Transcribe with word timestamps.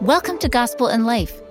Welcome 0.00 0.38
to 0.38 0.48
Gospel 0.48 0.88
in 0.88 1.04
Life. 1.04 1.42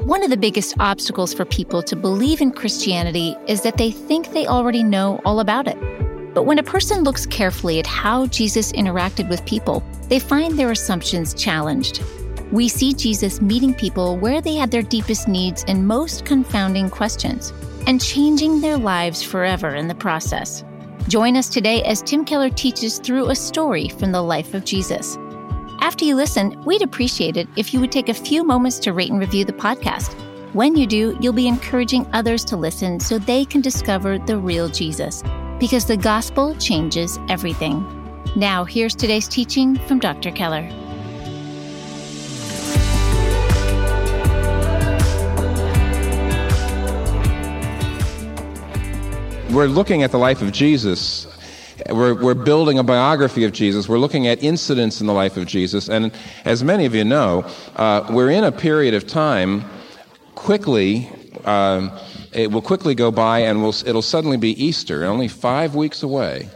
One 0.00 0.22
of 0.22 0.30
the 0.30 0.36
biggest 0.38 0.74
obstacles 0.80 1.34
for 1.34 1.44
people 1.44 1.82
to 1.82 1.94
believe 1.94 2.40
in 2.40 2.52
Christianity 2.52 3.36
is 3.46 3.60
that 3.60 3.76
they 3.76 3.90
think 3.90 4.32
they 4.32 4.46
already 4.46 4.82
know 4.82 5.20
all 5.26 5.40
about 5.40 5.68
it. 5.68 5.76
But 6.32 6.44
when 6.44 6.58
a 6.58 6.62
person 6.62 7.04
looks 7.04 7.26
carefully 7.26 7.78
at 7.78 7.86
how 7.86 8.24
Jesus 8.28 8.72
interacted 8.72 9.28
with 9.28 9.44
people, 9.44 9.84
they 10.08 10.18
find 10.18 10.58
their 10.58 10.70
assumptions 10.70 11.34
challenged. 11.34 12.02
We 12.50 12.70
see 12.70 12.94
Jesus 12.94 13.42
meeting 13.42 13.74
people 13.74 14.16
where 14.16 14.40
they 14.40 14.54
had 14.54 14.70
their 14.70 14.80
deepest 14.80 15.28
needs 15.28 15.62
and 15.68 15.86
most 15.86 16.24
confounding 16.24 16.88
questions, 16.88 17.52
and 17.86 18.00
changing 18.00 18.62
their 18.62 18.78
lives 18.78 19.22
forever 19.22 19.74
in 19.74 19.86
the 19.86 19.94
process. 19.94 20.64
Join 21.08 21.36
us 21.36 21.50
today 21.50 21.82
as 21.82 22.00
Tim 22.00 22.24
Keller 22.24 22.48
teaches 22.48 23.00
through 23.00 23.28
a 23.28 23.36
story 23.36 23.90
from 23.90 24.12
the 24.12 24.22
life 24.22 24.54
of 24.54 24.64
Jesus. 24.64 25.18
After 25.80 26.04
you 26.04 26.16
listen, 26.16 26.60
we'd 26.64 26.82
appreciate 26.82 27.36
it 27.36 27.48
if 27.54 27.72
you 27.72 27.78
would 27.78 27.92
take 27.92 28.08
a 28.08 28.14
few 28.14 28.42
moments 28.42 28.80
to 28.80 28.92
rate 28.92 29.10
and 29.10 29.20
review 29.20 29.44
the 29.44 29.52
podcast. 29.52 30.12
When 30.52 30.76
you 30.76 30.88
do, 30.88 31.16
you'll 31.20 31.32
be 31.32 31.46
encouraging 31.46 32.04
others 32.12 32.44
to 32.46 32.56
listen 32.56 32.98
so 32.98 33.18
they 33.18 33.44
can 33.44 33.60
discover 33.60 34.18
the 34.18 34.36
real 34.36 34.68
Jesus, 34.68 35.22
because 35.60 35.84
the 35.84 35.96
gospel 35.96 36.56
changes 36.56 37.18
everything. 37.28 37.86
Now, 38.34 38.64
here's 38.64 38.96
today's 38.96 39.28
teaching 39.28 39.76
from 39.86 40.00
Dr. 40.00 40.32
Keller. 40.32 40.68
We're 49.50 49.66
looking 49.66 50.02
at 50.02 50.10
the 50.10 50.18
life 50.18 50.42
of 50.42 50.52
Jesus 50.52 51.26
we're, 51.90 52.14
we're 52.14 52.34
building 52.34 52.78
a 52.78 52.82
biography 52.82 53.44
of 53.44 53.52
Jesus. 53.52 53.88
We're 53.88 53.98
looking 53.98 54.26
at 54.26 54.42
incidents 54.42 55.00
in 55.00 55.06
the 55.06 55.12
life 55.12 55.36
of 55.36 55.46
Jesus. 55.46 55.88
And 55.88 56.12
as 56.44 56.64
many 56.64 56.86
of 56.86 56.94
you 56.94 57.04
know, 57.04 57.46
uh, 57.76 58.06
we're 58.10 58.30
in 58.30 58.44
a 58.44 58.52
period 58.52 58.94
of 58.94 59.06
time 59.06 59.64
quickly. 60.34 61.08
Uh, 61.44 61.98
it 62.32 62.50
will 62.50 62.62
quickly 62.62 62.94
go 62.94 63.10
by 63.10 63.40
and 63.40 63.62
we'll, 63.62 63.74
it'll 63.86 64.02
suddenly 64.02 64.36
be 64.36 64.50
Easter, 64.62 65.04
only 65.04 65.28
five 65.28 65.74
weeks 65.74 66.02
away. 66.02 66.48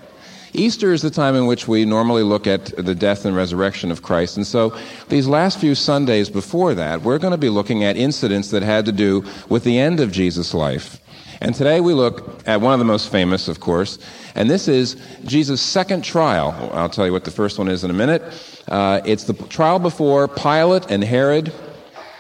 Easter 0.55 0.93
is 0.93 1.01
the 1.01 1.11
time 1.11 1.35
in 1.35 1.47
which 1.47 1.67
we 1.67 1.87
normally 1.87 2.23
look 2.23 2.47
at 2.47 2.67
the 2.77 2.95
death 2.95 3.25
and 3.25 3.35
resurrection 3.35 3.91
of 3.91 4.03
Christ. 4.03 4.37
And 4.37 4.47
so 4.47 4.77
these 5.09 5.27
last 5.27 5.59
few 5.59 5.75
Sundays 5.75 6.29
before 6.29 6.75
that, 6.75 7.01
we're 7.01 7.19
going 7.19 7.31
to 7.31 7.39
be 7.39 7.49
looking 7.49 7.85
at 7.85 7.97
incidents 7.97 8.51
that 8.51 8.63
had 8.63 8.85
to 8.85 8.93
do 8.93 9.25
with 9.49 9.65
the 9.65 9.79
end 9.79 9.99
of 9.99 10.13
Jesus' 10.13 10.53
life. 10.53 11.02
And 11.43 11.57
today 11.57 11.81
we 11.81 11.93
look 11.93 12.41
at 12.47 12.61
one 12.61 12.73
of 12.73 12.79
the 12.79 12.85
most 12.85 13.11
famous, 13.11 13.49
of 13.49 13.59
course, 13.59 13.99
and 14.37 14.49
this 14.49 14.69
is 14.69 14.95
Jesus' 15.25 15.61
second 15.61 16.05
trial. 16.05 16.71
I'll 16.73 16.89
tell 16.89 17.05
you 17.05 17.11
what 17.11 17.25
the 17.25 17.33
first 17.33 17.59
one 17.59 17.67
is 17.67 17.83
in 17.83 17.91
a 17.91 17.93
minute. 17.95 18.23
Uh, 18.69 19.01
it's 19.05 19.25
the 19.25 19.35
trial 19.49 19.81
before 19.81 20.29
Pilate 20.29 20.89
and 20.89 21.03
Herod. 21.03 21.53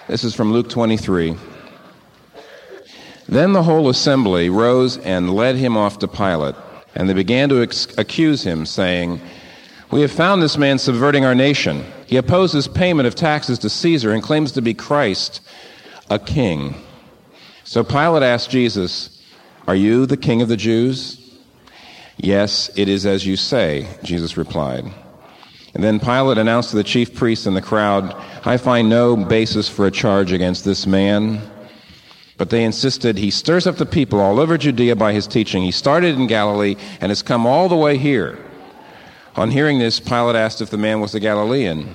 This 0.08 0.24
is 0.24 0.34
from 0.34 0.52
Luke 0.52 0.68
23. 0.68 1.36
Then 3.28 3.52
the 3.52 3.62
whole 3.62 3.88
assembly 3.88 4.50
rose 4.50 4.98
and 4.98 5.32
led 5.32 5.54
him 5.54 5.76
off 5.76 6.00
to 6.00 6.08
Pilate, 6.08 6.56
and 6.96 7.08
they 7.08 7.14
began 7.14 7.48
to 7.50 7.62
ex- 7.62 7.96
accuse 7.96 8.42
him, 8.42 8.66
saying, 8.66 9.20
We 9.92 10.00
have 10.00 10.10
found 10.10 10.42
this 10.42 10.58
man 10.58 10.78
subverting 10.78 11.24
our 11.24 11.36
nation. 11.36 11.84
He 12.06 12.16
opposes 12.16 12.66
payment 12.66 13.06
of 13.06 13.14
taxes 13.14 13.60
to 13.60 13.70
Caesar 13.70 14.10
and 14.10 14.20
claims 14.20 14.50
to 14.50 14.62
be 14.62 14.74
Christ, 14.74 15.40
a 16.10 16.18
king. 16.18 16.74
So 17.72 17.82
Pilate 17.82 18.22
asked 18.22 18.50
Jesus, 18.50 19.22
are 19.66 19.74
you 19.74 20.04
the 20.04 20.18
king 20.18 20.42
of 20.42 20.48
the 20.48 20.58
Jews? 20.58 21.38
Yes, 22.18 22.70
it 22.76 22.86
is 22.86 23.06
as 23.06 23.26
you 23.26 23.34
say, 23.34 23.88
Jesus 24.02 24.36
replied. 24.36 24.84
And 25.72 25.82
then 25.82 25.98
Pilate 25.98 26.36
announced 26.36 26.68
to 26.72 26.76
the 26.76 26.84
chief 26.84 27.14
priests 27.14 27.46
and 27.46 27.56
the 27.56 27.62
crowd, 27.62 28.14
I 28.44 28.58
find 28.58 28.90
no 28.90 29.16
basis 29.16 29.70
for 29.70 29.86
a 29.86 29.90
charge 29.90 30.32
against 30.32 30.66
this 30.66 30.86
man. 30.86 31.40
But 32.36 32.50
they 32.50 32.62
insisted 32.62 33.16
he 33.16 33.30
stirs 33.30 33.66
up 33.66 33.76
the 33.76 33.86
people 33.86 34.20
all 34.20 34.38
over 34.38 34.58
Judea 34.58 34.94
by 34.94 35.14
his 35.14 35.26
teaching. 35.26 35.62
He 35.62 35.70
started 35.70 36.16
in 36.16 36.26
Galilee 36.26 36.76
and 37.00 37.08
has 37.08 37.22
come 37.22 37.46
all 37.46 37.70
the 37.70 37.74
way 37.74 37.96
here. 37.96 38.38
On 39.34 39.50
hearing 39.50 39.78
this, 39.78 39.98
Pilate 39.98 40.36
asked 40.36 40.60
if 40.60 40.68
the 40.68 40.76
man 40.76 41.00
was 41.00 41.14
a 41.14 41.20
Galilean. 41.20 41.94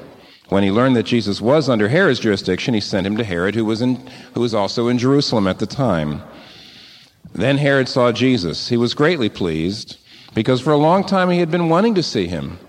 When 0.50 0.64
he 0.64 0.72
learned 0.72 0.96
that 0.96 1.04
Jesus 1.04 1.42
was 1.42 1.68
under 1.68 1.90
Herod's 1.90 2.20
jurisdiction, 2.20 2.74
he 2.74 2.80
sent 2.80 3.06
him 3.06 3.18
to 3.18 3.24
Herod, 3.24 3.56
who 3.56 3.66
was, 3.66 3.82
in, 3.82 3.96
who 4.34 4.42
was 4.42 4.54
also 4.54 4.88
in 4.88 4.98
Jerusalem 4.98 5.48
at 5.48 5.60
the 5.60 5.66
time. 5.66 6.22
Then 7.34 7.58
Herod 7.58 7.90
saw 7.90 8.12
Jesus. 8.12 8.70
He 8.70 8.78
was 8.78 8.94
greatly 8.94 9.30
pleased 9.30 9.98
because 10.34 10.62
for 10.62 10.72
a 10.72 10.78
long 10.78 11.04
time 11.04 11.30
he 11.30 11.40
had 11.40 11.52
been 11.52 11.70
wanting 11.70 11.96
to 11.96 12.04
see 12.04 12.28
him. 12.28 12.60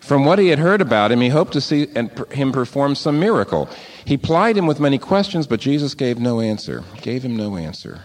From 0.00 0.24
what 0.24 0.38
he 0.38 0.48
had 0.48 0.60
heard 0.60 0.80
about 0.80 1.10
him, 1.10 1.20
he 1.20 1.30
hoped 1.30 1.52
to 1.54 1.60
see 1.60 1.86
him 1.88 2.52
perform 2.52 2.94
some 2.94 3.18
miracle. 3.18 3.68
He 4.04 4.16
plied 4.16 4.56
him 4.56 4.68
with 4.68 4.78
many 4.78 4.98
questions, 4.98 5.48
but 5.48 5.58
Jesus 5.58 5.94
gave 5.94 6.20
no 6.20 6.40
answer. 6.40 6.84
Gave 7.02 7.24
him 7.24 7.36
no 7.36 7.56
answer. 7.56 8.04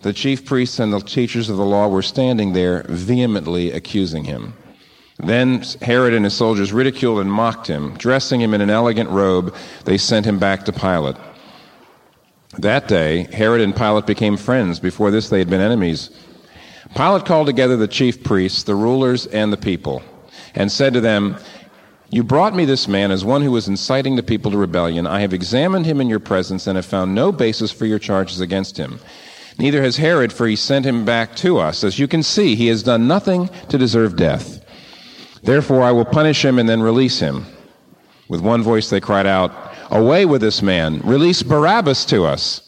The 0.00 0.14
chief 0.14 0.46
priests 0.46 0.78
and 0.78 0.90
the 0.90 1.00
teachers 1.00 1.50
of 1.50 1.58
the 1.58 1.66
law 1.66 1.88
were 1.88 2.00
standing 2.00 2.54
there 2.54 2.86
vehemently 2.88 3.72
accusing 3.72 4.24
him. 4.24 4.54
Then 5.18 5.64
Herod 5.82 6.14
and 6.14 6.24
his 6.24 6.34
soldiers 6.34 6.72
ridiculed 6.72 7.20
and 7.20 7.30
mocked 7.30 7.66
him. 7.66 7.94
Dressing 7.94 8.40
him 8.40 8.54
in 8.54 8.60
an 8.60 8.70
elegant 8.70 9.10
robe, 9.10 9.54
they 9.84 9.98
sent 9.98 10.26
him 10.26 10.38
back 10.38 10.64
to 10.64 10.72
Pilate. 10.72 11.16
That 12.58 12.88
day, 12.88 13.24
Herod 13.32 13.60
and 13.60 13.76
Pilate 13.76 14.06
became 14.06 14.36
friends. 14.36 14.78
Before 14.80 15.10
this, 15.10 15.28
they 15.28 15.38
had 15.38 15.50
been 15.50 15.60
enemies. 15.60 16.10
Pilate 16.94 17.26
called 17.26 17.46
together 17.46 17.76
the 17.76 17.88
chief 17.88 18.22
priests, 18.22 18.62
the 18.62 18.74
rulers, 18.74 19.26
and 19.26 19.52
the 19.52 19.58
people, 19.58 20.02
and 20.54 20.72
said 20.72 20.94
to 20.94 21.00
them, 21.00 21.36
You 22.10 22.22
brought 22.22 22.54
me 22.54 22.64
this 22.64 22.88
man 22.88 23.10
as 23.10 23.24
one 23.24 23.42
who 23.42 23.50
was 23.50 23.68
inciting 23.68 24.16
the 24.16 24.22
people 24.22 24.50
to 24.52 24.56
rebellion. 24.56 25.06
I 25.06 25.20
have 25.20 25.34
examined 25.34 25.84
him 25.84 26.00
in 26.00 26.08
your 26.08 26.20
presence 26.20 26.66
and 26.66 26.76
have 26.76 26.86
found 26.86 27.14
no 27.14 27.30
basis 27.32 27.70
for 27.70 27.86
your 27.86 27.98
charges 27.98 28.40
against 28.40 28.76
him. 28.76 29.00
Neither 29.58 29.82
has 29.82 29.96
Herod, 29.96 30.32
for 30.32 30.46
he 30.46 30.56
sent 30.56 30.86
him 30.86 31.04
back 31.04 31.34
to 31.36 31.58
us. 31.58 31.82
As 31.82 31.98
you 31.98 32.06
can 32.06 32.22
see, 32.22 32.54
he 32.54 32.68
has 32.68 32.84
done 32.84 33.08
nothing 33.08 33.50
to 33.68 33.76
deserve 33.76 34.16
death. 34.16 34.57
Therefore, 35.48 35.82
I 35.82 35.92
will 35.92 36.04
punish 36.04 36.44
him 36.44 36.58
and 36.58 36.68
then 36.68 36.82
release 36.82 37.20
him. 37.20 37.46
With 38.28 38.42
one 38.42 38.62
voice 38.62 38.90
they 38.90 39.00
cried 39.00 39.24
out, 39.24 39.50
Away 39.90 40.26
with 40.26 40.42
this 40.42 40.60
man. 40.60 41.00
Release 41.00 41.42
Barabbas 41.42 42.04
to 42.04 42.26
us. 42.26 42.60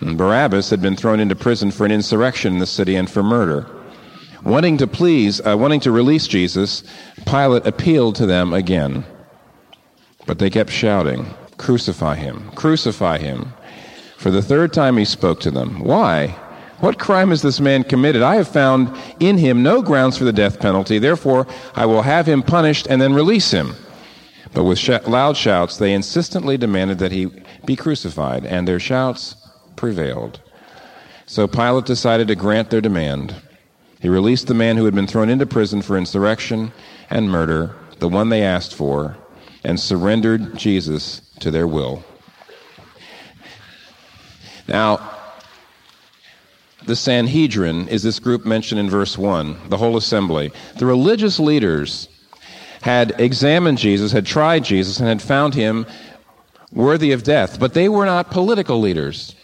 And 0.00 0.16
Barabbas 0.16 0.70
had 0.70 0.80
been 0.80 0.96
thrown 0.96 1.20
into 1.20 1.36
prison 1.36 1.70
for 1.70 1.84
an 1.84 1.92
insurrection 1.92 2.54
in 2.54 2.60
the 2.60 2.66
city 2.66 2.96
and 2.96 3.10
for 3.10 3.22
murder. 3.22 3.66
Wanting 4.42 4.78
to 4.78 4.86
please, 4.86 5.46
uh, 5.46 5.54
wanting 5.58 5.80
to 5.80 5.92
release 5.92 6.26
Jesus, 6.26 6.82
Pilate 7.26 7.66
appealed 7.66 8.16
to 8.16 8.24
them 8.24 8.54
again. 8.54 9.04
But 10.24 10.38
they 10.38 10.48
kept 10.48 10.70
shouting, 10.70 11.26
Crucify 11.58 12.14
him! 12.14 12.50
Crucify 12.54 13.18
him! 13.18 13.52
For 14.16 14.30
the 14.30 14.40
third 14.40 14.72
time 14.72 14.96
he 14.96 15.04
spoke 15.04 15.40
to 15.40 15.50
them. 15.50 15.80
Why? 15.80 16.34
What 16.80 16.98
crime 16.98 17.30
has 17.30 17.42
this 17.42 17.58
man 17.58 17.82
committed? 17.82 18.22
I 18.22 18.36
have 18.36 18.48
found 18.48 18.96
in 19.18 19.36
him 19.36 19.62
no 19.62 19.82
grounds 19.82 20.16
for 20.16 20.24
the 20.24 20.32
death 20.32 20.60
penalty. 20.60 20.98
Therefore, 20.98 21.46
I 21.74 21.86
will 21.86 22.02
have 22.02 22.26
him 22.26 22.42
punished 22.42 22.86
and 22.88 23.02
then 23.02 23.14
release 23.14 23.50
him. 23.50 23.74
But 24.54 24.64
with 24.64 24.78
sh- 24.78 24.90
loud 25.06 25.36
shouts, 25.36 25.76
they 25.76 25.92
insistently 25.92 26.56
demanded 26.56 26.98
that 27.00 27.12
he 27.12 27.30
be 27.64 27.74
crucified, 27.74 28.46
and 28.46 28.66
their 28.66 28.80
shouts 28.80 29.34
prevailed. 29.76 30.40
So 31.26 31.46
Pilate 31.46 31.84
decided 31.84 32.28
to 32.28 32.36
grant 32.36 32.70
their 32.70 32.80
demand. 32.80 33.34
He 34.00 34.08
released 34.08 34.46
the 34.46 34.54
man 34.54 34.76
who 34.76 34.84
had 34.84 34.94
been 34.94 35.08
thrown 35.08 35.28
into 35.28 35.46
prison 35.46 35.82
for 35.82 35.98
insurrection 35.98 36.72
and 37.10 37.28
murder, 37.28 37.74
the 37.98 38.08
one 38.08 38.28
they 38.28 38.42
asked 38.42 38.74
for, 38.74 39.16
and 39.64 39.78
surrendered 39.78 40.56
Jesus 40.56 41.20
to 41.40 41.50
their 41.50 41.66
will. 41.66 42.04
Now, 44.68 45.17
the 46.88 46.96
Sanhedrin 46.96 47.86
is 47.88 48.02
this 48.02 48.18
group 48.18 48.46
mentioned 48.46 48.80
in 48.80 48.88
verse 48.88 49.18
1, 49.18 49.68
the 49.68 49.76
whole 49.76 49.98
assembly. 49.98 50.50
The 50.78 50.86
religious 50.86 51.38
leaders 51.38 52.08
had 52.80 53.14
examined 53.20 53.76
Jesus, 53.76 54.10
had 54.10 54.24
tried 54.24 54.64
Jesus, 54.64 54.98
and 54.98 55.06
had 55.06 55.20
found 55.20 55.54
him 55.54 55.86
worthy 56.72 57.12
of 57.12 57.22
death. 57.22 57.60
But 57.60 57.74
they 57.74 57.90
were 57.90 58.06
not 58.06 58.30
political 58.30 58.80
leaders. 58.80 59.36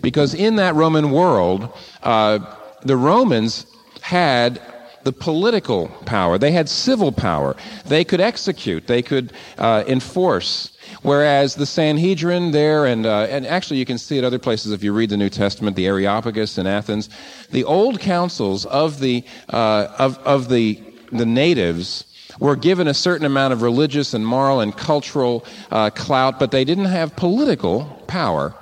Because 0.00 0.32
in 0.32 0.56
that 0.56 0.76
Roman 0.76 1.10
world, 1.10 1.76
uh, 2.04 2.38
the 2.82 2.96
Romans 2.96 3.66
had 4.00 4.60
the 5.04 5.12
political 5.12 5.88
power. 6.06 6.38
They 6.38 6.52
had 6.52 6.68
civil 6.68 7.12
power. 7.12 7.56
They 7.86 8.04
could 8.04 8.20
execute. 8.20 8.86
They 8.86 9.02
could 9.02 9.32
uh, 9.58 9.84
enforce. 9.86 10.76
Whereas 11.02 11.54
the 11.54 11.66
Sanhedrin 11.66 12.50
there, 12.50 12.86
and, 12.86 13.06
uh, 13.06 13.26
and 13.30 13.46
actually 13.46 13.78
you 13.78 13.86
can 13.86 13.98
see 13.98 14.18
it 14.18 14.24
other 14.24 14.38
places 14.38 14.72
if 14.72 14.82
you 14.82 14.92
read 14.92 15.10
the 15.10 15.16
New 15.16 15.30
Testament, 15.30 15.76
the 15.76 15.86
Areopagus 15.86 16.58
in 16.58 16.66
Athens, 16.66 17.08
the 17.50 17.64
old 17.64 18.00
councils 18.00 18.66
of 18.66 19.00
the, 19.00 19.24
uh, 19.48 19.88
of, 19.98 20.18
of 20.18 20.48
the, 20.48 20.80
the 21.10 21.26
natives 21.26 22.04
were 22.38 22.56
given 22.56 22.88
a 22.88 22.94
certain 22.94 23.26
amount 23.26 23.52
of 23.52 23.62
religious 23.62 24.14
and 24.14 24.26
moral 24.26 24.60
and 24.60 24.76
cultural 24.76 25.44
uh, 25.70 25.90
clout, 25.90 26.38
but 26.38 26.50
they 26.50 26.64
didn't 26.64 26.86
have 26.86 27.14
political 27.16 27.84
power. 28.06 28.54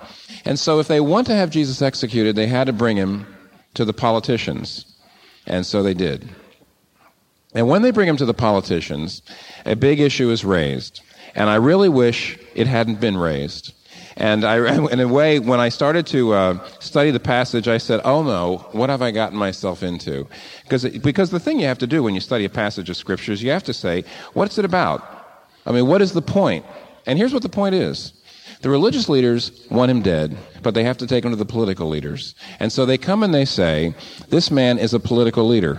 And 0.45 0.59
so, 0.59 0.81
if 0.81 0.89
they 0.89 1.01
want 1.01 1.27
to 1.27 1.35
have 1.35 1.51
Jesus 1.51 1.83
executed, 1.83 2.35
they 2.35 2.47
had 2.47 2.65
to 2.65 2.73
bring 2.73 2.97
him 2.97 3.27
to 3.75 3.85
the 3.85 3.93
politicians. 3.93 4.90
And 5.47 5.65
so 5.65 5.83
they 5.83 5.95
did. 5.95 6.29
And 7.55 7.69
when 7.69 7.83
they 7.83 7.91
bring 7.91 8.09
him 8.09 8.17
to 8.19 8.27
the 8.27 8.35
politicians, 8.35 9.23
a 9.67 9.75
big 9.75 10.01
issue 10.01 10.31
is 10.31 10.45
raised. 10.45 11.01
And 11.35 11.49
I 11.49 11.57
really 11.57 11.89
wish 11.89 12.39
it 12.55 12.67
hadn't 12.67 13.01
been 13.01 13.17
raised. 13.17 13.75
And 14.17 14.45
I, 14.45 14.57
in 14.93 15.01
a 15.01 15.09
way, 15.09 15.39
when 15.39 15.61
I 15.61 15.69
started 15.69 16.07
to 16.09 16.33
uh, 16.33 16.69
study 16.79 17.11
the 17.11 17.21
passage, 17.21 17.69
I 17.69 17.79
said, 17.79 18.01
"Oh 18.05 18.23
no, 18.23 18.59
what 18.73 18.91
have 18.91 19.03
I 19.03 19.11
gotten 19.11 19.39
myself 19.39 19.83
into?" 19.83 20.29
Because 20.63 20.85
because 20.85 21.31
the 21.31 21.41
thing 21.41 21.59
you 21.59 21.67
have 21.67 21.79
to 21.79 21.87
do 21.87 22.03
when 22.03 22.15
you 22.15 22.21
study 22.21 22.45
a 22.45 22.51
passage 22.51 22.91
of 22.91 22.97
scriptures, 22.97 23.43
you 23.43 23.51
have 23.51 23.65
to 23.65 23.75
say, 23.75 24.05
"What's 24.35 24.59
it 24.59 24.65
about?" 24.65 25.17
I 25.67 25.73
mean, 25.73 25.87
what 25.87 26.03
is 26.03 26.13
the 26.13 26.23
point? 26.23 26.65
And 27.07 27.19
here's 27.19 27.33
what 27.33 27.43
the 27.43 27.49
point 27.49 27.75
is: 27.75 28.13
the 28.63 28.71
religious 28.71 29.09
leaders 29.09 29.67
want 29.71 29.91
him 29.91 30.03
dead, 30.03 30.37
but 30.63 30.75
they 30.75 30.85
have 30.85 30.99
to 30.99 31.07
take 31.07 31.25
him 31.25 31.31
to 31.31 31.37
the 31.37 31.45
political 31.45 31.89
leaders, 31.89 32.35
and 32.59 32.73
so 32.73 32.85
they 32.85 32.99
come 32.99 33.23
and 33.23 33.35
they 33.35 33.45
say, 33.45 33.95
"This 34.29 34.51
man 34.51 34.79
is 34.79 34.95
a 34.95 35.01
political 35.01 35.47
leader. 35.47 35.79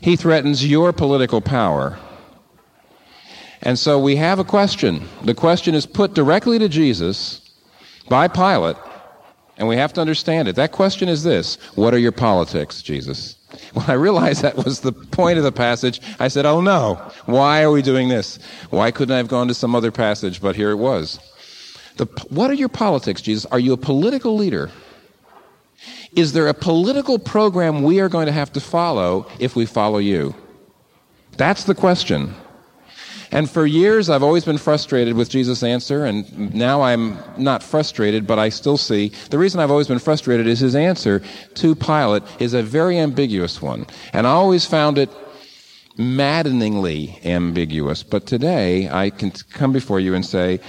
He 0.00 0.16
threatens 0.16 0.66
your 0.66 0.92
political 0.92 1.40
power." 1.40 1.98
And 3.62 3.78
so 3.78 3.98
we 3.98 4.16
have 4.16 4.38
a 4.38 4.44
question. 4.44 5.08
The 5.22 5.34
question 5.34 5.74
is 5.74 5.86
put 5.86 6.14
directly 6.14 6.58
to 6.58 6.68
Jesus 6.68 7.40
by 8.08 8.26
Pilate, 8.26 8.76
and 9.56 9.68
we 9.68 9.76
have 9.76 9.92
to 9.92 10.00
understand 10.00 10.48
it. 10.48 10.56
That 10.56 10.72
question 10.72 11.08
is 11.08 11.22
this 11.22 11.58
What 11.74 11.94
are 11.94 11.98
your 11.98 12.12
politics, 12.12 12.82
Jesus? 12.82 13.36
When 13.72 13.88
I 13.88 13.94
realized 13.94 14.42
that 14.42 14.56
was 14.56 14.80
the 14.80 14.92
point 14.92 15.38
of 15.38 15.44
the 15.44 15.52
passage, 15.52 16.00
I 16.18 16.28
said, 16.28 16.46
Oh 16.46 16.60
no, 16.60 16.94
why 17.26 17.62
are 17.62 17.70
we 17.70 17.82
doing 17.82 18.08
this? 18.08 18.38
Why 18.70 18.90
couldn't 18.90 19.14
I 19.14 19.18
have 19.18 19.28
gone 19.28 19.48
to 19.48 19.54
some 19.54 19.74
other 19.74 19.90
passage? 19.90 20.40
But 20.40 20.56
here 20.56 20.70
it 20.70 20.76
was. 20.76 21.18
The, 21.96 22.06
what 22.28 22.50
are 22.50 22.54
your 22.54 22.68
politics, 22.68 23.20
Jesus? 23.20 23.46
Are 23.46 23.58
you 23.58 23.72
a 23.72 23.76
political 23.76 24.36
leader? 24.36 24.70
Is 26.14 26.32
there 26.32 26.48
a 26.48 26.54
political 26.54 27.18
program 27.18 27.82
we 27.82 28.00
are 28.00 28.08
going 28.08 28.26
to 28.26 28.32
have 28.32 28.52
to 28.52 28.60
follow 28.60 29.26
if 29.38 29.56
we 29.56 29.66
follow 29.66 29.98
you? 29.98 30.34
That's 31.36 31.64
the 31.64 31.74
question. 31.74 32.34
And 33.32 33.50
for 33.50 33.64
years, 33.64 34.10
I've 34.10 34.22
always 34.22 34.44
been 34.44 34.58
frustrated 34.58 35.16
with 35.16 35.30
Jesus' 35.30 35.62
answer, 35.62 36.04
and 36.04 36.54
now 36.54 36.82
I'm 36.82 37.16
not 37.38 37.62
frustrated, 37.62 38.26
but 38.26 38.38
I 38.38 38.50
still 38.50 38.76
see 38.76 39.10
the 39.30 39.38
reason 39.38 39.58
I've 39.58 39.70
always 39.70 39.88
been 39.88 39.98
frustrated 39.98 40.46
is 40.46 40.60
his 40.60 40.74
answer 40.74 41.22
to 41.54 41.74
Pilate 41.74 42.22
is 42.38 42.52
a 42.52 42.62
very 42.62 42.98
ambiguous 42.98 43.62
one. 43.62 43.86
And 44.12 44.26
I 44.26 44.30
always 44.30 44.66
found 44.66 44.98
it 44.98 45.08
maddeningly 45.96 47.18
ambiguous. 47.24 48.02
But 48.02 48.26
today, 48.26 48.88
I 48.90 49.08
can 49.08 49.30
come 49.30 49.72
before 49.72 49.98
you 49.98 50.14
and 50.14 50.24
say, 50.24 50.60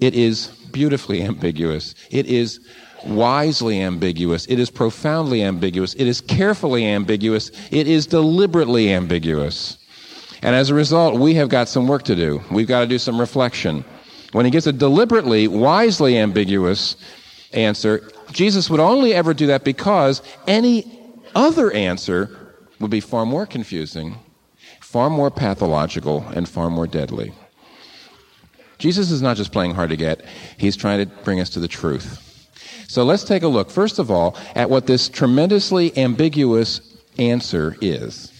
it 0.00 0.14
is 0.14 0.48
beautifully 0.72 1.22
ambiguous. 1.30 1.94
It 2.10 2.26
is 2.26 2.58
wisely 3.06 3.80
ambiguous. 3.80 4.46
It 4.46 4.58
is 4.58 4.70
profoundly 4.70 5.44
ambiguous. 5.44 5.94
It 5.94 6.08
is 6.08 6.20
carefully 6.20 6.84
ambiguous. 6.84 7.52
It 7.70 7.86
is 7.86 8.06
deliberately 8.06 8.92
ambiguous. 8.92 9.78
And 10.42 10.54
as 10.54 10.70
a 10.70 10.74
result, 10.74 11.18
we 11.18 11.34
have 11.34 11.48
got 11.48 11.68
some 11.68 11.88
work 11.88 12.04
to 12.04 12.14
do. 12.14 12.42
We've 12.50 12.66
got 12.66 12.80
to 12.80 12.86
do 12.86 12.98
some 12.98 13.18
reflection. 13.18 13.84
When 14.32 14.44
he 14.44 14.50
gives 14.50 14.66
a 14.66 14.72
deliberately, 14.72 15.48
wisely 15.48 16.18
ambiguous 16.18 16.96
answer, 17.52 18.10
Jesus 18.30 18.68
would 18.70 18.80
only 18.80 19.14
ever 19.14 19.34
do 19.34 19.46
that 19.48 19.64
because 19.64 20.22
any 20.46 21.00
other 21.34 21.72
answer 21.72 22.36
would 22.78 22.90
be 22.90 23.00
far 23.00 23.26
more 23.26 23.46
confusing, 23.46 24.16
far 24.80 25.10
more 25.10 25.30
pathological, 25.30 26.24
and 26.34 26.48
far 26.48 26.70
more 26.70 26.86
deadly. 26.86 27.32
Jesus 28.78 29.10
is 29.10 29.22
not 29.22 29.36
just 29.36 29.52
playing 29.52 29.74
hard 29.74 29.90
to 29.90 29.96
get, 29.96 30.24
he's 30.56 30.76
trying 30.76 31.00
to 31.00 31.14
bring 31.24 31.40
us 31.40 31.50
to 31.50 31.60
the 31.60 31.68
truth. 31.68 32.24
So 32.86 33.04
let's 33.04 33.24
take 33.24 33.42
a 33.42 33.48
look, 33.48 33.70
first 33.70 33.98
of 33.98 34.10
all, 34.10 34.36
at 34.54 34.70
what 34.70 34.86
this 34.86 35.08
tremendously 35.08 35.96
ambiguous 35.98 36.80
answer 37.18 37.76
is. 37.80 38.32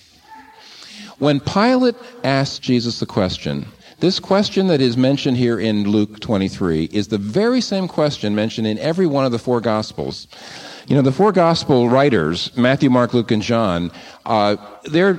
When 1.18 1.40
Pilate 1.40 1.96
asked 2.22 2.62
Jesus 2.62 3.00
the 3.00 3.06
question, 3.06 3.66
this 3.98 4.20
question 4.20 4.68
that 4.68 4.80
is 4.80 4.96
mentioned 4.96 5.36
here 5.36 5.58
in 5.58 5.82
Luke 5.82 6.20
23 6.20 6.84
is 6.92 7.08
the 7.08 7.18
very 7.18 7.60
same 7.60 7.88
question 7.88 8.36
mentioned 8.36 8.68
in 8.68 8.78
every 8.78 9.06
one 9.08 9.24
of 9.24 9.32
the 9.32 9.38
four 9.40 9.60
Gospels. 9.60 10.28
You 10.86 10.94
know, 10.94 11.02
the 11.02 11.10
four 11.10 11.32
Gospel 11.32 11.88
writers, 11.88 12.56
Matthew, 12.56 12.88
Mark, 12.88 13.14
Luke, 13.14 13.32
and 13.32 13.42
John, 13.42 13.90
uh, 14.26 14.56
their, 14.84 15.14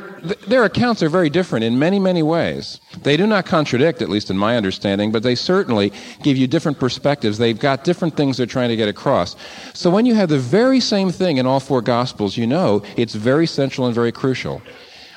their 0.47 0.63
accounts 0.63 1.03
are 1.03 1.09
very 1.09 1.29
different 1.29 1.65
in 1.65 1.77
many, 1.77 1.99
many 1.99 2.23
ways. 2.23 2.79
They 3.03 3.17
do 3.17 3.27
not 3.27 3.45
contradict, 3.45 4.01
at 4.01 4.07
least 4.07 4.29
in 4.29 4.37
my 4.37 4.55
understanding, 4.55 5.11
but 5.11 5.21
they 5.23 5.35
certainly 5.35 5.91
give 6.23 6.37
you 6.37 6.47
different 6.47 6.79
perspectives. 6.79 7.37
They've 7.37 7.59
got 7.59 7.83
different 7.83 8.15
things 8.15 8.37
they're 8.37 8.45
trying 8.45 8.69
to 8.69 8.77
get 8.77 8.87
across. 8.87 9.35
So 9.73 9.91
when 9.91 10.05
you 10.05 10.15
have 10.15 10.29
the 10.29 10.39
very 10.39 10.79
same 10.79 11.11
thing 11.11 11.35
in 11.35 11.45
all 11.45 11.59
four 11.59 11.81
Gospels, 11.81 12.37
you 12.37 12.47
know 12.47 12.83
it's 12.95 13.13
very 13.13 13.45
central 13.45 13.85
and 13.85 13.93
very 13.93 14.13
crucial. 14.13 14.61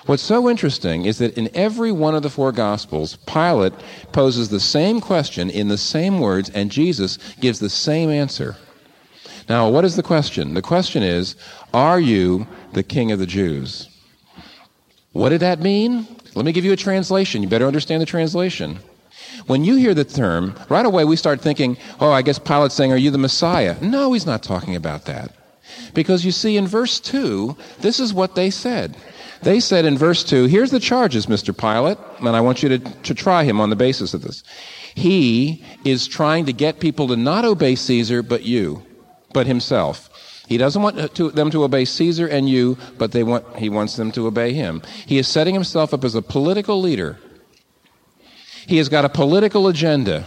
What's 0.06 0.22
so 0.22 0.50
interesting 0.50 1.04
is 1.04 1.18
that 1.18 1.38
in 1.38 1.48
every 1.54 1.92
one 1.92 2.14
of 2.14 2.22
the 2.22 2.30
four 2.30 2.50
Gospels, 2.50 3.16
Pilate 3.26 3.72
poses 4.10 4.48
the 4.48 4.58
same 4.58 5.00
question 5.00 5.48
in 5.48 5.68
the 5.68 5.78
same 5.78 6.18
words, 6.18 6.50
and 6.50 6.72
Jesus 6.72 7.18
gives 7.40 7.60
the 7.60 7.70
same 7.70 8.10
answer. 8.10 8.56
Now, 9.48 9.68
what 9.68 9.84
is 9.84 9.94
the 9.94 10.02
question? 10.02 10.54
The 10.54 10.62
question 10.62 11.02
is 11.02 11.36
Are 11.72 12.00
you 12.00 12.46
the 12.72 12.82
King 12.82 13.12
of 13.12 13.20
the 13.20 13.26
Jews? 13.26 13.88
What 15.12 15.28
did 15.28 15.40
that 15.40 15.60
mean? 15.60 16.06
Let 16.34 16.44
me 16.44 16.52
give 16.52 16.64
you 16.64 16.72
a 16.72 16.76
translation. 16.76 17.42
You 17.42 17.48
better 17.48 17.66
understand 17.66 18.02
the 18.02 18.06
translation. 18.06 18.78
When 19.46 19.64
you 19.64 19.76
hear 19.76 19.94
the 19.94 20.04
term, 20.04 20.58
right 20.68 20.86
away 20.86 21.04
we 21.04 21.16
start 21.16 21.40
thinking, 21.40 21.76
oh, 22.00 22.10
I 22.10 22.22
guess 22.22 22.38
Pilate's 22.38 22.74
saying, 22.74 22.92
Are 22.92 22.96
you 22.96 23.10
the 23.10 23.18
Messiah? 23.18 23.76
No, 23.80 24.12
he's 24.14 24.26
not 24.26 24.42
talking 24.42 24.74
about 24.74 25.04
that. 25.04 25.32
Because 25.94 26.24
you 26.24 26.32
see, 26.32 26.56
in 26.56 26.66
verse 26.66 27.00
2, 27.00 27.56
this 27.80 28.00
is 28.00 28.14
what 28.14 28.34
they 28.34 28.50
said. 28.50 28.96
They 29.42 29.58
said 29.58 29.84
in 29.84 29.98
verse 29.98 30.22
2, 30.22 30.46
here's 30.46 30.70
the 30.70 30.78
charges, 30.78 31.26
Mr. 31.26 31.56
Pilate, 31.56 31.98
and 32.20 32.28
I 32.28 32.40
want 32.40 32.62
you 32.62 32.68
to, 32.70 32.78
to 32.78 33.14
try 33.14 33.42
him 33.44 33.60
on 33.60 33.70
the 33.70 33.76
basis 33.76 34.14
of 34.14 34.22
this. 34.22 34.44
He 34.94 35.64
is 35.84 36.06
trying 36.06 36.46
to 36.46 36.52
get 36.52 36.80
people 36.80 37.08
to 37.08 37.16
not 37.16 37.44
obey 37.44 37.74
Caesar, 37.74 38.22
but 38.22 38.42
you, 38.42 38.82
but 39.32 39.46
himself. 39.46 40.08
He 40.46 40.58
doesn't 40.58 40.82
want 40.82 41.14
to, 41.14 41.30
them 41.30 41.50
to 41.50 41.64
obey 41.64 41.84
Caesar 41.84 42.26
and 42.26 42.48
you, 42.48 42.76
but 42.98 43.12
they 43.12 43.22
want, 43.22 43.56
he 43.56 43.68
wants 43.68 43.96
them 43.96 44.12
to 44.12 44.26
obey 44.26 44.52
him. 44.52 44.82
He 45.06 45.18
is 45.18 45.26
setting 45.26 45.54
himself 45.54 45.92
up 45.92 46.04
as 46.04 46.14
a 46.14 46.22
political 46.22 46.80
leader. 46.80 47.18
He 48.66 48.76
has 48.76 48.88
got 48.88 49.04
a 49.04 49.08
political 49.08 49.66
agenda. 49.66 50.24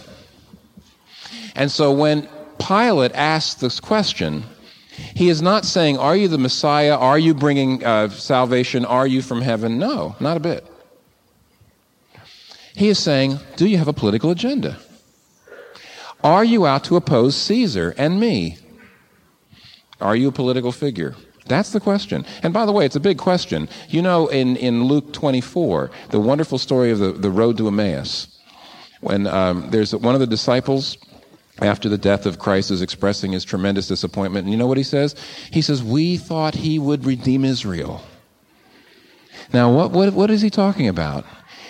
And 1.55 1.71
so 1.71 1.91
when 1.91 2.27
Pilate 2.59 3.13
asks 3.13 3.61
this 3.61 3.79
question, 3.79 4.43
he 4.97 5.29
is 5.29 5.41
not 5.41 5.65
saying, 5.65 5.97
Are 5.97 6.15
you 6.15 6.27
the 6.27 6.37
Messiah? 6.37 6.95
Are 6.95 7.19
you 7.19 7.33
bringing 7.33 7.83
uh, 7.83 8.09
salvation? 8.09 8.85
Are 8.85 9.07
you 9.07 9.21
from 9.21 9.41
heaven? 9.41 9.77
No, 9.77 10.15
not 10.19 10.37
a 10.37 10.39
bit. 10.39 10.65
He 12.73 12.89
is 12.89 12.99
saying, 12.99 13.39
Do 13.55 13.67
you 13.67 13.77
have 13.77 13.87
a 13.87 13.93
political 13.93 14.31
agenda? 14.31 14.77
Are 16.23 16.43
you 16.43 16.65
out 16.65 16.83
to 16.85 16.95
oppose 16.95 17.35
Caesar 17.35 17.93
and 17.97 18.19
me? 18.19 18.57
Are 20.01 20.15
you 20.15 20.29
a 20.29 20.31
political 20.31 20.71
figure? 20.71 21.15
That's 21.45 21.71
the 21.71 21.79
question. 21.79 22.25
And 22.41 22.53
by 22.53 22.65
the 22.65 22.71
way, 22.71 22.85
it's 22.85 22.95
a 22.95 22.99
big 22.99 23.17
question. 23.17 23.69
You 23.89 24.01
know, 24.01 24.27
in, 24.27 24.55
in 24.57 24.85
Luke 24.85 25.13
24, 25.13 25.91
the 26.09 26.19
wonderful 26.19 26.57
story 26.57 26.91
of 26.91 26.99
the, 26.99 27.11
the 27.11 27.29
road 27.29 27.57
to 27.57 27.67
Emmaus, 27.67 28.27
when 29.01 29.27
um, 29.27 29.69
there's 29.69 29.95
one 29.95 30.15
of 30.15 30.19
the 30.19 30.27
disciples 30.27 30.97
after 31.61 31.87
the 31.87 31.97
death 31.97 32.25
of 32.25 32.39
Christ 32.39 32.71
is 32.71 32.81
expressing 32.81 33.31
his 33.31 33.45
tremendous 33.45 33.87
disappointment. 33.87 34.45
And 34.45 34.51
you 34.51 34.57
know 34.57 34.67
what 34.67 34.77
he 34.77 34.83
says? 34.83 35.15
He 35.51 35.61
says, 35.61 35.81
We 35.81 36.17
thought 36.17 36.55
he 36.55 36.79
would 36.79 37.05
redeem 37.05 37.45
Israel. 37.45 38.01
Now, 39.53 39.71
what, 39.71 39.91
what, 39.91 40.13
what 40.13 40.31
is 40.31 40.41
he 40.41 40.49
talking 40.49 40.87
about? 40.87 41.25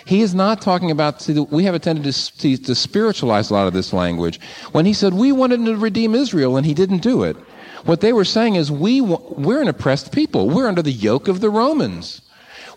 He 0.06 0.22
is 0.22 0.34
not 0.34 0.62
talking 0.62 0.90
about, 0.90 1.20
see, 1.20 1.38
we 1.38 1.64
have 1.64 1.74
a 1.74 1.80
tendency 1.80 2.56
to, 2.56 2.64
to 2.64 2.74
spiritualize 2.74 3.50
a 3.50 3.54
lot 3.54 3.66
of 3.66 3.72
this 3.72 3.92
language. 3.92 4.40
When 4.72 4.86
he 4.86 4.92
said, 4.92 5.14
We 5.14 5.32
wanted 5.32 5.64
to 5.64 5.76
redeem 5.76 6.14
Israel, 6.14 6.56
and 6.56 6.66
he 6.66 6.74
didn't 6.74 7.02
do 7.02 7.22
it, 7.22 7.36
what 7.84 8.00
they 8.00 8.12
were 8.12 8.24
saying 8.24 8.56
is, 8.56 8.70
we, 8.70 9.00
We're 9.00 9.62
an 9.62 9.68
oppressed 9.68 10.12
people. 10.12 10.48
We're 10.48 10.68
under 10.68 10.82
the 10.82 10.92
yoke 10.92 11.28
of 11.28 11.40
the 11.40 11.50
Romans. 11.50 12.22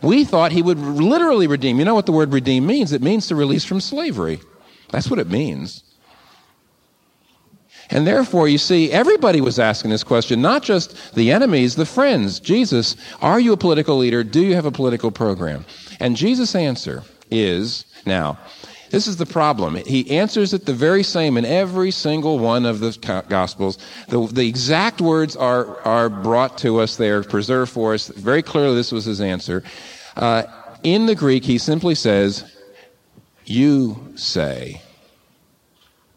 We 0.02 0.24
thought 0.24 0.52
he 0.52 0.62
would 0.62 0.80
literally 0.80 1.48
redeem. 1.48 1.78
You 1.80 1.86
know 1.86 1.96
what 1.96 2.06
the 2.06 2.12
word 2.12 2.32
redeem 2.32 2.66
means? 2.66 2.94
It 2.94 3.02
means 3.02 3.28
to 3.28 3.36
release 3.36 3.66
from 3.66 3.82
slavery. 3.82 4.40
That's 4.92 5.10
what 5.10 5.20
it 5.20 5.28
means. 5.28 5.84
And 7.92 8.06
therefore, 8.06 8.48
you 8.48 8.60
see, 8.60 8.92
everybody 8.92 9.42
was 9.42 9.58
asking 9.58 9.92
this 9.92 10.04
question, 10.04 10.42
not 10.42 10.62
just 10.62 11.16
the 11.16 11.32
enemies, 11.32 11.76
the 11.76 11.86
friends. 11.86 12.40
Jesus, 12.40 12.96
are 13.22 13.40
you 13.40 13.54
a 13.54 13.58
political 13.58 13.98
leader? 13.98 14.24
Do 14.24 14.42
you 14.42 14.56
have 14.56 14.66
a 14.66 14.72
political 14.72 15.10
program? 15.10 15.66
And 16.00 16.16
Jesus' 16.16 16.54
answer 16.54 17.04
is 17.32 17.86
now, 18.06 18.38
this 18.92 19.08
is 19.08 19.18
the 19.18 19.26
problem. 19.26 19.76
He 19.76 20.18
answers 20.18 20.54
it 20.54 20.66
the 20.66 20.74
very 20.74 21.04
same 21.04 21.38
in 21.38 21.46
every 21.46 21.92
single 21.92 22.40
one 22.40 22.66
of 22.66 22.80
the 22.80 23.24
Gospels. 23.30 23.78
The, 24.08 24.26
the 24.28 24.48
exact 24.48 25.00
words 25.00 25.36
are, 25.36 25.80
are 25.82 26.10
brought 26.10 26.58
to 26.60 26.80
us, 26.80 26.96
they 26.96 27.10
are 27.10 27.24
preserved 27.24 27.72
for 27.72 27.94
us. 27.94 28.08
Very 28.08 28.42
clearly, 28.42 28.76
this 28.76 28.92
was 28.92 29.06
his 29.06 29.22
answer. 29.22 29.64
Uh, 30.16 30.44
in 30.84 31.06
the 31.06 31.16
Greek, 31.16 31.44
he 31.44 31.58
simply 31.58 31.94
says, 31.94 32.56
You 33.46 34.14
say. 34.16 34.82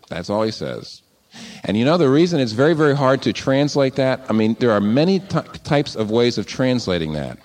That's 0.09 0.31
all 0.31 0.43
he 0.43 0.51
says. 0.51 1.02
And 1.65 1.77
you 1.77 1.85
know 1.85 1.97
the 1.97 2.09
reason 2.09 2.41
it's 2.41 2.53
very, 2.53 2.75
very 2.75 2.97
hard 2.97 3.23
to 3.23 3.33
translate 3.33 3.95
that? 3.97 4.21
I 4.29 4.33
mean, 4.33 4.57
there 4.59 4.73
are 4.73 4.81
many 4.81 5.21
t- 5.21 5.41
types 5.65 5.95
of 5.95 6.11
ways 6.11 6.39
of 6.39 6.47
translating 6.47 7.13
that. 7.13 7.39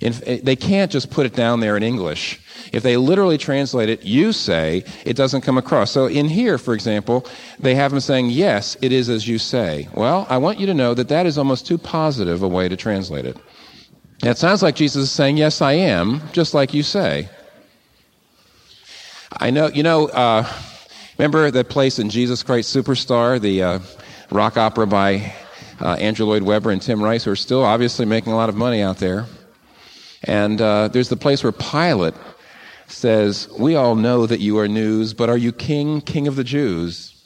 they 0.00 0.56
can't 0.56 0.90
just 0.90 1.10
put 1.10 1.26
it 1.26 1.34
down 1.34 1.60
there 1.60 1.76
in 1.76 1.82
English. 1.82 2.40
If 2.72 2.82
they 2.82 2.96
literally 2.96 3.38
translate 3.38 3.88
it, 3.88 4.02
you 4.02 4.32
say, 4.32 4.84
it 5.04 5.14
doesn't 5.14 5.42
come 5.42 5.58
across. 5.58 5.90
So 5.90 6.06
in 6.06 6.28
here, 6.28 6.58
for 6.58 6.74
example, 6.74 7.26
they 7.58 7.74
have 7.74 7.92
him 7.92 8.00
saying, 8.00 8.30
yes, 8.30 8.76
it 8.80 8.92
is 8.92 9.08
as 9.08 9.28
you 9.28 9.38
say. 9.38 9.88
Well, 9.94 10.26
I 10.28 10.38
want 10.38 10.58
you 10.58 10.66
to 10.66 10.74
know 10.74 10.94
that 10.94 11.08
that 11.08 11.26
is 11.26 11.38
almost 11.38 11.66
too 11.66 11.78
positive 11.78 12.42
a 12.42 12.48
way 12.48 12.68
to 12.68 12.76
translate 12.76 13.24
it. 13.24 13.36
It 14.22 14.36
sounds 14.36 14.62
like 14.62 14.74
Jesus 14.74 15.04
is 15.04 15.12
saying, 15.12 15.38
yes, 15.38 15.62
I 15.62 15.72
am, 15.72 16.20
just 16.32 16.54
like 16.54 16.74
you 16.74 16.82
say. 16.82 17.28
I 19.32 19.50
know, 19.50 19.68
you 19.68 19.82
know, 19.82 20.08
uh, 20.08 20.50
remember 21.20 21.50
that 21.50 21.68
place 21.68 21.98
in 21.98 22.08
Jesus 22.08 22.42
Christ 22.42 22.74
Superstar, 22.74 23.38
the 23.38 23.62
uh, 23.62 23.78
rock 24.30 24.56
opera 24.56 24.86
by 24.86 25.34
uh, 25.78 25.92
Andrew 25.96 26.24
Lloyd 26.24 26.42
Webber 26.42 26.70
and 26.70 26.80
Tim 26.80 27.02
Rice, 27.02 27.24
who 27.24 27.30
are 27.30 27.36
still 27.36 27.62
obviously 27.62 28.06
making 28.06 28.32
a 28.32 28.36
lot 28.36 28.48
of 28.48 28.56
money 28.56 28.80
out 28.80 28.96
there. 28.96 29.26
And 30.24 30.58
uh, 30.62 30.88
there's 30.88 31.10
the 31.10 31.18
place 31.18 31.42
where 31.44 31.52
Pilate 31.52 32.14
says, 32.86 33.50
We 33.58 33.76
all 33.76 33.96
know 33.96 34.24
that 34.24 34.40
you 34.40 34.58
are 34.60 34.66
news, 34.66 35.12
but 35.12 35.28
are 35.28 35.36
you 35.36 35.52
king, 35.52 36.00
king 36.00 36.26
of 36.26 36.36
the 36.36 36.44
Jews? 36.44 37.22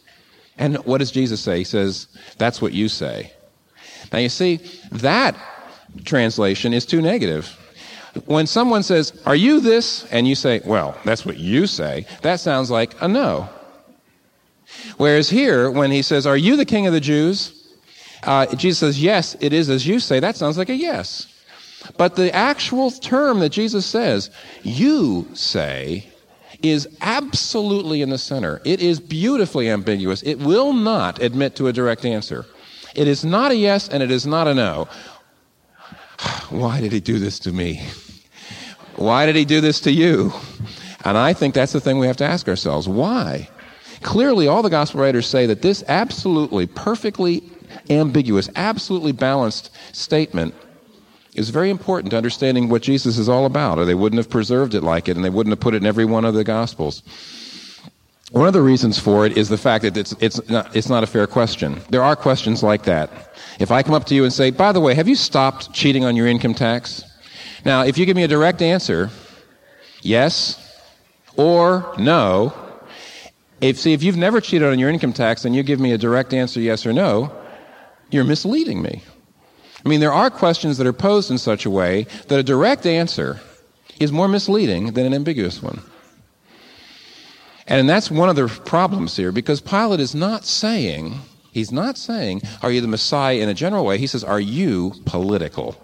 And 0.59 0.79
what 0.79 0.99
does 0.99 1.13
Jesus 1.13 1.41
say? 1.41 1.59
He 1.59 1.65
says, 1.65 2.09
That's 2.37 2.61
what 2.61 2.73
you 2.73 2.89
say. 2.89 3.33
Now 4.13 4.19
you 4.19 4.29
see, 4.29 4.57
that 4.91 5.37
translation 6.05 6.75
is 6.75 6.85
too 6.85 7.01
negative. 7.01 7.47
When 8.27 8.49
someone 8.49 8.83
says, 8.83 9.23
Are 9.25 9.37
you 9.37 9.61
this? 9.61 10.05
and 10.11 10.27
you 10.27 10.35
say, 10.35 10.63
Well, 10.65 10.99
that's 11.05 11.25
what 11.25 11.37
you 11.37 11.69
say, 11.69 12.07
that 12.23 12.41
sounds 12.41 12.73
like 12.73 13.01
a 13.01 13.07
no. 13.07 13.49
Whereas 14.97 15.29
here, 15.29 15.71
when 15.71 15.91
he 15.91 16.03
says, 16.03 16.27
Are 16.27 16.37
you 16.37 16.57
the 16.57 16.65
king 16.65 16.87
of 16.87 16.93
the 16.93 17.01
Jews? 17.01 17.61
Uh, 18.23 18.47
Jesus 18.55 18.79
says, 18.79 19.03
Yes, 19.03 19.37
it 19.41 19.53
is 19.53 19.71
as 19.71 19.87
you 19.87 19.99
say. 19.99 20.21
That 20.21 20.37
sounds 20.37 20.59
like 20.59 20.69
a 20.69 20.75
yes. 20.75 21.27
But 21.97 22.17
the 22.17 22.35
actual 22.35 22.91
term 22.91 23.41
that 23.41 23.51
Jesus 23.51 23.85
says, 23.85 24.31
you 24.63 25.29
say, 25.35 26.09
is 26.63 26.89
absolutely 27.03 28.01
in 28.01 28.09
the 28.09 28.19
center. 28.19 28.61
It 28.65 28.81
is 28.81 29.01
beautifully 29.01 29.69
ambiguous. 29.69 30.23
It 30.23 30.39
will 30.39 30.73
not 30.73 31.21
admit 31.21 31.57
to 31.57 31.69
a 31.69 31.73
direct 31.73 32.05
answer. 32.05 32.47
It 32.95 33.07
is 33.07 33.25
not 33.25 33.51
a 33.51 33.57
yes 33.57 33.89
and 33.89 34.03
it 34.03 34.11
is 34.11 34.27
not 34.27 34.49
a 34.49 34.55
no. 34.55 34.89
Why 36.49 36.81
did 36.81 36.93
he 36.93 37.01
do 37.01 37.19
this 37.19 37.39
to 37.41 37.53
me? 37.53 37.87
Why 38.97 39.27
did 39.27 39.37
he 39.37 39.45
do 39.45 39.61
this 39.61 39.81
to 39.81 39.93
you? 39.93 40.33
And 41.05 41.19
I 41.19 41.35
think 41.35 41.55
that's 41.55 41.73
the 41.73 41.81
thing 41.81 41.99
we 41.99 42.07
have 42.07 42.17
to 42.19 42.25
ask 42.25 42.49
ourselves. 42.49 42.89
Why? 42.89 43.49
Clearly, 44.05 44.47
all 44.47 44.63
the 44.63 44.69
gospel 44.69 45.01
writers 45.01 45.27
say 45.27 45.47
that 45.47 45.63
this 45.63 45.83
absolutely, 45.89 46.67
perfectly 46.67 47.43
ambiguous, 47.89 48.51
absolutely 48.55 49.13
balanced 49.13 49.71
statement 49.93 50.55
is 51.35 51.49
very 51.49 51.71
important 51.71 52.11
to 52.11 52.17
understanding 52.19 52.69
what 52.69 52.83
Jesus 52.83 53.17
is 53.17 53.31
all 53.31 53.47
about, 53.47 53.79
or 53.79 53.87
they 53.87 53.95
wouldn't 53.95 54.19
have 54.19 54.29
preserved 54.29 54.75
it 54.75 54.83
like 54.83 55.09
it, 55.09 55.17
and 55.17 55.25
they 55.25 55.31
wouldn't 55.31 55.53
have 55.53 55.59
put 55.59 55.73
it 55.73 55.79
in 55.79 55.87
every 55.87 56.05
one 56.05 56.27
of 56.27 56.35
the 56.35 56.45
Gospels. 56.45 57.03
One 58.31 58.47
of 58.47 58.53
the 58.53 58.61
reasons 58.61 58.99
for 58.99 59.25
it 59.25 59.39
is 59.39 59.49
the 59.49 59.57
fact 59.57 59.83
that 59.85 59.97
it's, 59.97 60.15
it's, 60.21 60.49
not, 60.51 60.77
it's 60.77 60.91
not 60.91 61.03
a 61.03 61.07
fair 61.07 61.27
question. 61.27 61.81
There 61.89 62.03
are 62.03 62.15
questions 62.15 62.63
like 62.63 62.83
that. 62.83 63.11
If 63.59 63.71
I 63.71 63.83
come 63.83 63.95
up 63.95 64.05
to 64.07 64.15
you 64.15 64.25
and 64.25 64.33
say, 64.33 64.51
by 64.51 64.73
the 64.73 64.81
way, 64.81 64.93
have 64.95 65.09
you 65.09 65.15
stopped 65.15 65.73
cheating 65.73 66.05
on 66.05 66.15
your 66.15 66.27
income 66.27 66.53
tax? 66.53 67.05
Now, 67.65 67.85
if 67.85 67.97
you 67.97 68.05
give 68.05 68.17
me 68.17 68.25
a 68.25 68.29
direct 68.29 68.61
answer, 68.61 69.09
yes 70.03 70.61
or 71.37 71.95
no, 71.99 72.53
if, 73.65 73.79
see, 73.79 73.93
if 73.95 74.03
you've 74.03 74.17
never 74.17 74.41
cheated 74.41 74.69
on 74.69 74.79
your 74.79 74.91
income 74.91 75.13
tax 75.13 75.45
and 75.45 75.57
you 75.57 75.63
give 75.63 75.81
me 75.81 75.93
a 75.93 75.99
direct 75.99 76.35
answer, 76.35 76.61
yes 76.61 76.85
or 76.85 76.93
no, 76.93 77.33
you're 78.11 78.25
misleading 78.25 78.83
me. 78.83 79.03
I 79.85 79.89
mean, 79.89 80.01
there 80.01 80.13
are 80.13 80.31
questions 80.31 80.77
that 80.79 80.87
are 80.87 80.93
posed 80.93 81.31
in 81.31 81.39
such 81.39 81.65
a 81.65 81.71
way 81.71 82.07
that 82.29 82.39
a 82.39 82.43
direct 82.43 82.85
answer 82.85 83.41
is 83.99 84.13
more 84.13 84.29
misleading 84.29 84.93
than 84.93 85.07
an 85.07 85.15
ambiguous 85.15 85.63
one. 85.63 85.81
And 87.67 87.89
that's 87.89 88.11
one 88.11 88.29
of 88.29 88.37
the 88.37 88.49
problems 88.49 89.17
here 89.17 89.33
because 89.33 89.63
Pilate 89.63 90.01
is 90.01 90.15
not 90.15 90.45
saying, 90.45 91.15
he's 91.53 91.73
not 91.73 91.97
saying, 91.97 92.43
are 92.63 92.71
you 92.71 92.83
the 92.83 92.89
Messiah 92.89 93.39
in 93.39 93.49
a 93.49 93.55
general 93.55 93.87
way? 93.87 93.97
He 93.97 94.07
says, 94.07 94.23
are 94.23 94.41
you 94.41 94.93
political? 95.07 95.75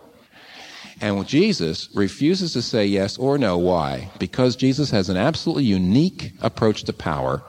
And 1.01 1.27
Jesus 1.27 1.89
refuses 1.95 2.53
to 2.53 2.61
say 2.61 2.85
yes 2.85 3.17
or 3.17 3.39
no. 3.39 3.57
Why? 3.57 4.11
Because 4.19 4.55
Jesus 4.55 4.91
has 4.91 5.09
an 5.09 5.17
absolutely 5.17 5.65
unique 5.65 6.33
approach 6.43 6.85
to 6.85 6.93
power. 6.93 7.43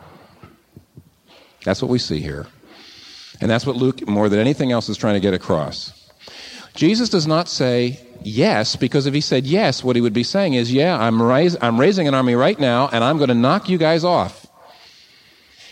That's 1.63 1.81
what 1.81 1.89
we 1.89 1.99
see 1.99 2.19
here. 2.19 2.47
And 3.39 3.49
that's 3.49 3.65
what 3.65 3.75
Luke, 3.75 4.07
more 4.07 4.29
than 4.29 4.39
anything 4.39 4.71
else, 4.71 4.89
is 4.89 4.97
trying 4.97 5.15
to 5.15 5.19
get 5.19 5.33
across. 5.33 6.09
Jesus 6.75 7.09
does 7.09 7.27
not 7.27 7.49
say 7.49 7.99
yes, 8.23 8.75
because 8.75 9.05
if 9.05 9.13
he 9.13 9.21
said 9.21 9.45
yes, 9.45 9.83
what 9.83 9.95
he 9.95 10.01
would 10.01 10.13
be 10.13 10.23
saying 10.23 10.53
is, 10.53 10.71
yeah, 10.71 10.97
I'm, 10.97 11.21
I'm 11.21 11.79
raising 11.79 12.07
an 12.07 12.13
army 12.13 12.35
right 12.35 12.59
now, 12.59 12.87
and 12.91 13.03
I'm 13.03 13.17
going 13.17 13.29
to 13.29 13.35
knock 13.35 13.67
you 13.67 13.77
guys 13.77 14.03
off. 14.03 14.47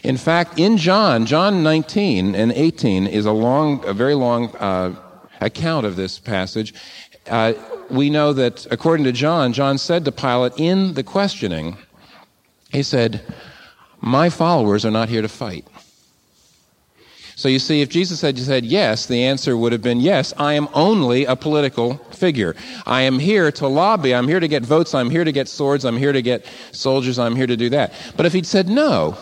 In 0.03 0.17
fact, 0.17 0.57
in 0.57 0.77
John, 0.77 1.25
John 1.25 1.61
19 1.61 2.33
and 2.35 2.51
18 2.51 3.05
is 3.07 3.25
a 3.25 3.31
long, 3.31 3.83
a 3.85 3.93
very 3.93 4.15
long 4.15 4.55
uh, 4.55 4.95
account 5.41 5.85
of 5.85 5.95
this 5.95 6.19
passage. 6.19 6.73
Uh, 7.27 7.53
we 7.89 8.09
know 8.09 8.33
that 8.33 8.65
according 8.71 9.03
to 9.05 9.11
John, 9.11 9.51
John 9.51 9.77
said 9.77 10.05
to 10.05 10.11
Pilate 10.11 10.53
in 10.57 10.93
the 10.93 11.03
questioning, 11.03 11.77
he 12.71 12.83
said, 12.83 13.21
My 13.99 14.29
followers 14.29 14.85
are 14.85 14.91
not 14.91 15.09
here 15.09 15.21
to 15.21 15.27
fight. 15.27 15.67
So 17.39 17.47
you 17.47 17.59
see, 17.59 17.79
if 17.79 17.87
Jesus 17.87 18.19
had 18.19 18.37
said 18.37 18.65
yes, 18.65 19.05
the 19.05 19.23
answer 19.23 19.55
would 19.55 19.71
have 19.71 19.81
been 19.81 20.01
yes, 20.01 20.33
I 20.35 20.55
am 20.55 20.67
only 20.73 21.23
a 21.23 21.37
political 21.37 21.95
figure. 22.11 22.53
I 22.85 23.03
am 23.03 23.17
here 23.17 23.49
to 23.49 23.67
lobby. 23.69 24.13
I'm 24.13 24.27
here 24.27 24.41
to 24.41 24.47
get 24.49 24.65
votes. 24.65 24.93
I'm 24.93 25.09
here 25.09 25.23
to 25.23 25.31
get 25.31 25.47
swords. 25.47 25.85
I'm 25.85 25.95
here 25.95 26.11
to 26.11 26.21
get 26.21 26.45
soldiers. 26.73 27.17
I'm 27.17 27.37
here 27.37 27.47
to 27.47 27.55
do 27.55 27.69
that. 27.69 27.93
But 28.17 28.25
if 28.25 28.33
he'd 28.33 28.45
said 28.45 28.67
no, 28.67 29.17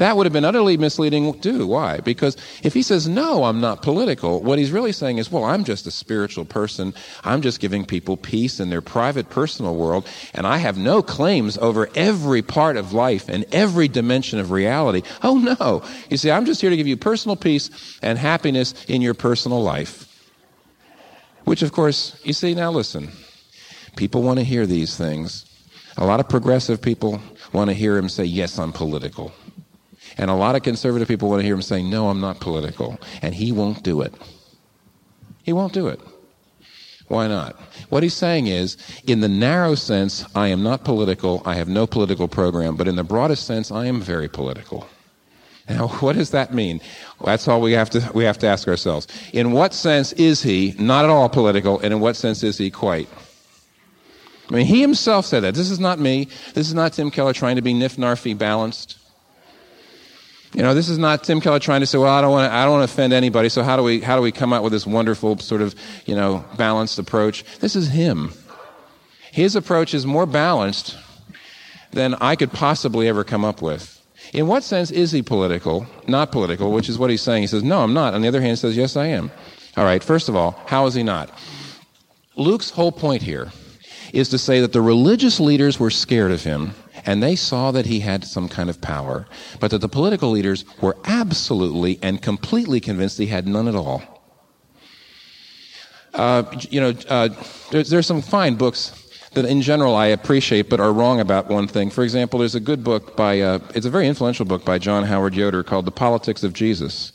that 0.00 0.16
would 0.16 0.24
have 0.24 0.32
been 0.32 0.46
utterly 0.46 0.78
misleading 0.78 1.38
too. 1.40 1.66
Why? 1.66 1.98
Because 1.98 2.34
if 2.62 2.72
he 2.72 2.80
says, 2.82 3.06
no, 3.06 3.44
I'm 3.44 3.60
not 3.60 3.82
political, 3.82 4.42
what 4.42 4.58
he's 4.58 4.72
really 4.72 4.92
saying 4.92 5.18
is, 5.18 5.30
well, 5.30 5.44
I'm 5.44 5.62
just 5.62 5.86
a 5.86 5.90
spiritual 5.90 6.46
person. 6.46 6.94
I'm 7.22 7.42
just 7.42 7.60
giving 7.60 7.84
people 7.84 8.16
peace 8.16 8.60
in 8.60 8.70
their 8.70 8.80
private 8.80 9.28
personal 9.28 9.76
world, 9.76 10.08
and 10.32 10.46
I 10.46 10.56
have 10.56 10.78
no 10.78 11.02
claims 11.02 11.58
over 11.58 11.90
every 11.94 12.40
part 12.40 12.78
of 12.78 12.94
life 12.94 13.28
and 13.28 13.44
every 13.52 13.88
dimension 13.88 14.38
of 14.38 14.50
reality. 14.50 15.02
Oh 15.22 15.36
no. 15.36 15.82
You 16.08 16.16
see, 16.16 16.30
I'm 16.30 16.46
just 16.46 16.62
here 16.62 16.70
to 16.70 16.76
give 16.76 16.86
you 16.86 16.96
personal 16.96 17.36
peace 17.36 17.70
and 18.00 18.18
happiness 18.18 18.86
in 18.88 19.02
your 19.02 19.14
personal 19.14 19.62
life. 19.62 20.06
Which, 21.44 21.60
of 21.60 21.72
course, 21.72 22.18
you 22.24 22.32
see, 22.32 22.54
now 22.54 22.70
listen, 22.70 23.10
people 23.96 24.22
want 24.22 24.38
to 24.38 24.44
hear 24.44 24.64
these 24.64 24.96
things. 24.96 25.44
A 25.98 26.06
lot 26.06 26.20
of 26.20 26.28
progressive 26.28 26.80
people 26.80 27.20
want 27.52 27.68
to 27.68 27.74
hear 27.74 27.98
him 27.98 28.08
say, 28.08 28.24
yes, 28.24 28.58
I'm 28.58 28.72
political. 28.72 29.32
And 30.20 30.30
a 30.30 30.34
lot 30.34 30.54
of 30.54 30.62
conservative 30.62 31.08
people 31.08 31.30
want 31.30 31.40
to 31.40 31.46
hear 31.46 31.54
him 31.54 31.62
saying, 31.62 31.88
No, 31.88 32.10
I'm 32.10 32.20
not 32.20 32.40
political. 32.40 33.00
And 33.22 33.34
he 33.34 33.52
won't 33.52 33.82
do 33.82 34.02
it. 34.02 34.12
He 35.42 35.54
won't 35.54 35.72
do 35.72 35.88
it. 35.88 35.98
Why 37.08 37.26
not? 37.26 37.58
What 37.88 38.02
he's 38.02 38.14
saying 38.14 38.46
is, 38.46 38.76
in 39.06 39.20
the 39.20 39.28
narrow 39.28 39.74
sense, 39.74 40.26
I 40.34 40.48
am 40.48 40.62
not 40.62 40.84
political, 40.84 41.42
I 41.46 41.54
have 41.54 41.68
no 41.68 41.86
political 41.86 42.28
program, 42.28 42.76
but 42.76 42.86
in 42.86 42.96
the 42.96 43.02
broadest 43.02 43.46
sense, 43.46 43.72
I 43.72 43.86
am 43.86 44.02
very 44.02 44.28
political. 44.28 44.86
Now, 45.66 45.88
what 46.00 46.16
does 46.16 46.32
that 46.32 46.52
mean? 46.52 46.82
That's 47.24 47.48
all 47.48 47.62
we 47.62 47.72
have 47.72 47.88
to, 47.90 48.10
we 48.14 48.24
have 48.24 48.38
to 48.40 48.46
ask 48.46 48.68
ourselves. 48.68 49.08
In 49.32 49.52
what 49.52 49.72
sense 49.72 50.12
is 50.12 50.42
he 50.42 50.74
not 50.78 51.06
at 51.06 51.10
all 51.10 51.30
political, 51.30 51.80
and 51.80 51.94
in 51.94 52.00
what 52.00 52.14
sense 52.14 52.42
is 52.42 52.58
he 52.58 52.70
quite? 52.70 53.08
I 54.50 54.54
mean, 54.54 54.66
he 54.66 54.82
himself 54.82 55.24
said 55.24 55.44
that. 55.44 55.54
This 55.54 55.70
is 55.70 55.80
not 55.80 55.98
me. 55.98 56.28
This 56.52 56.68
is 56.68 56.74
not 56.74 56.92
Tim 56.92 57.10
Keller 57.10 57.32
trying 57.32 57.56
to 57.56 57.62
be 57.62 57.72
nif 57.72 57.96
narfy 57.96 58.36
balanced. 58.36 58.99
You 60.52 60.62
know, 60.62 60.74
this 60.74 60.88
is 60.88 60.98
not 60.98 61.22
Tim 61.22 61.40
Keller 61.40 61.60
trying 61.60 61.80
to 61.80 61.86
say, 61.86 61.96
well, 61.96 62.12
I 62.12 62.20
don't 62.20 62.32
want 62.32 62.50
to, 62.50 62.54
I 62.54 62.64
don't 62.64 62.72
want 62.72 62.88
to 62.88 62.92
offend 62.92 63.12
anybody, 63.12 63.48
so 63.48 63.62
how 63.62 63.76
do 63.76 63.84
we, 63.84 64.00
how 64.00 64.16
do 64.16 64.22
we 64.22 64.32
come 64.32 64.52
out 64.52 64.64
with 64.64 64.72
this 64.72 64.86
wonderful 64.86 65.38
sort 65.38 65.62
of, 65.62 65.76
you 66.06 66.14
know, 66.16 66.44
balanced 66.56 66.98
approach? 66.98 67.44
This 67.60 67.76
is 67.76 67.88
him. 67.88 68.32
His 69.30 69.54
approach 69.54 69.94
is 69.94 70.06
more 70.06 70.26
balanced 70.26 70.98
than 71.92 72.14
I 72.14 72.34
could 72.34 72.52
possibly 72.52 73.06
ever 73.06 73.22
come 73.22 73.44
up 73.44 73.62
with. 73.62 73.96
In 74.32 74.48
what 74.48 74.64
sense 74.64 74.90
is 74.90 75.12
he 75.12 75.22
political? 75.22 75.86
Not 76.08 76.32
political, 76.32 76.72
which 76.72 76.88
is 76.88 76.98
what 76.98 77.10
he's 77.10 77.22
saying. 77.22 77.42
He 77.42 77.46
says, 77.46 77.62
no, 77.62 77.82
I'm 77.82 77.94
not. 77.94 78.14
On 78.14 78.22
the 78.22 78.28
other 78.28 78.40
hand, 78.40 78.50
he 78.50 78.56
says, 78.56 78.76
yes, 78.76 78.96
I 78.96 79.06
am. 79.06 79.30
All 79.76 79.84
right, 79.84 80.02
first 80.02 80.28
of 80.28 80.34
all, 80.34 80.60
how 80.66 80.86
is 80.86 80.94
he 80.94 81.04
not? 81.04 81.30
Luke's 82.36 82.70
whole 82.70 82.92
point 82.92 83.22
here 83.22 83.52
is 84.12 84.28
to 84.30 84.38
say 84.38 84.60
that 84.60 84.72
the 84.72 84.80
religious 84.80 85.38
leaders 85.38 85.78
were 85.78 85.90
scared 85.90 86.32
of 86.32 86.42
him 86.42 86.74
and 87.06 87.22
they 87.22 87.36
saw 87.36 87.70
that 87.70 87.86
he 87.86 88.00
had 88.00 88.24
some 88.24 88.48
kind 88.48 88.70
of 88.70 88.80
power, 88.80 89.26
but 89.58 89.70
that 89.70 89.80
the 89.80 89.88
political 89.88 90.30
leaders 90.30 90.64
were 90.80 90.96
absolutely 91.04 91.98
and 92.02 92.22
completely 92.22 92.80
convinced 92.80 93.18
he 93.18 93.26
had 93.26 93.46
none 93.46 93.68
at 93.68 93.74
all. 93.74 94.02
Uh, 96.14 96.42
you 96.70 96.80
know, 96.80 96.94
uh, 97.08 97.28
there's, 97.70 97.90
there's 97.90 98.06
some 98.06 98.20
fine 98.20 98.56
books 98.56 98.96
that 99.32 99.44
in 99.44 99.62
general 99.62 99.94
I 99.94 100.06
appreciate 100.06 100.68
but 100.68 100.80
are 100.80 100.92
wrong 100.92 101.20
about 101.20 101.48
one 101.48 101.68
thing. 101.68 101.90
For 101.90 102.02
example, 102.02 102.40
there's 102.40 102.56
a 102.56 102.60
good 102.60 102.82
book 102.82 103.16
by, 103.16 103.40
uh, 103.40 103.60
it's 103.74 103.86
a 103.86 103.90
very 103.90 104.08
influential 104.08 104.44
book 104.44 104.64
by 104.64 104.78
John 104.78 105.04
Howard 105.04 105.34
Yoder 105.34 105.62
called 105.62 105.84
The 105.84 105.92
Politics 105.92 106.42
of 106.42 106.52
Jesus. 106.52 107.12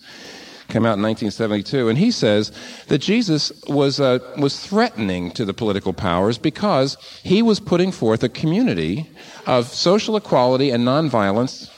Came 0.67 0.85
out 0.85 0.97
in 0.97 1.03
1972, 1.03 1.89
and 1.89 1.97
he 1.97 2.11
says 2.11 2.51
that 2.87 2.99
Jesus 2.99 3.51
was, 3.67 3.99
uh, 3.99 4.19
was 4.37 4.59
threatening 4.59 5.31
to 5.31 5.45
the 5.45 5.53
political 5.53 5.93
powers 5.93 6.37
because 6.37 6.97
he 7.23 7.41
was 7.41 7.59
putting 7.59 7.91
forth 7.91 8.23
a 8.23 8.29
community 8.29 9.09
of 9.45 9.67
social 9.67 10.15
equality 10.17 10.71
and 10.71 10.85
nonviolence. 10.85 11.69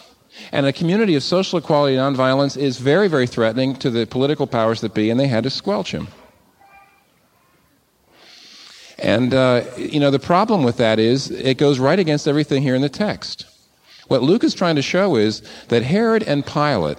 And 0.51 0.65
a 0.65 0.73
community 0.73 1.15
of 1.15 1.23
social 1.23 1.59
equality 1.59 1.95
and 1.95 2.15
nonviolence 2.15 2.55
is 2.55 2.77
very, 2.77 3.07
very 3.07 3.27
threatening 3.27 3.75
to 3.77 3.89
the 3.89 4.05
political 4.05 4.47
powers 4.47 4.81
that 4.81 4.93
be, 4.93 5.09
and 5.09 5.19
they 5.19 5.27
had 5.27 5.43
to 5.43 5.49
squelch 5.49 5.91
him. 5.91 6.07
And, 8.99 9.33
uh, 9.33 9.63
you 9.77 9.99
know, 9.99 10.11
the 10.11 10.19
problem 10.19 10.63
with 10.63 10.77
that 10.77 10.99
is 10.99 11.29
it 11.29 11.57
goes 11.57 11.79
right 11.79 11.99
against 11.99 12.27
everything 12.27 12.63
here 12.63 12.75
in 12.75 12.81
the 12.81 12.89
text. 12.89 13.45
What 14.07 14.23
Luke 14.23 14.43
is 14.43 14.53
trying 14.53 14.75
to 14.77 14.81
show 14.81 15.17
is 15.17 15.41
that 15.67 15.83
Herod 15.83 16.23
and 16.23 16.45
Pilate, 16.45 16.97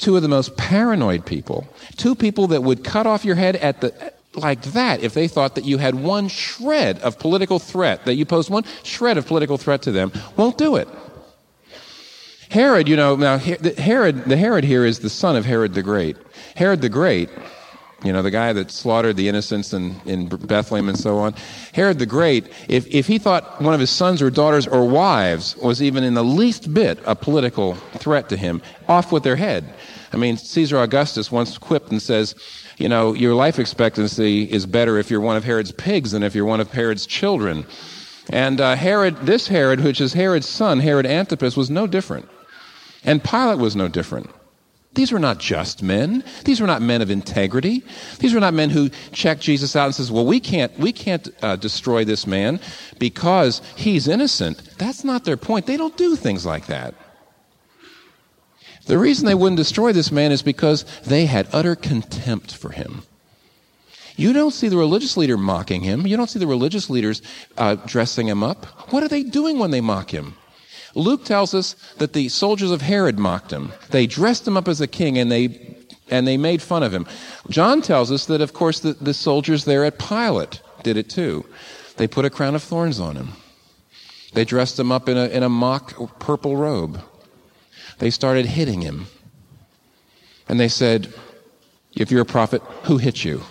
two 0.00 0.16
of 0.16 0.22
the 0.22 0.28
most 0.28 0.56
paranoid 0.56 1.24
people, 1.24 1.68
two 1.96 2.14
people 2.14 2.48
that 2.48 2.62
would 2.62 2.82
cut 2.82 3.06
off 3.06 3.24
your 3.24 3.36
head 3.36 3.56
at 3.56 3.80
the, 3.80 4.12
like 4.34 4.62
that 4.62 5.02
if 5.02 5.14
they 5.14 5.28
thought 5.28 5.54
that 5.54 5.64
you 5.64 5.78
had 5.78 5.94
one 5.94 6.26
shred 6.28 6.98
of 7.00 7.18
political 7.18 7.58
threat, 7.58 8.04
that 8.06 8.14
you 8.14 8.24
posed 8.24 8.50
one 8.50 8.64
shred 8.82 9.18
of 9.18 9.26
political 9.26 9.58
threat 9.58 9.82
to 9.82 9.92
them, 9.92 10.10
won't 10.36 10.58
do 10.58 10.76
it. 10.76 10.88
Herod, 12.48 12.88
you 12.88 12.96
know, 12.96 13.14
now 13.14 13.38
Herod, 13.38 14.24
the 14.24 14.36
Herod 14.36 14.64
here 14.64 14.84
is 14.84 14.98
the 14.98 15.10
son 15.10 15.36
of 15.36 15.44
Herod 15.44 15.74
the 15.74 15.82
Great. 15.82 16.16
Herod 16.56 16.80
the 16.80 16.88
Great 16.88 17.28
you 18.04 18.12
know, 18.12 18.22
the 18.22 18.30
guy 18.30 18.52
that 18.52 18.70
slaughtered 18.70 19.16
the 19.16 19.28
innocents 19.28 19.72
in, 19.72 20.00
in 20.06 20.28
Bethlehem 20.28 20.88
and 20.88 20.98
so 20.98 21.18
on. 21.18 21.34
Herod 21.72 21.98
the 21.98 22.06
Great, 22.06 22.48
if, 22.68 22.86
if 22.86 23.06
he 23.06 23.18
thought 23.18 23.60
one 23.60 23.74
of 23.74 23.80
his 23.80 23.90
sons 23.90 24.22
or 24.22 24.30
daughters 24.30 24.66
or 24.66 24.88
wives 24.88 25.56
was 25.56 25.82
even 25.82 26.02
in 26.02 26.14
the 26.14 26.24
least 26.24 26.72
bit 26.72 26.98
a 27.04 27.14
political 27.14 27.74
threat 27.74 28.28
to 28.30 28.36
him, 28.36 28.62
off 28.88 29.12
with 29.12 29.22
their 29.22 29.36
head. 29.36 29.74
I 30.12 30.16
mean, 30.16 30.36
Caesar 30.36 30.78
Augustus 30.78 31.30
once 31.30 31.58
quipped 31.58 31.90
and 31.90 32.00
says, 32.00 32.34
you 32.78 32.88
know, 32.88 33.12
your 33.12 33.34
life 33.34 33.58
expectancy 33.58 34.44
is 34.44 34.64
better 34.64 34.98
if 34.98 35.10
you're 35.10 35.20
one 35.20 35.36
of 35.36 35.44
Herod's 35.44 35.72
pigs 35.72 36.12
than 36.12 36.22
if 36.22 36.34
you're 36.34 36.46
one 36.46 36.60
of 36.60 36.72
Herod's 36.72 37.06
children. 37.06 37.66
And 38.30 38.60
uh, 38.60 38.76
Herod, 38.76 39.18
this 39.18 39.48
Herod, 39.48 39.80
which 39.80 40.00
is 40.00 40.14
Herod's 40.14 40.48
son, 40.48 40.80
Herod 40.80 41.04
Antipas, 41.04 41.56
was 41.56 41.68
no 41.68 41.86
different. 41.86 42.28
And 43.04 43.22
Pilate 43.22 43.58
was 43.58 43.76
no 43.76 43.88
different. 43.88 44.30
These 44.94 45.12
were 45.12 45.20
not 45.20 45.38
just 45.38 45.82
men. 45.82 46.24
These 46.44 46.60
were 46.60 46.66
not 46.66 46.82
men 46.82 47.00
of 47.00 47.10
integrity. 47.10 47.84
These 48.18 48.34
were 48.34 48.40
not 48.40 48.54
men 48.54 48.70
who 48.70 48.88
checked 49.12 49.40
Jesus 49.40 49.76
out 49.76 49.86
and 49.86 49.94
says, 49.94 50.10
"Well, 50.10 50.26
we 50.26 50.40
can't, 50.40 50.76
we 50.78 50.92
can't 50.92 51.28
uh, 51.42 51.56
destroy 51.56 52.04
this 52.04 52.26
man 52.26 52.58
because 52.98 53.62
he's 53.76 54.08
innocent." 54.08 54.60
That's 54.78 55.04
not 55.04 55.24
their 55.24 55.36
point. 55.36 55.66
They 55.66 55.76
don't 55.76 55.96
do 55.96 56.16
things 56.16 56.44
like 56.44 56.66
that. 56.66 56.94
The 58.86 58.98
reason 58.98 59.26
they 59.26 59.34
wouldn't 59.34 59.58
destroy 59.58 59.92
this 59.92 60.10
man 60.10 60.32
is 60.32 60.42
because 60.42 60.84
they 61.02 61.26
had 61.26 61.46
utter 61.52 61.76
contempt 61.76 62.52
for 62.52 62.70
him. 62.70 63.04
You 64.16 64.32
don't 64.32 64.50
see 64.50 64.68
the 64.68 64.76
religious 64.76 65.16
leader 65.16 65.36
mocking 65.38 65.82
him. 65.82 66.06
You 66.06 66.16
don't 66.16 66.28
see 66.28 66.40
the 66.40 66.46
religious 66.46 66.90
leaders 66.90 67.22
uh, 67.56 67.76
dressing 67.86 68.26
him 68.26 68.42
up. 68.42 68.66
What 68.92 69.04
are 69.04 69.08
they 69.08 69.22
doing 69.22 69.58
when 69.60 69.70
they 69.70 69.80
mock 69.80 70.10
him? 70.10 70.34
Luke 70.94 71.24
tells 71.24 71.54
us 71.54 71.74
that 71.98 72.12
the 72.12 72.28
soldiers 72.28 72.70
of 72.70 72.82
Herod 72.82 73.18
mocked 73.18 73.52
him. 73.52 73.72
They 73.90 74.06
dressed 74.06 74.46
him 74.46 74.56
up 74.56 74.68
as 74.68 74.80
a 74.80 74.86
king 74.86 75.18
and 75.18 75.30
they, 75.30 75.76
and 76.08 76.26
they 76.26 76.36
made 76.36 76.62
fun 76.62 76.82
of 76.82 76.92
him. 76.92 77.06
John 77.48 77.82
tells 77.82 78.10
us 78.10 78.26
that, 78.26 78.40
of 78.40 78.52
course, 78.52 78.80
the, 78.80 78.94
the 78.94 79.14
soldiers 79.14 79.64
there 79.64 79.84
at 79.84 79.98
Pilate 79.98 80.60
did 80.82 80.96
it 80.96 81.08
too. 81.08 81.44
They 81.96 82.08
put 82.08 82.24
a 82.24 82.30
crown 82.30 82.54
of 82.54 82.62
thorns 82.62 82.98
on 82.98 83.16
him. 83.16 83.32
They 84.32 84.44
dressed 84.44 84.78
him 84.78 84.92
up 84.92 85.08
in 85.08 85.16
a, 85.16 85.26
in 85.26 85.42
a 85.42 85.48
mock 85.48 86.18
purple 86.18 86.56
robe. 86.56 87.00
They 87.98 88.10
started 88.10 88.46
hitting 88.46 88.80
him. 88.80 89.06
And 90.48 90.58
they 90.58 90.68
said, 90.68 91.12
If 91.94 92.10
you're 92.10 92.22
a 92.22 92.26
prophet, 92.26 92.62
who 92.84 92.98
hit 92.98 93.24
you? 93.24 93.42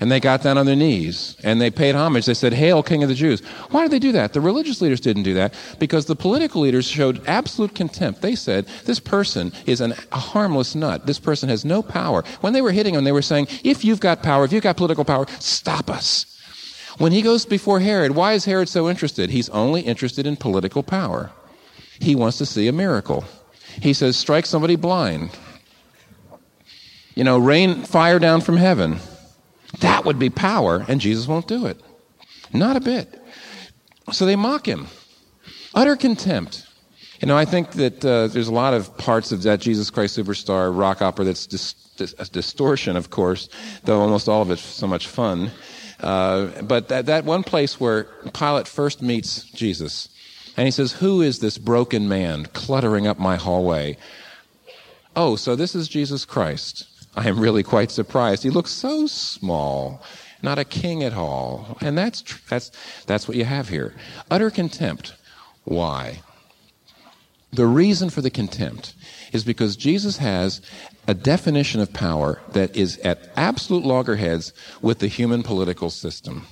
And 0.00 0.10
they 0.10 0.18
got 0.18 0.42
down 0.42 0.56
on 0.56 0.64
their 0.64 0.76
knees 0.76 1.36
and 1.44 1.60
they 1.60 1.70
paid 1.70 1.94
homage. 1.94 2.24
They 2.24 2.32
said, 2.32 2.54
Hail, 2.54 2.82
King 2.82 3.02
of 3.02 3.10
the 3.10 3.14
Jews. 3.14 3.40
Why 3.70 3.82
did 3.82 3.90
they 3.90 3.98
do 3.98 4.12
that? 4.12 4.32
The 4.32 4.40
religious 4.40 4.80
leaders 4.80 4.98
didn't 4.98 5.24
do 5.24 5.34
that 5.34 5.54
because 5.78 6.06
the 6.06 6.16
political 6.16 6.62
leaders 6.62 6.86
showed 6.86 7.22
absolute 7.28 7.74
contempt. 7.74 8.22
They 8.22 8.34
said, 8.34 8.66
This 8.86 8.98
person 8.98 9.52
is 9.66 9.82
an, 9.82 9.92
a 10.10 10.18
harmless 10.18 10.74
nut. 10.74 11.06
This 11.06 11.18
person 11.18 11.50
has 11.50 11.66
no 11.66 11.82
power. 11.82 12.24
When 12.40 12.54
they 12.54 12.62
were 12.62 12.72
hitting 12.72 12.94
him, 12.94 13.04
they 13.04 13.12
were 13.12 13.20
saying, 13.20 13.48
If 13.62 13.84
you've 13.84 14.00
got 14.00 14.22
power, 14.22 14.44
if 14.44 14.52
you've 14.52 14.62
got 14.62 14.78
political 14.78 15.04
power, 15.04 15.26
stop 15.38 15.90
us. 15.90 16.24
When 16.96 17.12
he 17.12 17.20
goes 17.20 17.44
before 17.44 17.80
Herod, 17.80 18.12
why 18.12 18.32
is 18.32 18.46
Herod 18.46 18.70
so 18.70 18.88
interested? 18.88 19.30
He's 19.30 19.48
only 19.50 19.82
interested 19.82 20.26
in 20.26 20.36
political 20.36 20.82
power. 20.82 21.30
He 22.00 22.14
wants 22.14 22.38
to 22.38 22.46
see 22.46 22.68
a 22.68 22.72
miracle. 22.72 23.24
He 23.82 23.92
says, 23.92 24.16
Strike 24.16 24.46
somebody 24.46 24.76
blind. 24.76 25.30
You 27.14 27.24
know, 27.24 27.38
rain 27.38 27.82
fire 27.82 28.18
down 28.18 28.40
from 28.40 28.56
heaven. 28.56 28.98
That 29.78 30.04
would 30.04 30.18
be 30.18 30.30
power, 30.30 30.84
and 30.88 31.00
Jesus 31.00 31.26
won't 31.26 31.46
do 31.46 31.66
it. 31.66 31.80
Not 32.52 32.76
a 32.76 32.80
bit. 32.80 33.20
So 34.12 34.26
they 34.26 34.36
mock 34.36 34.66
him. 34.66 34.88
Utter 35.74 35.96
contempt. 35.96 36.66
You 37.20 37.28
know, 37.28 37.36
I 37.36 37.44
think 37.44 37.72
that 37.72 38.04
uh, 38.04 38.28
there's 38.28 38.48
a 38.48 38.52
lot 38.52 38.74
of 38.74 38.96
parts 38.96 39.30
of 39.30 39.42
that 39.42 39.60
Jesus 39.60 39.90
Christ 39.90 40.18
Superstar 40.18 40.76
rock 40.76 41.02
opera 41.02 41.26
that's 41.26 41.46
dis- 41.46 41.74
dis- 41.96 42.14
a 42.18 42.24
distortion, 42.24 42.96
of 42.96 43.10
course, 43.10 43.48
though 43.84 44.00
almost 44.00 44.28
all 44.28 44.42
of 44.42 44.50
it's 44.50 44.62
so 44.62 44.86
much 44.86 45.06
fun. 45.06 45.50
Uh, 46.00 46.62
but 46.62 46.88
that, 46.88 47.06
that 47.06 47.24
one 47.24 47.42
place 47.42 47.78
where 47.78 48.04
Pilate 48.32 48.66
first 48.66 49.02
meets 49.02 49.44
Jesus, 49.50 50.08
and 50.56 50.66
he 50.66 50.70
says, 50.70 50.92
Who 50.92 51.20
is 51.20 51.40
this 51.40 51.58
broken 51.58 52.08
man 52.08 52.46
cluttering 52.46 53.06
up 53.06 53.18
my 53.18 53.36
hallway? 53.36 53.98
Oh, 55.14 55.36
so 55.36 55.54
this 55.54 55.74
is 55.74 55.88
Jesus 55.88 56.24
Christ. 56.24 56.86
I 57.20 57.28
am 57.28 57.38
really 57.38 57.62
quite 57.62 57.90
surprised. 57.90 58.42
He 58.42 58.48
looks 58.48 58.70
so 58.70 59.06
small, 59.06 60.02
not 60.40 60.58
a 60.58 60.64
king 60.64 61.02
at 61.02 61.12
all. 61.12 61.76
And 61.82 61.98
that's, 61.98 62.22
that's, 62.48 62.72
that's 63.04 63.28
what 63.28 63.36
you 63.36 63.44
have 63.44 63.68
here. 63.68 63.94
Utter 64.30 64.50
contempt. 64.50 65.16
Why? 65.64 66.22
The 67.52 67.66
reason 67.66 68.08
for 68.08 68.22
the 68.22 68.30
contempt 68.30 68.94
is 69.32 69.44
because 69.44 69.76
Jesus 69.76 70.16
has 70.16 70.62
a 71.06 71.12
definition 71.12 71.82
of 71.82 71.92
power 71.92 72.40
that 72.52 72.74
is 72.74 72.96
at 73.00 73.28
absolute 73.36 73.84
loggerheads 73.84 74.54
with 74.80 75.00
the 75.00 75.06
human 75.06 75.42
political 75.42 75.90
system. 75.90 76.46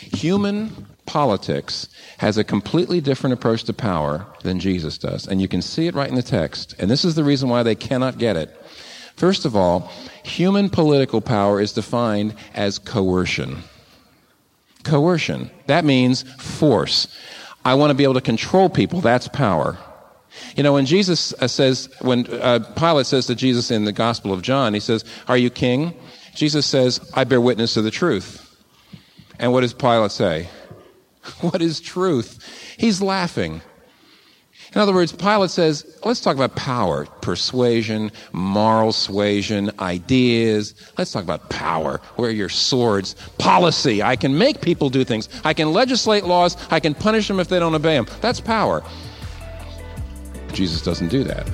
Human 0.00 0.86
politics 1.06 1.88
has 2.18 2.36
a 2.36 2.44
completely 2.44 3.00
different 3.00 3.32
approach 3.32 3.64
to 3.64 3.72
power 3.72 4.26
than 4.42 4.60
Jesus 4.60 4.98
does. 4.98 5.26
And 5.26 5.40
you 5.40 5.48
can 5.48 5.62
see 5.62 5.86
it 5.86 5.94
right 5.94 6.10
in 6.10 6.14
the 6.14 6.22
text. 6.22 6.74
And 6.78 6.90
this 6.90 7.06
is 7.06 7.14
the 7.14 7.24
reason 7.24 7.48
why 7.48 7.62
they 7.62 7.74
cannot 7.74 8.18
get 8.18 8.36
it. 8.36 8.54
First 9.16 9.44
of 9.44 9.54
all, 9.54 9.90
human 10.24 10.68
political 10.68 11.20
power 11.20 11.60
is 11.60 11.72
defined 11.72 12.34
as 12.54 12.78
coercion. 12.78 13.58
Coercion. 14.82 15.50
That 15.66 15.84
means 15.84 16.22
force. 16.38 17.08
I 17.64 17.74
want 17.74 17.90
to 17.90 17.94
be 17.94 18.04
able 18.04 18.14
to 18.14 18.20
control 18.20 18.68
people. 18.68 19.00
That's 19.00 19.28
power. 19.28 19.78
You 20.56 20.62
know, 20.62 20.72
when 20.72 20.86
Jesus 20.86 21.32
uh, 21.34 21.46
says, 21.46 21.88
when 22.00 22.26
uh, 22.26 22.58
Pilate 22.76 23.06
says 23.06 23.26
to 23.26 23.34
Jesus 23.34 23.70
in 23.70 23.84
the 23.84 23.92
Gospel 23.92 24.32
of 24.32 24.42
John, 24.42 24.74
he 24.74 24.80
says, 24.80 25.04
Are 25.28 25.36
you 25.36 25.48
king? 25.48 25.94
Jesus 26.34 26.66
says, 26.66 27.00
I 27.14 27.24
bear 27.24 27.40
witness 27.40 27.74
to 27.74 27.82
the 27.82 27.90
truth. 27.90 28.40
And 29.38 29.52
what 29.52 29.60
does 29.60 29.74
Pilate 29.74 30.10
say? 30.10 30.48
What 31.40 31.62
is 31.62 31.80
truth? 31.80 32.44
He's 32.76 33.00
laughing. 33.00 33.62
In 34.74 34.80
other 34.80 34.92
words, 34.92 35.12
Pilate 35.12 35.50
says, 35.50 35.98
let's 36.04 36.20
talk 36.20 36.34
about 36.34 36.56
power, 36.56 37.06
persuasion, 37.20 38.10
moral 38.32 38.92
suasion, 38.92 39.70
ideas. 39.78 40.74
Let's 40.98 41.12
talk 41.12 41.22
about 41.22 41.48
power. 41.48 42.00
Where 42.16 42.30
are 42.30 42.32
your 42.32 42.48
swords? 42.48 43.14
Policy. 43.38 44.02
I 44.02 44.16
can 44.16 44.36
make 44.36 44.60
people 44.60 44.90
do 44.90 45.04
things. 45.04 45.28
I 45.44 45.54
can 45.54 45.72
legislate 45.72 46.24
laws. 46.24 46.56
I 46.72 46.80
can 46.80 46.92
punish 46.92 47.28
them 47.28 47.38
if 47.38 47.46
they 47.46 47.60
don't 47.60 47.74
obey 47.74 47.94
them. 47.94 48.06
That's 48.20 48.40
power. 48.40 48.82
Jesus 50.52 50.82
doesn't 50.82 51.08
do 51.08 51.22
that. 51.22 51.48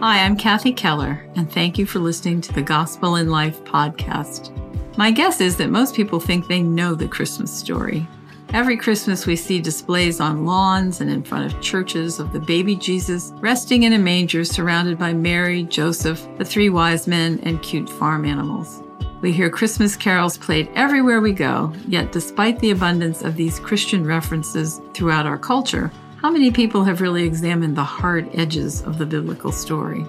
Hi, 0.00 0.24
I'm 0.24 0.36
Kathy 0.36 0.72
Keller, 0.72 1.26
and 1.34 1.50
thank 1.50 1.76
you 1.76 1.86
for 1.86 1.98
listening 1.98 2.40
to 2.42 2.52
the 2.52 2.62
Gospel 2.62 3.16
in 3.16 3.30
Life 3.30 3.64
podcast. 3.64 4.52
My 4.96 5.10
guess 5.10 5.40
is 5.40 5.56
that 5.56 5.70
most 5.70 5.96
people 5.96 6.20
think 6.20 6.46
they 6.46 6.62
know 6.62 6.94
the 6.94 7.08
Christmas 7.08 7.50
story. 7.50 8.06
Every 8.52 8.76
Christmas, 8.76 9.26
we 9.26 9.34
see 9.34 9.60
displays 9.60 10.20
on 10.20 10.46
lawns 10.46 11.00
and 11.00 11.10
in 11.10 11.24
front 11.24 11.52
of 11.52 11.60
churches 11.60 12.20
of 12.20 12.32
the 12.32 12.38
baby 12.38 12.76
Jesus 12.76 13.32
resting 13.38 13.82
in 13.82 13.92
a 13.92 13.98
manger 13.98 14.44
surrounded 14.44 14.98
by 14.98 15.12
Mary, 15.12 15.64
Joseph, 15.64 16.26
the 16.38 16.44
three 16.44 16.70
wise 16.70 17.06
men, 17.06 17.40
and 17.42 17.60
cute 17.60 17.90
farm 17.90 18.24
animals. 18.24 18.82
We 19.20 19.32
hear 19.32 19.50
Christmas 19.50 19.96
carols 19.96 20.38
played 20.38 20.70
everywhere 20.74 21.20
we 21.20 21.32
go, 21.32 21.72
yet, 21.88 22.12
despite 22.12 22.60
the 22.60 22.70
abundance 22.70 23.22
of 23.22 23.34
these 23.34 23.58
Christian 23.58 24.06
references 24.06 24.80
throughout 24.94 25.26
our 25.26 25.38
culture, 25.38 25.90
how 26.22 26.30
many 26.30 26.50
people 26.50 26.84
have 26.84 27.00
really 27.00 27.24
examined 27.24 27.76
the 27.76 27.84
hard 27.84 28.30
edges 28.34 28.80
of 28.82 28.96
the 28.96 29.06
biblical 29.06 29.50
story? 29.50 30.06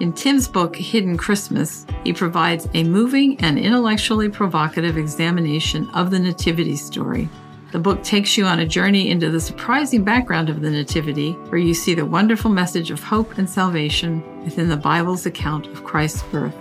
In 0.00 0.12
Tim's 0.12 0.48
book, 0.48 0.74
Hidden 0.76 1.16
Christmas, 1.16 1.86
he 2.04 2.12
provides 2.12 2.68
a 2.74 2.84
moving 2.84 3.40
and 3.40 3.58
intellectually 3.58 4.28
provocative 4.28 4.98
examination 4.98 5.88
of 5.90 6.10
the 6.10 6.18
Nativity 6.18 6.76
story 6.76 7.30
The 7.76 7.82
book 7.82 8.02
takes 8.02 8.38
you 8.38 8.46
on 8.46 8.60
a 8.60 8.66
journey 8.66 9.10
into 9.10 9.28
the 9.30 9.38
surprising 9.38 10.02
background 10.02 10.48
of 10.48 10.62
the 10.62 10.70
Nativity, 10.70 11.32
where 11.50 11.58
you 11.58 11.74
see 11.74 11.92
the 11.92 12.06
wonderful 12.06 12.50
message 12.50 12.90
of 12.90 13.02
hope 13.02 13.36
and 13.36 13.46
salvation 13.46 14.22
within 14.44 14.70
the 14.70 14.78
Bible's 14.78 15.26
account 15.26 15.66
of 15.66 15.84
Christ's 15.84 16.22
birth. 16.22 16.56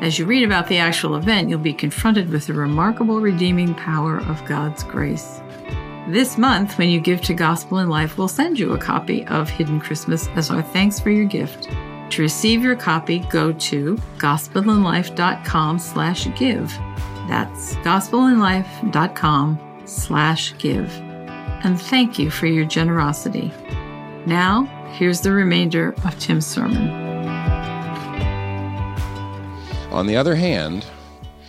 As 0.00 0.18
you 0.18 0.26
read 0.26 0.42
about 0.42 0.66
the 0.66 0.78
actual 0.78 1.14
event, 1.14 1.48
you'll 1.48 1.60
be 1.60 1.72
confronted 1.72 2.30
with 2.30 2.48
the 2.48 2.54
remarkable 2.54 3.20
redeeming 3.20 3.72
power 3.72 4.18
of 4.22 4.44
God's 4.46 4.82
grace. 4.82 5.40
This 6.08 6.36
month, 6.36 6.76
when 6.76 6.88
you 6.88 6.98
give 6.98 7.20
to 7.20 7.34
Gospel 7.34 7.78
in 7.78 7.88
Life, 7.88 8.18
we'll 8.18 8.26
send 8.26 8.58
you 8.58 8.72
a 8.72 8.78
copy 8.78 9.24
of 9.28 9.48
Hidden 9.48 9.78
Christmas 9.78 10.26
as 10.34 10.50
our 10.50 10.62
thanks 10.62 10.98
for 10.98 11.10
your 11.10 11.26
gift. 11.26 11.68
To 12.10 12.22
receive 12.22 12.64
your 12.64 12.74
copy, 12.74 13.20
go 13.30 13.52
to 13.52 13.94
gospelinlife.com 14.16 15.78
slash 15.78 16.26
give. 16.36 16.76
That's 17.28 17.76
gospelinlife.com 17.76 19.67
slash 19.88 20.56
give. 20.58 20.90
And 21.64 21.80
thank 21.80 22.18
you 22.18 22.30
for 22.30 22.46
your 22.46 22.64
generosity. 22.64 23.52
Now, 24.26 24.64
here's 24.92 25.22
the 25.22 25.32
remainder 25.32 25.94
of 26.04 26.18
Tim's 26.18 26.46
sermon. 26.46 26.88
On 29.90 30.06
the 30.06 30.16
other 30.16 30.34
hand, 30.34 30.86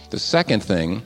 the 0.09 0.19
second 0.19 0.63
thing 0.63 1.03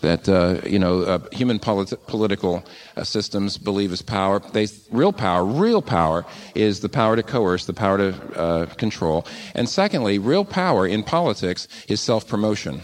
that 0.00 0.28
uh, 0.28 0.66
you 0.66 0.78
know 0.78 1.02
uh, 1.02 1.18
human 1.30 1.58
polit- 1.58 2.06
political 2.06 2.64
uh, 2.96 3.04
systems 3.04 3.58
believe 3.58 3.92
is 3.92 4.02
power. 4.02 4.40
They 4.40 4.66
real 4.90 5.12
power, 5.12 5.44
real 5.44 5.82
power 5.82 6.24
is 6.54 6.80
the 6.80 6.88
power 6.88 7.16
to 7.16 7.22
coerce, 7.22 7.66
the 7.66 7.74
power 7.74 7.98
to 7.98 8.38
uh, 8.38 8.66
control. 8.76 9.26
And 9.54 9.68
secondly, 9.68 10.18
real 10.18 10.44
power 10.44 10.86
in 10.86 11.02
politics 11.02 11.68
is 11.88 12.00
self 12.00 12.26
promotion. 12.26 12.80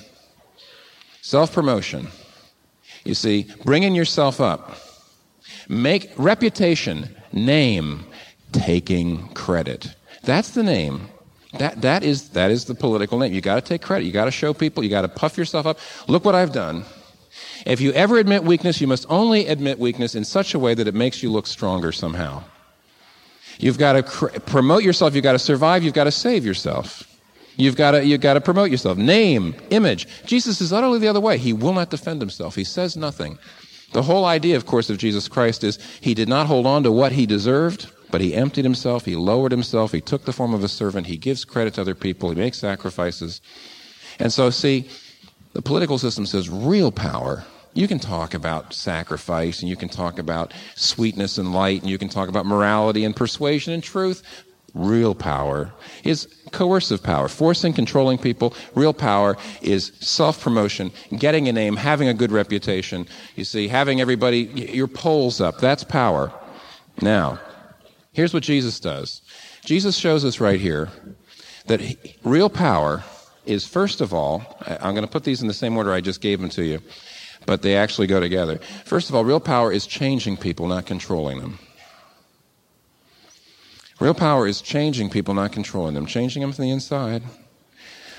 Self 1.22 1.52
promotion. 1.52 2.09
You 3.07 3.14
see, 3.14 3.47
bringing 3.64 3.95
yourself 3.95 4.40
up, 4.40 4.77
make 5.69 6.12
reputation, 6.16 7.14
name, 7.33 8.05
taking 8.53 9.29
credit. 9.29 9.95
That's 10.25 10.51
the 10.51 10.62
name. 10.62 11.09
That, 11.59 11.83
that, 11.83 12.03
is, 12.03 12.31
that 12.31 12.51
is 12.51 12.64
the 12.64 12.75
political 12.75 13.19
name. 13.19 13.33
You 13.33 13.40
got 13.40 13.55
to 13.55 13.61
take 13.61 13.81
credit. 13.81 14.05
You 14.05 14.12
got 14.12 14.27
to 14.27 14.31
show 14.31 14.53
people. 14.53 14.83
You 14.83 14.90
got 14.90 15.03
to 15.03 15.09
puff 15.09 15.38
yourself 15.38 15.66
up. 15.66 15.79
Look 16.09 16.25
what 16.25 16.35
I've 16.35 16.53
done. 16.53 16.85
If 17.64 17.81
you 17.81 17.92
ever 17.92 18.19
admit 18.19 18.45
weakness, 18.45 18.81
you 18.81 18.87
must 18.87 19.07
only 19.09 19.47
admit 19.47 19.79
weakness 19.79 20.14
in 20.14 20.25
such 20.25 20.55
a 20.55 20.59
way 20.59 20.75
that 20.75 20.87
it 20.87 20.95
makes 20.95 21.23
you 21.23 21.31
look 21.31 21.47
stronger 21.47 21.92
somehow. 21.92 22.45
You've 23.59 23.79
got 23.79 23.95
to 23.95 24.03
cr- 24.03 24.38
promote 24.40 24.83
yourself. 24.83 25.14
You've 25.14 25.25
got 25.25 25.33
to 25.33 25.38
survive. 25.38 25.83
You've 25.83 25.95
got 25.95 26.05
to 26.05 26.11
save 26.11 26.45
yourself. 26.45 27.15
You've 27.57 27.77
got 27.77 28.07
you've 28.07 28.21
to 28.21 28.40
promote 28.40 28.71
yourself. 28.71 28.99
Name, 28.99 29.55
image. 29.71 30.07
Jesus 30.27 30.61
is 30.61 30.73
utterly 30.73 30.99
the 30.99 31.09
other 31.09 31.21
way. 31.21 31.38
He 31.38 31.53
will 31.53 31.73
not 31.73 31.90
defend 31.90 32.21
himself. 32.21 32.55
He 32.55 32.64
says 32.64 32.97
nothing. 32.97 33.38
The 33.92 34.03
whole 34.03 34.25
idea, 34.25 34.57
of 34.57 34.66
course, 34.66 34.90
of 34.90 34.99
Jesus 34.99 35.29
Christ 35.29 35.64
is 35.64 35.79
he 36.01 36.12
did 36.12 36.29
not 36.29 36.47
hold 36.47 36.66
on 36.66 36.83
to 36.83 36.92
what 36.92 37.12
he 37.12 37.25
deserved, 37.25 37.90
but 38.11 38.21
he 38.21 38.35
emptied 38.35 38.64
himself. 38.64 39.05
He 39.05 39.16
lowered 39.16 39.53
himself. 39.53 39.92
He 39.92 40.01
took 40.01 40.25
the 40.25 40.33
form 40.33 40.53
of 40.53 40.62
a 40.62 40.69
servant. 40.69 41.07
He 41.07 41.16
gives 41.16 41.45
credit 41.45 41.75
to 41.75 41.81
other 41.81 41.95
people. 41.95 42.29
He 42.29 42.37
makes 42.37 42.59
sacrifices. 42.59 43.40
And 44.19 44.33
so, 44.33 44.51
see, 44.51 44.88
the 45.55 45.62
political 45.62 45.99
system 45.99 46.27
says 46.27 46.51
real 46.51 46.92
power. 46.92 47.45
You 47.73 47.88
can 47.88 47.99
talk 47.99 48.35
about 48.35 48.73
sacrifice 48.73 49.61
and 49.61 49.69
you 49.69 49.77
can 49.77 49.90
talk 49.90 50.19
about 50.19 50.53
sweetness 50.75 51.37
and 51.37 51.53
light 51.53 51.83
and 51.83 51.90
you 51.90 51.99
can 51.99 52.09
talk 52.09 52.29
about 52.29 52.47
morality 52.47 53.05
and 53.05 53.14
persuasion 53.14 53.75
and 53.75 53.83
truth, 53.83 54.23
real 54.77 55.15
power 55.15 55.73
is 56.05 56.29
coercive 56.53 57.03
power, 57.03 57.29
forcing, 57.29 57.73
controlling 57.73 58.19
people. 58.19 58.55
Real 58.75 58.93
power 58.93 59.37
is 59.62 59.93
self 60.01 60.41
promotion, 60.41 60.93
getting 61.19 61.49
a 61.49 61.53
name, 61.53 61.77
having 61.77 62.09
a 62.09 62.15
good 62.15 62.31
reputation. 62.31 63.07
You 63.35 63.45
see, 63.45 63.69
having 63.69 64.01
everybody, 64.01 64.41
your 64.73 64.87
polls 64.87 65.41
up. 65.41 65.59
That's 65.59 65.83
power. 65.83 66.33
Now, 67.01 67.41
here's 68.12 68.33
what 68.33 68.43
Jesus 68.43 68.79
does 68.79 69.23
Jesus 69.65 69.97
shows 69.97 70.25
us 70.25 70.41
right 70.41 70.61
here 70.61 70.91
that 71.67 71.81
real 72.23 72.51
power 72.51 73.03
is, 73.45 73.67
first 73.67 74.01
of 74.01 74.12
all, 74.12 74.57
I'm 74.61 74.95
going 74.95 75.07
to 75.07 75.11
put 75.11 75.25
these 75.25 75.43
in 75.43 75.49
the 75.49 75.55
same 75.55 75.77
order 75.77 75.93
I 75.93 76.01
just 76.01 76.21
gave 76.21 76.41
them 76.41 76.51
to 76.51 76.65
you, 76.65 76.81
but 77.47 77.62
they 77.62 77.77
actually 77.77 78.07
go 78.07 78.21
together. 78.21 78.59
First 78.85 79.09
of 79.09 79.15
all, 79.15 79.25
real 79.25 79.41
power 79.41 79.73
is 79.73 79.87
changing 79.87 80.37
people, 80.37 80.67
not 80.67 80.87
controlling 80.87 81.41
them. 81.41 81.59
Real 83.98 84.14
power 84.14 84.46
is 84.46 84.61
changing 84.61 85.11
people, 85.11 85.32
not 85.35 85.52
controlling 85.52 85.94
them, 85.94 86.06
changing 86.06 86.42
them 86.42 86.52
from 86.52 86.64
the 86.64 86.70
inside. 86.70 87.22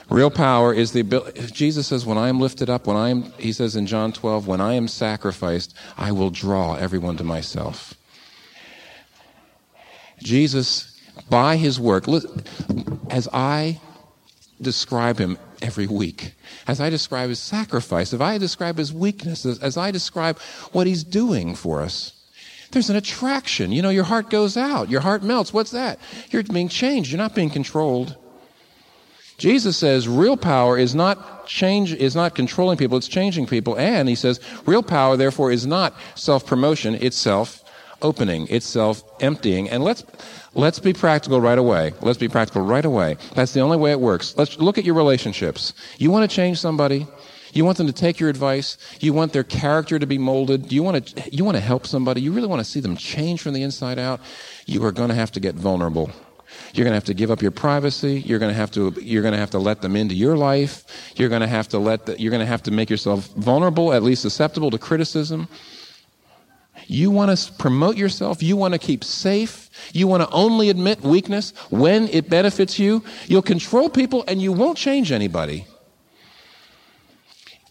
Real 0.09 0.31
power 0.31 0.73
is 0.73 0.93
the 0.93 1.01
ability. 1.01 1.47
Jesus 1.51 1.87
says, 1.87 2.05
when 2.05 2.17
I 2.17 2.29
am 2.29 2.39
lifted 2.39 2.69
up, 2.69 2.87
when 2.87 2.97
I 2.97 3.09
am, 3.09 3.31
he 3.37 3.51
says 3.51 3.75
in 3.75 3.85
John 3.85 4.13
12, 4.13 4.47
when 4.47 4.61
I 4.61 4.73
am 4.73 4.87
sacrificed, 4.87 5.75
I 5.97 6.11
will 6.13 6.29
draw 6.29 6.75
everyone 6.75 7.17
to 7.17 7.23
myself. 7.23 7.93
Jesus, 10.19 10.99
by 11.29 11.57
his 11.57 11.79
work, 11.79 12.05
as 13.09 13.27
I 13.33 13.79
describe 14.61 15.19
him 15.19 15.37
every 15.61 15.87
week, 15.87 16.33
as 16.67 16.79
I 16.79 16.89
describe 16.89 17.29
his 17.29 17.39
sacrifice, 17.39 18.13
if 18.13 18.21
I 18.21 18.37
describe 18.37 18.77
his 18.77 18.93
weakness, 18.93 19.45
as 19.45 19.77
I 19.77 19.91
describe 19.91 20.39
what 20.71 20.87
he's 20.87 21.03
doing 21.03 21.53
for 21.53 21.81
us, 21.81 22.16
there's 22.71 22.89
an 22.89 22.95
attraction. 22.95 23.71
You 23.71 23.81
know, 23.81 23.89
your 23.89 24.03
heart 24.03 24.29
goes 24.29 24.57
out, 24.57 24.89
your 24.89 25.01
heart 25.01 25.23
melts. 25.23 25.53
What's 25.53 25.71
that? 25.71 25.99
You're 26.31 26.43
being 26.43 26.69
changed, 26.69 27.11
you're 27.11 27.17
not 27.17 27.35
being 27.35 27.49
controlled. 27.49 28.15
Jesus 29.37 29.77
says 29.77 30.07
real 30.07 30.35
power 30.35 30.77
is 30.77 30.95
not 30.95 31.45
change 31.47 31.93
is 31.93 32.15
not 32.15 32.33
controlling 32.35 32.77
people, 32.77 32.97
it's 32.97 33.07
changing 33.07 33.45
people. 33.45 33.77
And 33.77 34.09
he 34.09 34.15
says 34.15 34.39
real 34.65 34.83
power 34.83 35.15
therefore 35.15 35.51
is 35.51 35.65
not 35.65 35.95
self-promotion, 36.15 36.95
it's 37.01 37.17
self-opening, 37.17 38.47
it's 38.49 38.65
self-emptying. 38.65 39.69
And 39.69 39.83
let's 39.83 40.03
let's 40.55 40.79
be 40.79 40.91
practical 40.91 41.39
right 41.39 41.59
away. 41.59 41.93
Let's 42.01 42.17
be 42.17 42.27
practical 42.27 42.63
right 42.63 42.83
away. 42.83 43.17
That's 43.35 43.53
the 43.53 43.61
only 43.61 43.77
way 43.77 43.91
it 43.91 43.99
works. 43.99 44.33
Let's 44.37 44.57
look 44.57 44.77
at 44.79 44.85
your 44.85 44.95
relationships. 44.95 45.73
You 45.99 46.09
want 46.09 46.29
to 46.29 46.35
change 46.35 46.59
somebody? 46.59 47.07
You 47.57 47.65
want 47.65 47.79
them 47.79 47.87
to 47.87 47.93
take 47.93 48.19
your 48.19 48.29
advice. 48.29 48.77
You 48.99 49.13
want 49.13 49.33
their 49.33 49.43
character 49.43 49.97
to 49.97 50.05
be 50.05 50.19
molded. 50.19 50.71
You 50.71 50.83
want 50.83 51.07
to, 51.07 51.35
you 51.35 51.43
want 51.43 51.57
to 51.57 51.61
help 51.61 51.87
somebody. 51.87 52.21
You 52.21 52.31
really 52.31 52.47
want 52.47 52.59
to 52.59 52.63
see 52.63 52.81
them 52.81 52.95
change 52.95 53.41
from 53.41 53.53
the 53.53 53.63
inside 53.63 53.97
out. 53.97 54.19
You 54.67 54.85
are 54.85 54.91
going 54.91 55.09
to 55.09 55.15
have 55.15 55.31
to 55.31 55.39
get 55.39 55.55
vulnerable. 55.55 56.11
You're 56.75 56.83
going 56.83 56.91
to 56.91 56.97
have 56.97 57.05
to 57.05 57.15
give 57.15 57.31
up 57.31 57.41
your 57.41 57.49
privacy. 57.49 58.21
You're 58.23 58.37
going 58.37 58.51
to 58.51 58.55
have 58.55 58.69
to, 58.71 58.93
you're 59.01 59.23
going 59.23 59.31
to 59.31 59.39
have 59.39 59.49
to 59.51 59.57
let 59.57 59.81
them 59.81 59.95
into 59.95 60.13
your 60.13 60.37
life. 60.37 60.85
You're 61.15 61.29
going 61.29 61.41
to 61.41 61.47
have 61.47 61.67
to 61.69 61.79
let, 61.79 62.05
the, 62.05 62.21
you're 62.21 62.29
going 62.29 62.41
to 62.41 62.45
have 62.45 62.61
to 62.61 62.71
make 62.71 62.91
yourself 62.91 63.25
vulnerable, 63.29 63.91
at 63.91 64.03
least 64.03 64.21
susceptible 64.21 64.69
to 64.69 64.77
criticism. 64.77 65.47
You 66.85 67.09
want 67.09 67.35
to 67.35 67.53
promote 67.53 67.97
yourself. 67.97 68.43
You 68.43 68.55
want 68.55 68.75
to 68.75 68.79
keep 68.79 69.03
safe. 69.03 69.71
You 69.93 70.05
want 70.05 70.21
to 70.21 70.29
only 70.29 70.69
admit 70.69 71.01
weakness 71.01 71.53
when 71.71 72.07
it 72.09 72.29
benefits 72.29 72.77
you. 72.77 73.03
You'll 73.25 73.41
control 73.41 73.89
people 73.89 74.23
and 74.27 74.39
you 74.39 74.53
won't 74.53 74.77
change 74.77 75.11
anybody. 75.11 75.65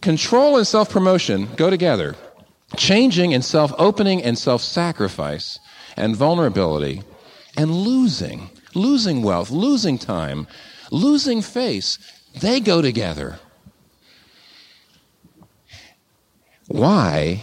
Control 0.06 0.56
and 0.56 0.64
self 0.64 0.88
promotion 0.88 1.48
go 1.56 1.68
together. 1.68 2.14
Changing 2.76 3.34
and 3.34 3.44
self 3.44 3.72
opening 3.76 4.22
and 4.22 4.38
self 4.38 4.62
sacrifice 4.62 5.58
and 5.96 6.14
vulnerability 6.14 7.02
and 7.56 7.72
losing, 7.72 8.48
losing 8.72 9.24
wealth, 9.24 9.50
losing 9.50 9.98
time, 9.98 10.46
losing 10.92 11.42
face, 11.42 11.98
they 12.40 12.60
go 12.60 12.80
together. 12.80 13.40
Why 16.68 17.42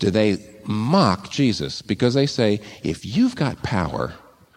do 0.00 0.10
they 0.10 0.44
mock 0.66 1.30
Jesus? 1.30 1.80
Because 1.80 2.12
they 2.12 2.26
say, 2.26 2.60
if 2.82 3.06
you've 3.06 3.36
got 3.36 3.62
power, 3.62 4.12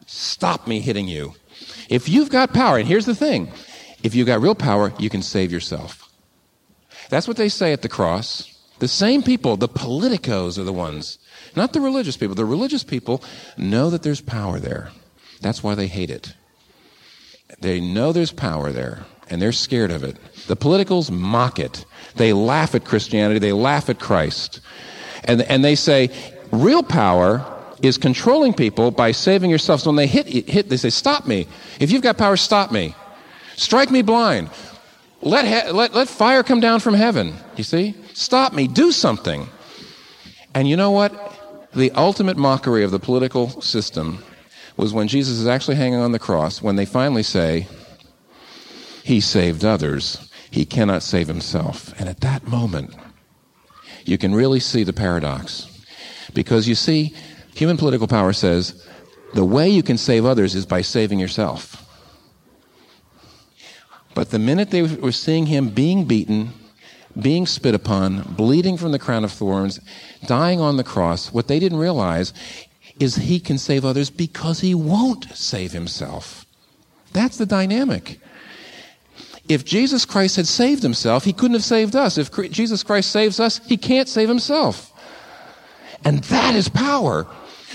stop 0.07 0.67
me 0.67 0.81
hitting 0.81 1.07
you. 1.07 1.35
If 1.87 2.09
you've 2.09 2.29
got 2.29 2.53
power, 2.53 2.77
and 2.77 2.85
here's 2.85 3.05
the 3.05 3.15
thing 3.15 3.49
if 4.03 4.13
you've 4.13 4.27
got 4.27 4.41
real 4.41 4.55
power, 4.55 4.91
you 4.99 5.09
can 5.09 5.21
save 5.21 5.53
yourself. 5.53 6.10
That's 7.11 7.27
what 7.27 7.35
they 7.35 7.49
say 7.49 7.73
at 7.73 7.81
the 7.81 7.89
cross. 7.89 8.57
The 8.79 8.87
same 8.87 9.21
people, 9.21 9.57
the 9.57 9.67
politicos 9.67 10.57
are 10.57 10.63
the 10.63 10.71
ones, 10.71 11.19
not 11.57 11.73
the 11.73 11.81
religious 11.81 12.15
people. 12.15 12.35
The 12.35 12.45
religious 12.45 12.85
people 12.85 13.21
know 13.57 13.89
that 13.89 14.01
there's 14.01 14.21
power 14.21 14.59
there. 14.59 14.91
That's 15.41 15.61
why 15.61 15.75
they 15.75 15.87
hate 15.87 16.09
it. 16.09 16.33
They 17.59 17.81
know 17.81 18.13
there's 18.13 18.31
power 18.31 18.71
there, 18.71 19.05
and 19.29 19.41
they're 19.41 19.51
scared 19.51 19.91
of 19.91 20.05
it. 20.05 20.15
The 20.47 20.55
politicals 20.55 21.11
mock 21.11 21.59
it. 21.59 21.83
They 22.15 22.31
laugh 22.31 22.75
at 22.75 22.85
Christianity. 22.85 23.39
They 23.39 23.51
laugh 23.51 23.89
at 23.89 23.99
Christ. 23.99 24.61
And, 25.25 25.41
and 25.41 25.65
they 25.65 25.75
say, 25.75 26.11
real 26.53 26.81
power 26.81 27.45
is 27.81 27.97
controlling 27.97 28.53
people 28.53 28.89
by 28.89 29.11
saving 29.11 29.49
yourself. 29.49 29.81
So 29.81 29.89
when 29.89 29.97
they 29.97 30.07
hit, 30.07 30.27
hit, 30.27 30.69
they 30.69 30.77
say, 30.77 30.89
stop 30.89 31.27
me. 31.27 31.47
If 31.81 31.91
you've 31.91 32.03
got 32.03 32.17
power, 32.17 32.37
stop 32.37 32.71
me. 32.71 32.95
Strike 33.57 33.91
me 33.91 34.01
blind. 34.01 34.49
Let, 35.21 35.45
he- 35.45 35.71
let, 35.71 35.93
let 35.93 36.07
fire 36.07 36.43
come 36.43 36.59
down 36.59 36.79
from 36.79 36.93
heaven. 36.93 37.35
You 37.55 37.63
see? 37.63 37.95
Stop 38.13 38.53
me. 38.53 38.67
Do 38.67 38.91
something. 38.91 39.47
And 40.53 40.67
you 40.67 40.75
know 40.75 40.91
what? 40.91 41.11
The 41.73 41.91
ultimate 41.91 42.37
mockery 42.37 42.83
of 42.83 42.91
the 42.91 42.99
political 42.99 43.61
system 43.61 44.23
was 44.77 44.93
when 44.93 45.07
Jesus 45.07 45.37
is 45.37 45.47
actually 45.47 45.75
hanging 45.75 45.99
on 45.99 46.11
the 46.11 46.19
cross, 46.19 46.61
when 46.61 46.75
they 46.75 46.85
finally 46.85 47.23
say, 47.23 47.67
He 49.03 49.21
saved 49.21 49.63
others, 49.63 50.29
He 50.49 50.65
cannot 50.65 51.03
save 51.03 51.27
Himself. 51.27 51.93
And 51.99 52.09
at 52.09 52.21
that 52.21 52.47
moment, 52.47 52.95
you 54.05 54.17
can 54.17 54.33
really 54.33 54.59
see 54.59 54.83
the 54.83 54.93
paradox. 54.93 55.67
Because 56.33 56.67
you 56.67 56.75
see, 56.75 57.15
human 57.53 57.77
political 57.77 58.07
power 58.07 58.33
says 58.33 58.87
the 59.33 59.45
way 59.45 59.69
you 59.69 59.83
can 59.83 59.97
save 59.97 60.25
others 60.25 60.55
is 60.55 60.65
by 60.65 60.81
saving 60.81 61.19
yourself. 61.19 61.80
But 64.13 64.31
the 64.31 64.39
minute 64.39 64.71
they 64.71 64.81
were 64.81 65.11
seeing 65.11 65.45
him 65.45 65.69
being 65.69 66.05
beaten, 66.05 66.53
being 67.19 67.45
spit 67.45 67.75
upon, 67.75 68.21
bleeding 68.35 68.77
from 68.77 68.91
the 68.91 68.99
crown 68.99 69.23
of 69.23 69.31
thorns, 69.31 69.79
dying 70.25 70.59
on 70.59 70.77
the 70.77 70.83
cross, 70.83 71.31
what 71.31 71.47
they 71.47 71.59
didn't 71.59 71.79
realize 71.79 72.33
is 72.99 73.15
he 73.15 73.39
can 73.39 73.57
save 73.57 73.85
others 73.85 74.09
because 74.09 74.59
he 74.59 74.75
won't 74.75 75.25
save 75.35 75.71
himself. 75.71 76.45
That's 77.13 77.37
the 77.37 77.45
dynamic. 77.45 78.19
If 79.49 79.65
Jesus 79.65 80.05
Christ 80.05 80.35
had 80.35 80.47
saved 80.47 80.83
himself, 80.83 81.25
he 81.25 81.33
couldn't 81.33 81.55
have 81.55 81.63
saved 81.63 81.95
us. 81.95 82.17
If 82.17 82.31
Jesus 82.51 82.83
Christ 82.83 83.11
saves 83.11 83.39
us, 83.39 83.59
he 83.65 83.75
can't 83.75 84.07
save 84.07 84.29
himself. 84.29 84.93
And 86.05 86.23
that 86.25 86.55
is 86.55 86.69
power. 86.69 87.27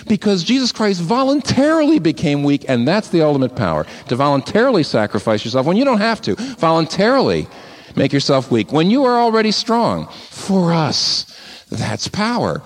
Because 0.06 0.44
Jesus 0.44 0.72
Christ 0.72 1.00
voluntarily 1.00 1.98
became 1.98 2.42
weak, 2.42 2.64
and 2.68 2.86
that's 2.86 3.08
the 3.08 3.22
ultimate 3.22 3.56
power. 3.56 3.86
To 4.08 4.16
voluntarily 4.16 4.82
sacrifice 4.82 5.44
yourself 5.44 5.66
when 5.66 5.76
you 5.76 5.84
don't 5.84 6.00
have 6.00 6.20
to. 6.22 6.34
Voluntarily 6.34 7.48
make 7.96 8.12
yourself 8.12 8.50
weak 8.50 8.72
when 8.72 8.90
you 8.90 9.04
are 9.04 9.18
already 9.18 9.50
strong. 9.50 10.08
For 10.30 10.72
us, 10.72 11.24
that's 11.70 12.08
power. 12.08 12.62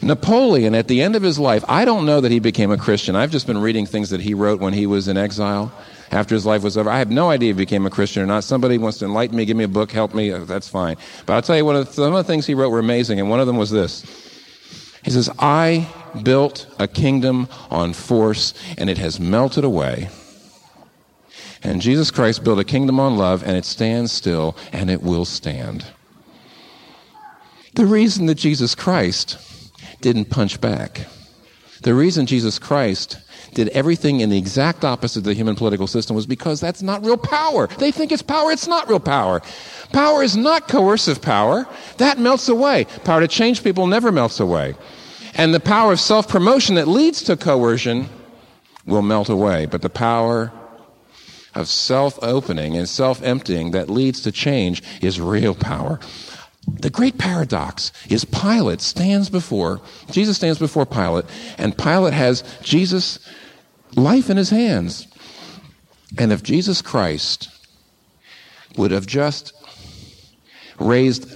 Napoleon, 0.00 0.74
at 0.74 0.86
the 0.86 1.02
end 1.02 1.16
of 1.16 1.22
his 1.22 1.38
life, 1.38 1.64
I 1.68 1.84
don't 1.84 2.06
know 2.06 2.20
that 2.20 2.30
he 2.30 2.38
became 2.38 2.70
a 2.70 2.76
Christian. 2.76 3.16
I've 3.16 3.32
just 3.32 3.46
been 3.46 3.58
reading 3.58 3.84
things 3.84 4.10
that 4.10 4.20
he 4.20 4.32
wrote 4.32 4.60
when 4.60 4.72
he 4.72 4.86
was 4.86 5.08
in 5.08 5.16
exile 5.16 5.72
after 6.12 6.34
his 6.34 6.46
life 6.46 6.62
was 6.62 6.76
over. 6.76 6.88
I 6.88 6.98
have 6.98 7.10
no 7.10 7.30
idea 7.30 7.50
if 7.50 7.56
he 7.56 7.64
became 7.64 7.84
a 7.84 7.90
Christian 7.90 8.22
or 8.22 8.26
not. 8.26 8.44
Somebody 8.44 8.78
wants 8.78 8.98
to 8.98 9.06
enlighten 9.06 9.36
me, 9.36 9.44
give 9.44 9.56
me 9.56 9.64
a 9.64 9.68
book, 9.68 9.90
help 9.90 10.14
me, 10.14 10.30
uh, 10.30 10.44
that's 10.44 10.68
fine. 10.68 10.96
But 11.26 11.34
I'll 11.34 11.42
tell 11.42 11.56
you, 11.56 11.64
one 11.64 11.74
of 11.74 11.86
the, 11.86 11.92
some 11.92 12.14
of 12.14 12.24
the 12.24 12.30
things 12.30 12.46
he 12.46 12.54
wrote 12.54 12.70
were 12.70 12.78
amazing, 12.78 13.18
and 13.18 13.28
one 13.28 13.40
of 13.40 13.46
them 13.46 13.56
was 13.56 13.70
this. 13.70 14.04
He 15.04 15.10
says, 15.10 15.28
I 15.38 15.88
built 16.22 16.66
a 16.78 16.88
kingdom 16.88 17.48
on 17.70 17.92
force, 17.92 18.54
and 18.76 18.88
it 18.90 18.98
has 18.98 19.18
melted 19.18 19.64
away. 19.64 20.08
And 21.62 21.80
Jesus 21.80 22.10
Christ 22.10 22.44
built 22.44 22.58
a 22.58 22.64
kingdom 22.64 23.00
on 23.00 23.16
love, 23.16 23.42
and 23.42 23.56
it 23.56 23.64
stands 23.64 24.12
still, 24.12 24.56
and 24.72 24.90
it 24.90 25.02
will 25.02 25.24
stand. 25.24 25.86
The 27.74 27.86
reason 27.86 28.26
that 28.26 28.36
Jesus 28.36 28.74
Christ 28.74 29.38
didn't 30.00 30.26
punch 30.26 30.60
back, 30.60 31.06
the 31.82 31.94
reason 31.94 32.26
Jesus 32.26 32.58
Christ 32.58 33.18
did 33.54 33.68
everything 33.68 34.20
in 34.20 34.30
the 34.30 34.38
exact 34.38 34.84
opposite 34.84 35.20
of 35.20 35.24
the 35.24 35.34
human 35.34 35.56
political 35.56 35.86
system 35.86 36.14
was 36.14 36.26
because 36.26 36.60
that's 36.60 36.82
not 36.82 37.04
real 37.04 37.16
power. 37.16 37.66
They 37.66 37.90
think 37.90 38.12
it's 38.12 38.22
power, 38.22 38.50
it's 38.50 38.66
not 38.66 38.88
real 38.88 39.00
power. 39.00 39.40
Power 39.92 40.22
is 40.22 40.36
not 40.36 40.68
coercive 40.68 41.22
power. 41.22 41.66
That 41.96 42.18
melts 42.18 42.48
away. 42.48 42.84
Power 43.04 43.20
to 43.20 43.28
change 43.28 43.64
people 43.64 43.86
never 43.86 44.12
melts 44.12 44.40
away. 44.40 44.74
And 45.38 45.54
the 45.54 45.60
power 45.60 45.92
of 45.92 46.00
self 46.00 46.28
promotion 46.28 46.74
that 46.74 46.88
leads 46.88 47.22
to 47.22 47.36
coercion 47.36 48.08
will 48.84 49.02
melt 49.02 49.28
away. 49.28 49.66
But 49.66 49.82
the 49.82 49.88
power 49.88 50.52
of 51.54 51.68
self 51.68 52.18
opening 52.20 52.76
and 52.76 52.88
self 52.88 53.22
emptying 53.22 53.70
that 53.70 53.88
leads 53.88 54.20
to 54.22 54.32
change 54.32 54.82
is 55.00 55.20
real 55.20 55.54
power. 55.54 56.00
The 56.66 56.90
great 56.90 57.16
paradox 57.18 57.92
is 58.10 58.24
Pilate 58.24 58.80
stands 58.80 59.30
before, 59.30 59.80
Jesus 60.10 60.36
stands 60.36 60.58
before 60.58 60.84
Pilate, 60.84 61.24
and 61.56 61.78
Pilate 61.78 62.12
has 62.12 62.42
Jesus' 62.62 63.20
life 63.94 64.28
in 64.28 64.36
his 64.36 64.50
hands. 64.50 65.06
And 66.18 66.32
if 66.32 66.42
Jesus 66.42 66.82
Christ 66.82 67.48
would 68.76 68.90
have 68.90 69.06
just 69.06 69.52
raised 70.80 71.30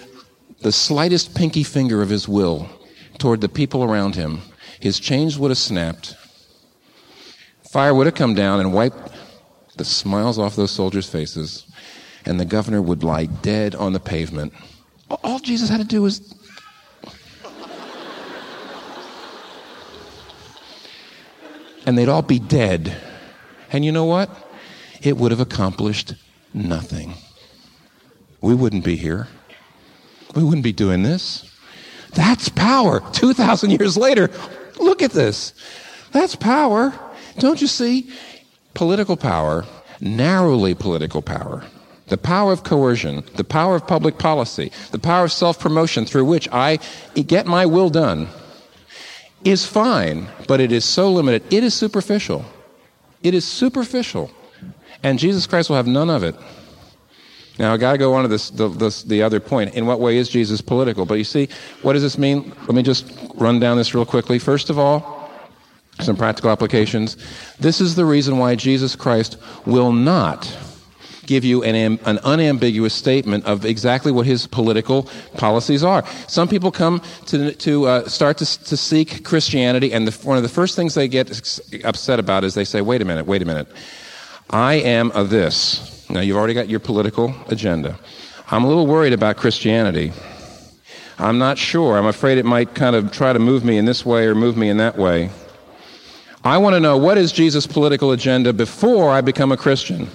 the 0.60 0.72
slightest 0.72 1.34
pinky 1.34 1.62
finger 1.62 2.02
of 2.02 2.10
his 2.10 2.28
will 2.28 2.68
toward 3.18 3.40
the 3.40 3.48
people 3.48 3.84
around 3.84 4.14
him, 4.14 4.40
his 4.80 4.98
chains 4.98 5.38
would 5.38 5.50
have 5.50 5.58
snapped. 5.58 6.16
Fire 7.70 7.94
would 7.94 8.06
have 8.06 8.14
come 8.14 8.34
down 8.34 8.60
and 8.60 8.72
wiped 8.72 9.12
the 9.76 9.84
smiles 9.84 10.38
off 10.38 10.56
those 10.56 10.70
soldiers' 10.70 11.08
faces, 11.08 11.66
and 12.24 12.38
the 12.38 12.44
governor 12.44 12.82
would 12.82 13.02
lie 13.02 13.26
dead 13.26 13.74
on 13.74 13.92
the 13.92 14.00
pavement. 14.00 14.52
All 15.24 15.38
Jesus 15.38 15.68
had 15.68 15.78
to 15.78 15.86
do 15.86 16.02
was. 16.02 16.34
and 21.86 21.98
they'd 21.98 22.08
all 22.08 22.22
be 22.22 22.38
dead. 22.38 22.96
And 23.72 23.84
you 23.84 23.92
know 23.92 24.04
what? 24.04 24.30
It 25.00 25.16
would 25.16 25.30
have 25.30 25.40
accomplished 25.40 26.14
nothing. 26.54 27.14
We 28.40 28.54
wouldn't 28.54 28.84
be 28.84 28.96
here. 28.96 29.28
We 30.34 30.42
wouldn't 30.42 30.64
be 30.64 30.72
doing 30.72 31.02
this. 31.02 31.51
That's 32.14 32.48
power. 32.48 33.00
2,000 33.12 33.70
years 33.70 33.96
later, 33.96 34.30
look 34.78 35.02
at 35.02 35.12
this. 35.12 35.54
That's 36.12 36.36
power. 36.36 36.92
Don't 37.38 37.60
you 37.60 37.66
see? 37.66 38.10
Political 38.74 39.16
power, 39.16 39.64
narrowly 40.00 40.74
political 40.74 41.22
power, 41.22 41.64
the 42.08 42.16
power 42.16 42.52
of 42.52 42.64
coercion, 42.64 43.24
the 43.36 43.44
power 43.44 43.76
of 43.76 43.86
public 43.86 44.18
policy, 44.18 44.72
the 44.90 44.98
power 44.98 45.24
of 45.24 45.32
self 45.32 45.58
promotion 45.58 46.04
through 46.04 46.24
which 46.24 46.48
I 46.52 46.78
get 47.14 47.46
my 47.46 47.66
will 47.66 47.90
done 47.90 48.28
is 49.44 49.66
fine, 49.66 50.28
but 50.46 50.60
it 50.60 50.72
is 50.72 50.84
so 50.84 51.10
limited. 51.10 51.42
It 51.52 51.64
is 51.64 51.74
superficial. 51.74 52.44
It 53.22 53.34
is 53.34 53.44
superficial. 53.46 54.30
And 55.02 55.18
Jesus 55.18 55.46
Christ 55.46 55.68
will 55.68 55.76
have 55.76 55.86
none 55.86 56.10
of 56.10 56.22
it. 56.22 56.34
Now, 57.58 57.74
I 57.74 57.76
got 57.76 57.92
to 57.92 57.98
go 57.98 58.14
on 58.14 58.22
to 58.22 58.28
this, 58.28 58.50
the, 58.50 58.68
this, 58.68 59.02
the 59.02 59.22
other 59.22 59.38
point. 59.38 59.74
In 59.74 59.86
what 59.86 60.00
way 60.00 60.16
is 60.16 60.28
Jesus 60.28 60.60
political? 60.60 61.04
But 61.04 61.14
you 61.14 61.24
see, 61.24 61.48
what 61.82 61.92
does 61.92 62.02
this 62.02 62.16
mean? 62.16 62.52
Let 62.62 62.74
me 62.74 62.82
just 62.82 63.06
run 63.34 63.60
down 63.60 63.76
this 63.76 63.94
real 63.94 64.06
quickly. 64.06 64.38
First 64.38 64.70
of 64.70 64.78
all, 64.78 65.30
some 66.00 66.16
practical 66.16 66.50
applications. 66.50 67.16
This 67.60 67.80
is 67.80 67.94
the 67.94 68.04
reason 68.04 68.38
why 68.38 68.54
Jesus 68.54 68.96
Christ 68.96 69.36
will 69.66 69.92
not 69.92 70.56
give 71.26 71.44
you 71.44 71.62
an, 71.62 72.00
an 72.04 72.18
unambiguous 72.24 72.94
statement 72.94 73.44
of 73.44 73.64
exactly 73.64 74.10
what 74.10 74.26
his 74.26 74.46
political 74.46 75.08
policies 75.36 75.84
are. 75.84 76.04
Some 76.26 76.48
people 76.48 76.72
come 76.72 77.00
to, 77.26 77.52
to 77.52 77.86
uh, 77.86 78.08
start 78.08 78.38
to, 78.38 78.64
to 78.64 78.76
seek 78.76 79.24
Christianity, 79.24 79.92
and 79.92 80.08
the, 80.08 80.26
one 80.26 80.36
of 80.36 80.42
the 80.42 80.48
first 80.48 80.74
things 80.74 80.94
they 80.94 81.08
get 81.08 81.30
upset 81.84 82.18
about 82.18 82.44
is 82.44 82.54
they 82.54 82.64
say, 82.64 82.80
wait 82.80 83.02
a 83.02 83.04
minute, 83.04 83.26
wait 83.26 83.42
a 83.42 83.44
minute. 83.44 83.68
I 84.52 84.74
am 84.74 85.10
a 85.14 85.24
this. 85.24 86.08
Now, 86.10 86.20
you've 86.20 86.36
already 86.36 86.52
got 86.52 86.68
your 86.68 86.80
political 86.80 87.34
agenda. 87.48 87.98
I'm 88.50 88.64
a 88.64 88.68
little 88.68 88.86
worried 88.86 89.14
about 89.14 89.38
Christianity. 89.38 90.12
I'm 91.18 91.38
not 91.38 91.56
sure. 91.56 91.96
I'm 91.96 92.04
afraid 92.04 92.36
it 92.36 92.44
might 92.44 92.74
kind 92.74 92.94
of 92.94 93.10
try 93.10 93.32
to 93.32 93.38
move 93.38 93.64
me 93.64 93.78
in 93.78 93.86
this 93.86 94.04
way 94.04 94.26
or 94.26 94.34
move 94.34 94.58
me 94.58 94.68
in 94.68 94.76
that 94.76 94.98
way. 94.98 95.30
I 96.44 96.58
want 96.58 96.74
to 96.74 96.80
know 96.80 96.98
what 96.98 97.16
is 97.16 97.32
Jesus' 97.32 97.66
political 97.66 98.12
agenda 98.12 98.52
before 98.52 99.10
I 99.10 99.22
become 99.22 99.52
a 99.52 99.56
Christian. 99.56 100.08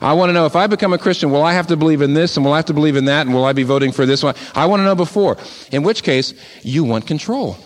I 0.00 0.12
want 0.12 0.28
to 0.28 0.34
know 0.34 0.46
if 0.46 0.54
I 0.54 0.68
become 0.68 0.92
a 0.92 0.98
Christian, 0.98 1.32
will 1.32 1.42
I 1.42 1.52
have 1.52 1.66
to 1.66 1.76
believe 1.76 2.00
in 2.00 2.14
this 2.14 2.36
and 2.36 2.46
will 2.46 2.52
I 2.52 2.56
have 2.56 2.66
to 2.66 2.74
believe 2.74 2.96
in 2.96 3.06
that 3.06 3.26
and 3.26 3.34
will 3.34 3.44
I 3.44 3.52
be 3.52 3.64
voting 3.64 3.90
for 3.90 4.06
this 4.06 4.22
one? 4.22 4.36
I 4.54 4.66
want 4.66 4.80
to 4.80 4.84
know 4.84 4.94
before. 4.94 5.36
In 5.72 5.82
which 5.82 6.04
case, 6.04 6.32
you 6.62 6.84
want 6.84 7.06
control. 7.06 7.58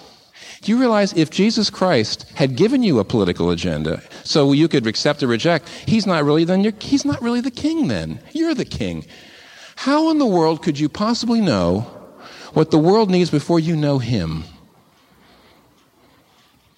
Do 0.65 0.73
you 0.73 0.79
realize 0.79 1.13
if 1.13 1.29
Jesus 1.29 1.69
Christ 1.69 2.25
had 2.37 2.57
given 2.57 2.83
you 2.83 2.99
a 2.99 3.05
political 3.05 3.51
agenda 3.51 4.03
so 4.23 4.53
you 4.53 4.67
could 4.67 4.87
accept 4.87 5.23
or 5.23 5.27
reject, 5.27 5.69
he's 5.69 6.07
not 6.07 6.25
really 6.25 6.45
then 6.45 6.65
he's 6.81 7.05
not 7.05 7.21
really 7.21 7.43
the 7.43 7.51
king 7.51 7.89
then. 7.89 8.19
You're 8.33 8.55
the 8.55 8.65
king. 8.65 9.05
How 9.77 10.11
in 10.11 10.19
the 10.19 10.25
world 10.25 10.63
could 10.63 10.79
you 10.79 10.89
possibly 10.89 11.43
know 11.43 11.81
what 12.55 12.71
the 12.71 12.79
world 12.79 13.11
needs 13.11 13.29
before 13.29 13.61
you 13.61 13.77
know 13.77 13.99
him? 13.99 14.45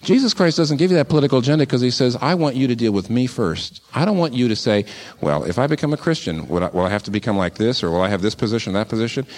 Jesus 0.02 0.34
Christ 0.34 0.56
doesn't 0.56 0.78
give 0.78 0.90
you 0.90 0.96
that 0.96 1.08
political 1.08 1.38
agenda 1.38 1.64
because 1.64 1.80
he 1.80 1.92
says, 1.92 2.16
I 2.20 2.34
want 2.34 2.56
you 2.56 2.66
to 2.66 2.74
deal 2.74 2.92
with 2.92 3.08
me 3.08 3.28
first. 3.28 3.82
I 3.94 4.04
don't 4.04 4.18
want 4.18 4.34
you 4.34 4.48
to 4.48 4.56
say, 4.56 4.84
well, 5.20 5.44
if 5.44 5.60
I 5.60 5.68
become 5.68 5.92
a 5.92 5.96
Christian, 5.96 6.48
will 6.48 6.64
I, 6.64 6.70
will 6.70 6.86
I 6.86 6.90
have 6.90 7.04
to 7.04 7.12
become 7.12 7.36
like 7.36 7.54
this 7.54 7.84
or 7.84 7.92
will 7.92 8.02
I 8.02 8.08
have 8.08 8.22
this 8.22 8.34
position, 8.34 8.72
that 8.72 8.88
position? 8.88 9.28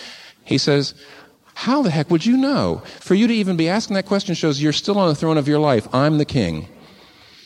He 0.45 0.57
says, 0.57 0.95
how 1.59 1.83
the 1.83 1.91
heck 1.91 2.09
would 2.09 2.25
you 2.25 2.37
know? 2.37 2.83
For 3.01 3.17
you 3.17 3.27
to 3.27 3.35
even 3.35 3.57
be 3.57 3.69
asking 3.69 3.95
that 3.95 4.07
question 4.07 4.37
shows 4.37 4.63
you're 4.63 4.73
still 4.73 4.97
on 4.97 5.09
the 5.09 5.17
throne 5.17 5.37
of 5.37 5.49
your 5.49 5.59
life. 5.59 5.93
I'm 5.93 6.19
the 6.19 6.25
king. 6.25 6.69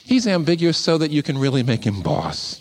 He's 0.04 0.26
ambiguous 0.26 0.76
so 0.76 0.98
that 0.98 1.10
you 1.10 1.22
can 1.22 1.38
really 1.38 1.62
make 1.62 1.82
him 1.82 2.02
boss. 2.02 2.60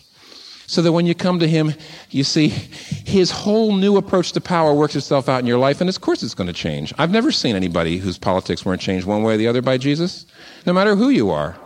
So 0.68 0.82
that 0.82 0.94
when 0.94 1.06
you 1.06 1.14
come 1.14 1.40
to 1.40 1.48
him, 1.50 1.74
you 2.10 2.24
see 2.24 2.48
his 2.48 3.32
whole 3.32 3.76
new 3.76 3.98
approach 3.98 4.32
to 4.32 4.40
power 4.40 4.74
works 4.74 4.96
itself 4.96 5.28
out 5.28 5.42
in 5.42 5.46
your 5.46 5.58
life, 5.58 5.82
and 5.82 5.90
of 5.90 6.00
course 6.00 6.24
it's 6.24 6.34
going 6.34 6.48
to 6.48 6.54
change. 6.54 6.94
I've 6.98 7.12
never 7.12 7.34
seen 7.34 7.58
anybody 7.58 7.98
whose 7.98 8.18
politics 8.18 8.64
weren't 8.64 8.80
changed 8.80 9.06
one 9.06 9.22
way 9.22 9.34
or 9.34 9.38
the 9.38 9.50
other 9.50 9.62
by 9.62 9.78
Jesus, 9.78 10.26
no 10.66 10.72
matter 10.72 10.96
who 10.96 11.10
you 11.10 11.32
are. 11.32 11.58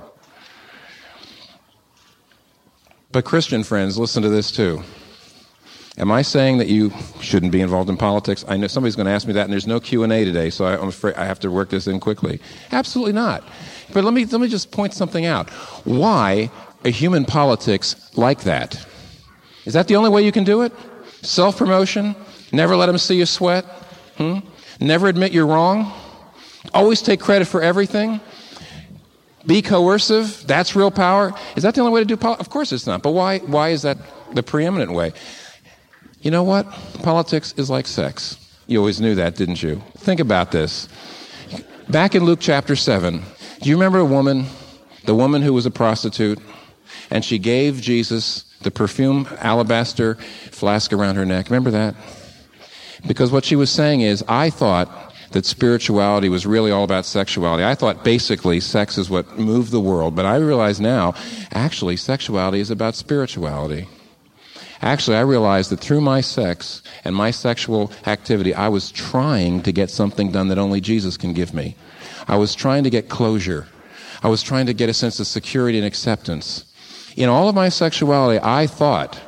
But 3.12 3.24
Christian 3.24 3.64
friends, 3.64 4.00
listen 4.00 4.24
to 4.24 4.30
this 4.30 4.50
too. 4.50 4.82
Am 5.98 6.12
I 6.12 6.24
saying 6.24 6.58
that 6.58 6.68
you 6.68 6.92
shouldn't 7.22 7.54
be 7.54 7.62
involved 7.62 7.90
in 7.90 7.96
politics? 7.96 8.44
I 8.50 8.58
know 8.58 8.68
somebody's 8.68 8.98
going 8.98 9.06
to 9.06 9.14
ask 9.14 9.26
me 9.26 9.34
that, 9.34 9.46
and 9.46 9.54
there's 9.54 9.68
no 9.68 9.80
Q 9.80 10.04
and 10.04 10.12
A 10.12 10.26
today, 10.26 10.50
so 10.50 10.66
I'm 10.66 10.90
afraid 10.90 11.16
I 11.16 11.26
have 11.26 11.40
to 11.40 11.52
work 11.52 11.70
this 11.70 11.88
in 11.88 12.02
quickly. 12.02 12.42
Absolutely 12.74 13.14
not. 13.14 13.44
But 13.94 14.04
let 14.04 14.14
me 14.14 14.26
let 14.26 14.42
me 14.42 14.50
just 14.50 14.72
point 14.72 14.94
something 14.94 15.26
out. 15.26 15.50
Why 15.86 16.52
a 16.84 16.90
human 16.90 17.24
politics 17.24 18.12
like 18.18 18.42
that? 18.42 18.86
Is 19.64 19.74
that 19.74 19.88
the 19.88 19.96
only 19.96 20.10
way 20.10 20.24
you 20.24 20.34
can 20.34 20.44
do 20.44 20.64
it? 20.64 20.74
Self 21.22 21.58
promotion? 21.58 22.14
Never 22.52 22.76
let 22.76 22.88
them 22.88 22.98
see 22.98 23.16
you 23.16 23.26
sweat? 23.26 23.64
Hmm? 24.18 24.40
Never 24.82 25.08
admit 25.08 25.32
you're 25.32 25.48
wrong? 25.48 25.94
Always 26.74 27.02
take 27.02 27.22
credit 27.22 27.46
for 27.46 27.62
everything? 27.62 28.20
Be 29.46 29.62
coercive? 29.62 30.46
That's 30.46 30.76
real 30.76 30.92
power? 30.92 31.34
Is 31.56 31.64
that 31.64 31.74
the 31.74 31.82
only 31.82 31.94
way 31.94 32.02
to 32.02 32.06
do 32.06 32.18
politics? 32.18 32.46
Of 32.46 32.52
course 32.52 32.74
it's 32.74 32.86
not. 32.86 33.02
But 33.02 33.12
why, 33.12 33.40
why 33.40 33.70
is 33.70 33.84
that 33.84 33.98
the 34.34 34.44
preeminent 34.44 34.92
way? 34.92 35.14
You 36.26 36.32
know 36.32 36.42
what? 36.42 36.66
Politics 37.04 37.54
is 37.56 37.70
like 37.70 37.86
sex. 37.86 38.40
You 38.66 38.80
always 38.80 39.00
knew 39.00 39.14
that, 39.14 39.36
didn't 39.36 39.62
you? 39.62 39.84
Think 40.00 40.20
about 40.20 40.52
this. 40.52 40.90
Back 41.88 42.16
in 42.16 42.24
Luke 42.24 42.40
chapter 42.42 42.76
7, 42.76 43.22
do 43.62 43.70
you 43.70 43.76
remember 43.76 44.00
a 44.00 44.06
woman, 44.06 44.48
the 45.04 45.14
woman 45.14 45.44
who 45.44 45.54
was 45.54 45.68
a 45.68 45.72
prostitute, 45.72 46.40
and 47.12 47.24
she 47.24 47.38
gave 47.38 47.80
Jesus 47.80 48.44
the 48.64 48.72
perfume 48.72 49.28
alabaster 49.38 50.16
flask 50.50 50.92
around 50.94 51.18
her 51.18 51.28
neck? 51.28 51.46
Remember 51.52 51.70
that? 51.70 51.94
Because 53.06 53.32
what 53.32 53.46
she 53.46 53.56
was 53.56 53.70
saying 53.70 54.02
is, 54.02 54.24
I 54.28 54.50
thought 54.50 55.14
that 55.34 55.46
spirituality 55.46 56.30
was 56.30 56.48
really 56.48 56.72
all 56.72 56.84
about 56.84 57.06
sexuality. 57.06 57.64
I 57.64 57.76
thought 57.76 58.04
basically 58.04 58.62
sex 58.62 58.98
is 58.98 59.12
what 59.12 59.38
moved 59.38 59.70
the 59.70 59.80
world, 59.80 60.16
but 60.16 60.26
I 60.26 60.38
realize 60.38 60.82
now, 60.82 61.14
actually, 61.52 61.98
sexuality 61.98 62.62
is 62.62 62.72
about 62.72 62.96
spirituality. 62.96 63.88
Actually, 64.82 65.18
I 65.18 65.22
realized 65.22 65.72
that 65.72 65.80
through 65.80 66.02
my 66.02 66.22
sex 66.22 66.82
and 67.04 67.16
my 67.16 67.32
sexual 67.32 67.92
activity, 68.06 68.54
I 68.54 68.68
was 68.68 68.92
trying 68.92 69.62
to 69.64 69.72
get 69.72 69.90
something 69.90 70.32
done 70.32 70.50
that 70.50 70.58
only 70.58 70.82
Jesus 70.82 71.18
can 71.18 71.34
give 71.34 71.54
me. 71.54 71.76
I 72.28 72.38
was 72.38 72.56
trying 72.56 72.84
to 72.84 72.90
get 72.90 73.10
closure. 73.10 73.68
I 74.22 74.28
was 74.28 74.44
trying 74.44 74.66
to 74.66 74.74
get 74.74 74.90
a 74.90 74.94
sense 74.94 75.20
of 75.20 75.28
security 75.28 75.78
and 75.78 75.88
acceptance. 75.88 76.66
In 77.16 77.30
all 77.30 77.48
of 77.48 77.56
my 77.56 77.70
sexuality, 77.70 78.40
I 78.44 78.68
thought, 78.68 79.20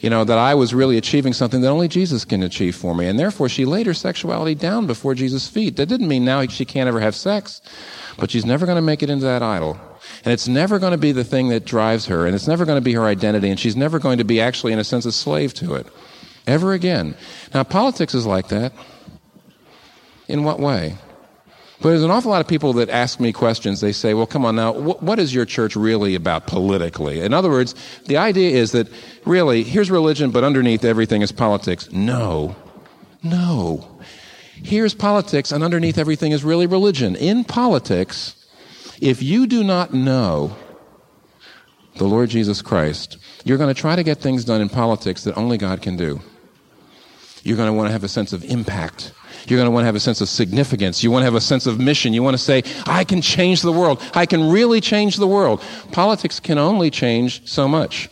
you 0.00 0.10
know, 0.10 0.24
that 0.24 0.38
I 0.38 0.54
was 0.54 0.72
really 0.72 0.96
achieving 0.96 1.32
something 1.32 1.60
that 1.60 1.68
only 1.68 1.88
Jesus 1.88 2.24
can 2.24 2.42
achieve 2.42 2.74
for 2.74 2.94
me. 2.94 3.06
And 3.06 3.18
therefore, 3.18 3.48
she 3.48 3.64
laid 3.64 3.86
her 3.86 3.94
sexuality 3.94 4.54
down 4.54 4.86
before 4.86 5.14
Jesus' 5.14 5.48
feet. 5.48 5.76
That 5.76 5.86
didn't 5.86 6.08
mean 6.08 6.24
now 6.24 6.46
she 6.46 6.64
can't 6.64 6.88
ever 6.88 7.00
have 7.00 7.14
sex, 7.14 7.60
but 8.18 8.30
she's 8.30 8.44
never 8.44 8.66
going 8.66 8.76
to 8.76 8.82
make 8.82 9.02
it 9.02 9.10
into 9.10 9.24
that 9.24 9.42
idol. 9.42 9.78
And 10.24 10.32
it's 10.32 10.48
never 10.48 10.78
going 10.78 10.92
to 10.92 10.98
be 10.98 11.12
the 11.12 11.24
thing 11.24 11.48
that 11.48 11.64
drives 11.64 12.06
her, 12.06 12.26
and 12.26 12.34
it's 12.34 12.48
never 12.48 12.64
going 12.64 12.76
to 12.76 12.84
be 12.84 12.92
her 12.94 13.04
identity, 13.04 13.50
and 13.50 13.58
she's 13.58 13.76
never 13.76 13.98
going 13.98 14.18
to 14.18 14.24
be 14.24 14.40
actually, 14.40 14.72
in 14.72 14.78
a 14.78 14.84
sense, 14.84 15.06
a 15.06 15.12
slave 15.12 15.54
to 15.54 15.74
it. 15.74 15.86
Ever 16.46 16.72
again. 16.72 17.14
Now, 17.54 17.62
politics 17.62 18.14
is 18.14 18.26
like 18.26 18.48
that. 18.48 18.72
In 20.28 20.44
what 20.44 20.58
way? 20.58 20.96
But 21.80 21.90
there's 21.90 22.04
an 22.04 22.12
awful 22.12 22.30
lot 22.30 22.40
of 22.40 22.46
people 22.46 22.72
that 22.74 22.88
ask 22.90 23.18
me 23.18 23.32
questions. 23.32 23.80
They 23.80 23.90
say, 23.90 24.14
well, 24.14 24.26
come 24.26 24.44
on 24.44 24.54
now, 24.54 24.72
wh- 24.72 25.02
what 25.02 25.18
is 25.18 25.34
your 25.34 25.44
church 25.44 25.74
really 25.74 26.14
about 26.14 26.46
politically? 26.46 27.20
In 27.20 27.34
other 27.34 27.50
words, 27.50 27.74
the 28.06 28.16
idea 28.16 28.50
is 28.56 28.70
that 28.72 28.88
really, 29.24 29.64
here's 29.64 29.90
religion, 29.90 30.30
but 30.30 30.44
underneath 30.44 30.84
everything 30.84 31.22
is 31.22 31.32
politics. 31.32 31.90
No. 31.90 32.54
No. 33.24 33.91
Here's 34.62 34.94
politics, 34.94 35.52
and 35.52 35.62
underneath 35.64 35.98
everything 35.98 36.32
is 36.32 36.44
really 36.44 36.66
religion. 36.66 37.16
In 37.16 37.44
politics, 37.44 38.36
if 39.00 39.22
you 39.22 39.46
do 39.46 39.64
not 39.64 39.92
know 39.92 40.56
the 41.96 42.04
Lord 42.04 42.30
Jesus 42.30 42.62
Christ, 42.62 43.18
you're 43.44 43.58
going 43.58 43.74
to 43.74 43.80
try 43.80 43.96
to 43.96 44.02
get 44.02 44.18
things 44.18 44.44
done 44.44 44.60
in 44.60 44.68
politics 44.68 45.24
that 45.24 45.36
only 45.36 45.58
God 45.58 45.82
can 45.82 45.96
do. 45.96 46.20
You're 47.42 47.56
going 47.56 47.68
to 47.68 47.72
want 47.72 47.88
to 47.88 47.92
have 47.92 48.04
a 48.04 48.08
sense 48.08 48.32
of 48.32 48.44
impact. 48.44 49.12
You're 49.48 49.58
going 49.58 49.66
to 49.66 49.72
want 49.72 49.82
to 49.82 49.86
have 49.86 49.96
a 49.96 50.00
sense 50.00 50.20
of 50.20 50.28
significance. 50.28 51.02
You 51.02 51.10
want 51.10 51.22
to 51.22 51.24
have 51.24 51.34
a 51.34 51.40
sense 51.40 51.66
of 51.66 51.80
mission. 51.80 52.12
You 52.12 52.22
want 52.22 52.34
to 52.34 52.42
say, 52.42 52.62
I 52.86 53.02
can 53.02 53.20
change 53.20 53.62
the 53.62 53.72
world. 53.72 54.00
I 54.14 54.26
can 54.26 54.48
really 54.48 54.80
change 54.80 55.16
the 55.16 55.26
world. 55.26 55.60
Politics 55.90 56.38
can 56.38 56.58
only 56.58 56.90
change 56.90 57.46
so 57.48 57.66
much. 57.66 58.08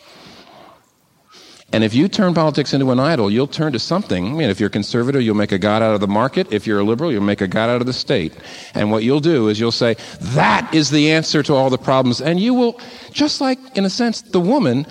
And 1.72 1.84
if 1.84 1.94
you 1.94 2.08
turn 2.08 2.34
politics 2.34 2.74
into 2.74 2.90
an 2.90 2.98
idol, 2.98 3.30
you'll 3.30 3.46
turn 3.46 3.72
to 3.74 3.78
something. 3.78 4.26
I 4.26 4.32
mean, 4.32 4.50
if 4.50 4.58
you're 4.58 4.66
a 4.66 4.70
conservative, 4.70 5.22
you'll 5.22 5.36
make 5.36 5.52
a 5.52 5.58
God 5.58 5.82
out 5.82 5.94
of 5.94 6.00
the 6.00 6.08
market. 6.08 6.52
If 6.52 6.66
you're 6.66 6.80
a 6.80 6.84
liberal, 6.84 7.12
you'll 7.12 7.22
make 7.22 7.40
a 7.40 7.46
God 7.46 7.70
out 7.70 7.80
of 7.80 7.86
the 7.86 7.92
state. 7.92 8.32
And 8.74 8.90
what 8.90 9.04
you'll 9.04 9.20
do 9.20 9.48
is 9.48 9.60
you'll 9.60 9.70
say, 9.70 9.94
that 10.20 10.68
is 10.74 10.90
the 10.90 11.12
answer 11.12 11.44
to 11.44 11.54
all 11.54 11.70
the 11.70 11.78
problems. 11.78 12.20
And 12.20 12.40
you 12.40 12.54
will, 12.54 12.80
just 13.12 13.40
like, 13.40 13.58
in 13.76 13.84
a 13.84 13.90
sense, 13.90 14.20
the 14.20 14.40
woman 14.40 14.84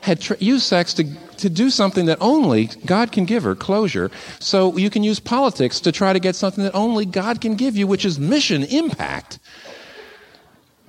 had 0.00 0.20
tr- 0.20 0.34
used 0.38 0.64
sex 0.64 0.94
to, 0.94 1.04
to 1.36 1.50
do 1.50 1.68
something 1.68 2.06
that 2.06 2.16
only 2.22 2.66
God 2.86 3.12
can 3.12 3.26
give 3.26 3.42
her, 3.42 3.54
closure. 3.54 4.10
So 4.40 4.76
you 4.78 4.88
can 4.88 5.04
use 5.04 5.20
politics 5.20 5.80
to 5.80 5.92
try 5.92 6.14
to 6.14 6.18
get 6.18 6.34
something 6.34 6.64
that 6.64 6.74
only 6.74 7.04
God 7.04 7.42
can 7.42 7.56
give 7.56 7.76
you, 7.76 7.86
which 7.86 8.06
is 8.06 8.18
mission, 8.18 8.62
impact. 8.64 9.38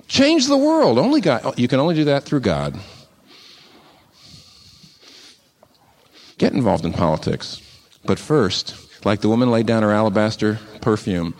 Change 0.08 0.46
the 0.46 0.56
world. 0.56 0.98
Only 0.98 1.20
God. 1.20 1.58
You 1.58 1.68
can 1.68 1.80
only 1.80 1.94
do 1.94 2.04
that 2.04 2.24
through 2.24 2.40
God. 2.40 2.78
Get 6.38 6.52
involved 6.52 6.84
in 6.84 6.92
politics. 6.92 7.60
But 8.04 8.18
first, 8.18 8.74
like 9.04 9.20
the 9.20 9.28
woman 9.28 9.50
laid 9.50 9.66
down 9.66 9.82
her 9.82 9.92
alabaster 9.92 10.58
perfume, 10.80 11.34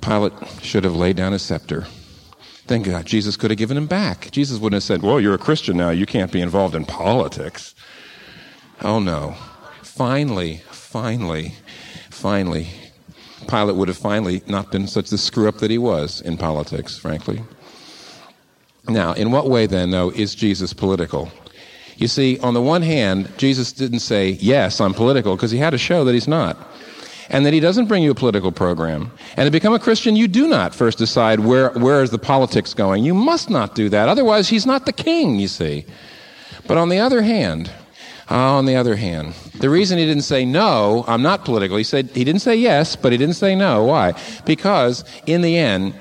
Pilate 0.00 0.32
should 0.62 0.84
have 0.84 0.96
laid 0.96 1.16
down 1.16 1.32
his 1.32 1.42
scepter. 1.42 1.86
Thank 2.66 2.86
God, 2.86 3.04
Jesus 3.04 3.36
could 3.36 3.50
have 3.50 3.58
given 3.58 3.76
him 3.76 3.86
back. 3.86 4.30
Jesus 4.30 4.58
wouldn't 4.58 4.74
have 4.76 4.82
said, 4.82 5.02
Well, 5.02 5.20
you're 5.20 5.34
a 5.34 5.38
Christian 5.38 5.76
now. 5.76 5.90
You 5.90 6.06
can't 6.06 6.32
be 6.32 6.40
involved 6.40 6.74
in 6.74 6.86
politics. 6.86 7.74
Oh, 8.80 8.98
no. 8.98 9.36
Finally, 9.82 10.62
finally, 10.70 11.54
finally, 12.10 12.68
Pilate 13.48 13.76
would 13.76 13.88
have 13.88 13.98
finally 13.98 14.42
not 14.46 14.72
been 14.72 14.86
such 14.86 15.10
the 15.10 15.18
screw 15.18 15.48
up 15.48 15.58
that 15.58 15.70
he 15.70 15.78
was 15.78 16.20
in 16.22 16.38
politics, 16.38 16.96
frankly. 16.96 17.42
Now, 18.88 19.12
in 19.12 19.30
what 19.30 19.48
way 19.48 19.66
then, 19.66 19.90
though, 19.90 20.10
is 20.10 20.34
Jesus 20.34 20.72
political? 20.72 21.30
You 21.96 22.08
see, 22.08 22.38
on 22.40 22.54
the 22.54 22.62
one 22.62 22.82
hand, 22.82 23.32
Jesus 23.36 23.72
didn't 23.72 24.00
say, 24.00 24.30
Yes, 24.40 24.80
I'm 24.80 24.94
political, 24.94 25.36
because 25.36 25.50
he 25.50 25.58
had 25.58 25.70
to 25.70 25.78
show 25.78 26.04
that 26.04 26.12
he's 26.12 26.28
not. 26.28 26.56
And 27.30 27.46
that 27.46 27.54
he 27.54 27.60
doesn't 27.60 27.86
bring 27.86 28.02
you 28.02 28.10
a 28.10 28.14
political 28.14 28.52
program. 28.52 29.10
And 29.36 29.46
to 29.46 29.50
become 29.50 29.72
a 29.72 29.78
Christian, 29.78 30.14
you 30.14 30.28
do 30.28 30.46
not 30.46 30.74
first 30.74 30.98
decide 30.98 31.40
where, 31.40 31.70
where 31.70 32.02
is 32.02 32.10
the 32.10 32.18
politics 32.18 32.74
going. 32.74 33.02
You 33.02 33.14
must 33.14 33.48
not 33.48 33.74
do 33.74 33.88
that. 33.88 34.08
Otherwise, 34.08 34.48
he's 34.48 34.66
not 34.66 34.84
the 34.84 34.92
king, 34.92 35.38
you 35.38 35.48
see. 35.48 35.86
But 36.66 36.76
on 36.76 36.90
the 36.90 36.98
other 36.98 37.22
hand, 37.22 37.70
uh, 38.30 38.36
on 38.36 38.66
the 38.66 38.76
other 38.76 38.96
hand, 38.96 39.34
the 39.58 39.70
reason 39.70 39.98
he 39.98 40.06
didn't 40.06 40.24
say 40.24 40.44
no, 40.44 41.04
I'm 41.06 41.22
not 41.22 41.44
political, 41.44 41.76
he 41.76 41.84
said 41.84 42.10
he 42.10 42.24
didn't 42.24 42.42
say 42.42 42.56
yes, 42.56 42.96
but 42.96 43.12
he 43.12 43.18
didn't 43.18 43.36
say 43.36 43.54
no. 43.54 43.84
Why? 43.84 44.14
Because 44.44 45.04
in 45.26 45.42
the 45.42 45.56
end, 45.56 45.94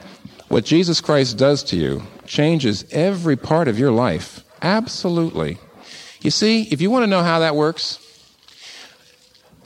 what 0.48 0.66
Jesus 0.66 1.02
Christ 1.02 1.38
does 1.38 1.64
to 1.64 1.78
you 1.78 2.04
changes 2.26 2.86
every 2.92 3.36
part 3.36 3.68
of 3.68 3.78
your 3.78 3.92
life. 3.92 4.44
Absolutely. 4.62 5.58
You 6.24 6.32
see, 6.32 6.64
if 6.72 6.80
you 6.82 6.90
want 6.90 7.04
to 7.04 7.08
know 7.08 7.22
how 7.22 7.40
that 7.40 7.54
works, 7.54 8.00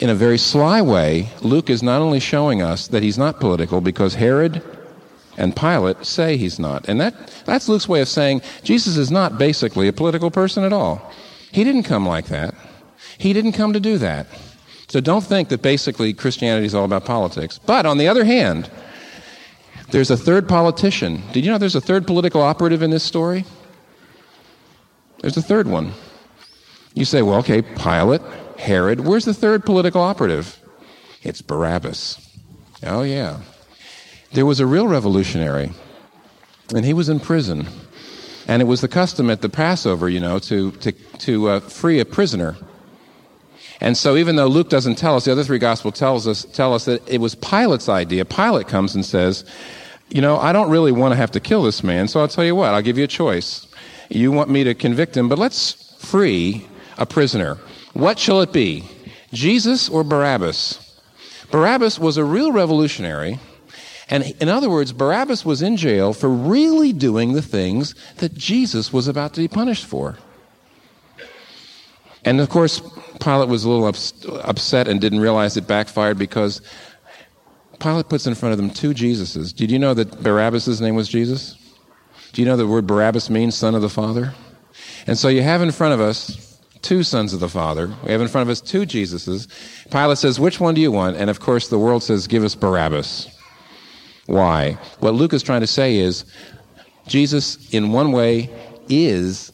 in 0.00 0.10
a 0.10 0.14
very 0.14 0.38
sly 0.38 0.82
way, 0.82 1.30
Luke 1.40 1.70
is 1.70 1.84
not 1.84 2.02
only 2.02 2.18
showing 2.18 2.62
us 2.62 2.88
that 2.88 3.02
he's 3.02 3.16
not 3.16 3.38
political 3.38 3.80
because 3.80 4.14
Herod 4.14 4.60
and 5.36 5.54
Pilate 5.54 6.04
say 6.04 6.36
he's 6.36 6.58
not. 6.58 6.88
And 6.88 7.00
that, 7.00 7.14
that's 7.44 7.68
Luke's 7.68 7.88
way 7.88 8.00
of 8.00 8.08
saying 8.08 8.42
Jesus 8.64 8.96
is 8.96 9.10
not 9.10 9.38
basically 9.38 9.86
a 9.86 9.92
political 9.92 10.32
person 10.32 10.64
at 10.64 10.72
all. 10.72 11.12
He 11.52 11.62
didn't 11.62 11.84
come 11.84 12.06
like 12.06 12.26
that. 12.26 12.56
He 13.18 13.32
didn't 13.32 13.52
come 13.52 13.72
to 13.72 13.80
do 13.80 13.96
that. 13.98 14.26
So 14.88 15.00
don't 15.00 15.24
think 15.24 15.50
that 15.50 15.62
basically 15.62 16.12
Christianity 16.12 16.66
is 16.66 16.74
all 16.74 16.84
about 16.84 17.04
politics. 17.04 17.58
But 17.58 17.86
on 17.86 17.98
the 17.98 18.08
other 18.08 18.24
hand, 18.24 18.68
there's 19.90 20.10
a 20.10 20.16
third 20.16 20.48
politician. 20.48 21.22
Did 21.32 21.44
you 21.44 21.52
know 21.52 21.58
there's 21.58 21.76
a 21.76 21.80
third 21.80 22.04
political 22.04 22.42
operative 22.42 22.82
in 22.82 22.90
this 22.90 23.04
story? 23.04 23.44
There's 25.20 25.36
a 25.36 25.42
third 25.42 25.68
one. 25.68 25.92
You 26.94 27.04
say, 27.04 27.22
well, 27.22 27.38
okay, 27.38 27.62
Pilate, 27.62 28.22
Herod. 28.58 29.00
Where's 29.00 29.24
the 29.24 29.34
third 29.34 29.64
political 29.64 30.00
operative? 30.00 30.58
It's 31.22 31.42
Barabbas. 31.42 32.24
Oh, 32.84 33.02
yeah. 33.02 33.40
There 34.32 34.46
was 34.46 34.60
a 34.60 34.66
real 34.66 34.88
revolutionary, 34.88 35.70
and 36.74 36.84
he 36.84 36.92
was 36.92 37.08
in 37.08 37.20
prison. 37.20 37.66
And 38.46 38.62
it 38.62 38.66
was 38.66 38.80
the 38.80 38.88
custom 38.88 39.30
at 39.30 39.42
the 39.42 39.48
Passover, 39.48 40.08
you 40.08 40.20
know, 40.20 40.38
to, 40.40 40.72
to, 40.72 40.92
to 40.92 41.48
uh, 41.48 41.60
free 41.60 42.00
a 42.00 42.04
prisoner. 42.04 42.56
And 43.80 43.96
so, 43.96 44.16
even 44.16 44.36
though 44.36 44.48
Luke 44.48 44.70
doesn't 44.70 44.96
tell 44.96 45.14
us, 45.16 45.24
the 45.24 45.32
other 45.32 45.44
three 45.44 45.58
Gospels 45.58 45.94
tells 45.94 46.26
us 46.26 46.44
tell 46.52 46.74
us 46.74 46.84
that 46.86 47.06
it 47.08 47.20
was 47.20 47.36
Pilate's 47.36 47.88
idea. 47.88 48.24
Pilate 48.24 48.66
comes 48.66 48.94
and 48.94 49.04
says, 49.04 49.44
"You 50.08 50.20
know, 50.20 50.36
I 50.38 50.52
don't 50.52 50.68
really 50.68 50.90
want 50.90 51.12
to 51.12 51.16
have 51.16 51.30
to 51.32 51.40
kill 51.40 51.62
this 51.62 51.84
man, 51.84 52.08
so 52.08 52.18
I'll 52.20 52.26
tell 52.26 52.44
you 52.44 52.56
what. 52.56 52.74
I'll 52.74 52.82
give 52.82 52.98
you 52.98 53.04
a 53.04 53.08
choice. 53.08 53.68
You 54.08 54.32
want 54.32 54.50
me 54.50 54.64
to 54.64 54.74
convict 54.74 55.16
him, 55.16 55.28
but 55.28 55.38
let's 55.38 55.94
free 56.00 56.66
a 56.98 57.06
prisoner. 57.06 57.58
What 57.94 58.18
shall 58.18 58.42
it 58.42 58.52
be, 58.52 58.84
Jesus 59.32 59.88
or 59.88 60.04
Barabbas? 60.04 60.84
Barabbas 61.50 61.98
was 61.98 62.16
a 62.16 62.24
real 62.24 62.52
revolutionary. 62.52 63.38
And 64.10 64.24
in 64.40 64.48
other 64.48 64.70
words, 64.70 64.92
Barabbas 64.92 65.44
was 65.44 65.60
in 65.62 65.76
jail 65.76 66.12
for 66.12 66.28
really 66.28 66.92
doing 66.92 67.32
the 67.32 67.42
things 67.42 67.94
that 68.16 68.34
Jesus 68.34 68.92
was 68.92 69.06
about 69.06 69.34
to 69.34 69.40
be 69.40 69.48
punished 69.48 69.86
for. 69.86 70.16
And 72.24 72.40
of 72.40 72.48
course, 72.48 72.80
Pilate 73.20 73.48
was 73.48 73.64
a 73.64 73.68
little 73.68 73.86
ups- 73.86 74.14
upset 74.42 74.88
and 74.88 75.00
didn't 75.00 75.20
realize 75.20 75.56
it 75.56 75.66
backfired 75.66 76.18
because 76.18 76.60
Pilate 77.80 78.08
puts 78.08 78.26
in 78.26 78.34
front 78.34 78.52
of 78.52 78.58
them 78.58 78.70
two 78.70 78.90
Jesuses. 78.90 79.54
Did 79.54 79.70
you 79.70 79.78
know 79.78 79.94
that 79.94 80.22
Barabbas' 80.22 80.80
name 80.80 80.94
was 80.94 81.08
Jesus? 81.08 81.56
Do 82.32 82.42
you 82.42 82.48
know 82.48 82.56
the 82.56 82.66
word 82.66 82.86
Barabbas 82.86 83.30
means 83.30 83.54
son 83.54 83.74
of 83.74 83.82
the 83.82 83.88
Father? 83.88 84.34
And 85.06 85.16
so 85.16 85.28
you 85.28 85.42
have 85.42 85.62
in 85.62 85.70
front 85.70 85.94
of 85.94 86.00
us 86.00 86.47
two 86.82 87.02
sons 87.02 87.32
of 87.32 87.40
the 87.40 87.48
Father. 87.48 87.92
We 88.04 88.12
have 88.12 88.20
in 88.20 88.28
front 88.28 88.48
of 88.48 88.50
us 88.50 88.60
two 88.60 88.82
Jesuses. 88.82 89.48
Pilate 89.90 90.18
says, 90.18 90.40
Which 90.40 90.60
one 90.60 90.74
do 90.74 90.80
you 90.80 90.92
want? 90.92 91.16
And 91.16 91.30
of 91.30 91.40
course, 91.40 91.68
the 91.68 91.78
world 91.78 92.02
says, 92.02 92.26
Give 92.26 92.44
us 92.44 92.54
Barabbas. 92.54 93.28
Why? 94.26 94.78
What 95.00 95.14
Luke 95.14 95.32
is 95.32 95.42
trying 95.42 95.62
to 95.62 95.66
say 95.66 95.96
is 95.96 96.24
Jesus, 97.06 97.72
in 97.72 97.92
one 97.92 98.12
way, 98.12 98.50
is 98.88 99.52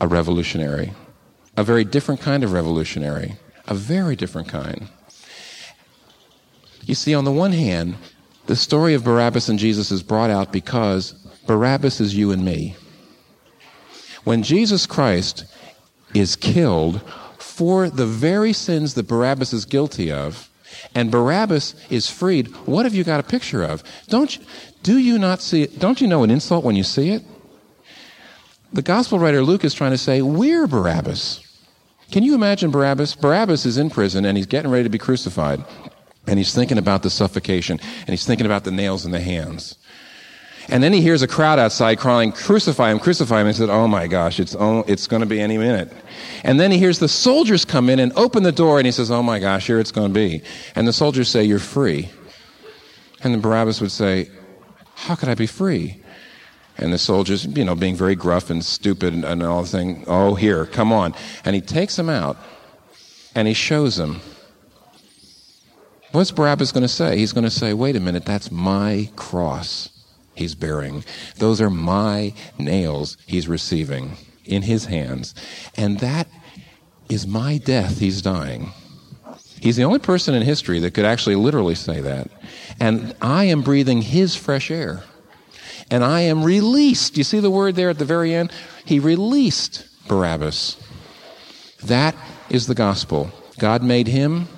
a 0.00 0.08
revolutionary, 0.08 0.92
a 1.56 1.62
very 1.62 1.84
different 1.84 2.20
kind 2.20 2.44
of 2.44 2.52
revolutionary, 2.52 3.36
a 3.66 3.74
very 3.74 4.16
different 4.16 4.48
kind. 4.48 4.88
You 6.84 6.94
see, 6.94 7.14
on 7.14 7.24
the 7.24 7.32
one 7.32 7.52
hand, 7.52 7.96
the 8.46 8.56
story 8.56 8.94
of 8.94 9.04
Barabbas 9.04 9.48
and 9.48 9.58
Jesus 9.58 9.90
is 9.90 10.02
brought 10.02 10.30
out 10.30 10.52
because 10.52 11.12
Barabbas 11.46 12.00
is 12.00 12.16
you 12.16 12.30
and 12.30 12.44
me. 12.44 12.76
When 14.24 14.42
Jesus 14.42 14.86
Christ 14.86 15.44
is 16.18 16.36
killed 16.36 17.00
for 17.38 17.88
the 17.88 18.06
very 18.06 18.52
sins 18.52 18.94
that 18.94 19.08
Barabbas 19.08 19.52
is 19.52 19.64
guilty 19.64 20.10
of, 20.12 20.50
and 20.94 21.10
Barabbas 21.10 21.74
is 21.90 22.10
freed, 22.10 22.48
what 22.66 22.84
have 22.84 22.94
you 22.94 23.04
got 23.04 23.20
a 23.20 23.22
picture 23.22 23.62
of? 23.62 23.82
Don't 24.08 24.36
you, 24.36 24.44
do 24.82 24.98
you 24.98 25.18
not 25.18 25.40
see 25.40 25.62
it? 25.62 25.78
Don't 25.78 26.00
you 26.00 26.06
know 26.06 26.22
an 26.22 26.30
insult 26.30 26.64
when 26.64 26.76
you 26.76 26.82
see 26.82 27.10
it? 27.10 27.22
The 28.72 28.82
gospel 28.82 29.18
writer 29.18 29.42
Luke 29.42 29.64
is 29.64 29.74
trying 29.74 29.92
to 29.92 29.98
say, 29.98 30.22
We're 30.22 30.66
Barabbas. 30.66 31.40
Can 32.10 32.22
you 32.22 32.34
imagine 32.34 32.70
Barabbas? 32.70 33.14
Barabbas 33.16 33.66
is 33.66 33.78
in 33.78 33.90
prison 33.90 34.24
and 34.24 34.36
he's 34.36 34.46
getting 34.46 34.70
ready 34.70 34.84
to 34.84 34.90
be 34.90 34.98
crucified. 34.98 35.64
And 36.26 36.38
he's 36.38 36.54
thinking 36.54 36.78
about 36.78 37.02
the 37.02 37.10
suffocation 37.10 37.80
and 38.00 38.08
he's 38.08 38.26
thinking 38.26 38.46
about 38.46 38.64
the 38.64 38.70
nails 38.70 39.04
in 39.04 39.12
the 39.12 39.20
hands. 39.20 39.76
And 40.68 40.82
then 40.82 40.92
he 40.92 41.00
hears 41.00 41.22
a 41.22 41.28
crowd 41.28 41.58
outside 41.58 41.98
crying, 41.98 42.32
Crucify 42.32 42.90
him, 42.90 42.98
crucify 42.98 43.40
him. 43.40 43.46
And 43.46 43.54
he 43.54 43.58
said, 43.58 43.70
Oh 43.70 43.86
my 43.86 44.06
gosh, 44.08 44.40
it's, 44.40 44.56
it's 44.58 45.06
going 45.06 45.20
to 45.20 45.26
be 45.26 45.40
any 45.40 45.58
minute. 45.58 45.92
And 46.42 46.58
then 46.58 46.70
he 46.70 46.78
hears 46.78 46.98
the 46.98 47.08
soldiers 47.08 47.64
come 47.64 47.88
in 47.88 47.98
and 48.00 48.12
open 48.14 48.42
the 48.42 48.52
door, 48.52 48.78
and 48.78 48.86
he 48.86 48.92
says, 48.92 49.10
Oh 49.10 49.22
my 49.22 49.38
gosh, 49.38 49.66
here 49.66 49.78
it's 49.78 49.92
going 49.92 50.08
to 50.08 50.14
be. 50.14 50.42
And 50.74 50.86
the 50.86 50.92
soldiers 50.92 51.28
say, 51.28 51.44
You're 51.44 51.58
free. 51.58 52.10
And 53.22 53.32
then 53.32 53.40
Barabbas 53.40 53.80
would 53.80 53.92
say, 53.92 54.28
How 54.94 55.14
could 55.14 55.28
I 55.28 55.34
be 55.34 55.46
free? 55.46 56.02
And 56.78 56.92
the 56.92 56.98
soldiers, 56.98 57.46
you 57.46 57.64
know, 57.64 57.74
being 57.74 57.96
very 57.96 58.16
gruff 58.16 58.50
and 58.50 58.62
stupid 58.62 59.14
and, 59.14 59.24
and 59.24 59.42
all 59.42 59.62
the 59.62 59.68
thing, 59.68 60.04
Oh, 60.08 60.34
here, 60.34 60.66
come 60.66 60.92
on. 60.92 61.14
And 61.44 61.54
he 61.54 61.60
takes 61.60 61.96
him 61.96 62.08
out 62.08 62.36
and 63.36 63.46
he 63.46 63.54
shows 63.54 63.98
him. 63.98 64.20
What's 66.10 66.32
Barabbas 66.32 66.72
going 66.72 66.82
to 66.82 66.88
say? 66.88 67.18
He's 67.18 67.32
going 67.32 67.44
to 67.44 67.50
say, 67.50 67.72
Wait 67.72 67.94
a 67.94 68.00
minute, 68.00 68.24
that's 68.24 68.50
my 68.50 69.10
cross 69.14 69.90
he's 70.36 70.54
bearing. 70.54 71.04
Those 71.38 71.60
are 71.60 71.70
my 71.70 72.32
nails 72.58 73.16
he's 73.26 73.48
receiving 73.48 74.16
in 74.44 74.62
his 74.62 74.84
hands. 74.84 75.34
And 75.76 75.98
that 76.00 76.28
is 77.08 77.26
my 77.26 77.58
death 77.58 77.98
he's 77.98 78.22
dying. 78.22 78.72
He's 79.60 79.76
the 79.76 79.84
only 79.84 79.98
person 79.98 80.34
in 80.34 80.42
history 80.42 80.78
that 80.80 80.94
could 80.94 81.04
actually 81.04 81.36
literally 81.36 81.74
say 81.74 82.00
that. 82.00 82.30
And 82.78 83.14
I 83.22 83.44
am 83.44 83.62
breathing 83.62 84.02
his 84.02 84.36
fresh 84.36 84.70
air. 84.70 85.02
And 85.90 86.04
I 86.04 86.22
am 86.22 86.44
released. 86.44 87.16
You 87.16 87.24
see 87.24 87.40
the 87.40 87.50
word 87.50 87.74
there 87.74 87.90
at 87.90 87.98
the 87.98 88.04
very 88.04 88.34
end? 88.34 88.52
He 88.84 88.98
released 88.98 89.86
Barabbas. 90.08 90.76
That 91.84 92.14
is 92.50 92.66
the 92.66 92.74
gospel. 92.74 93.30
God 93.58 93.82
made 93.82 94.08
him 94.08 94.48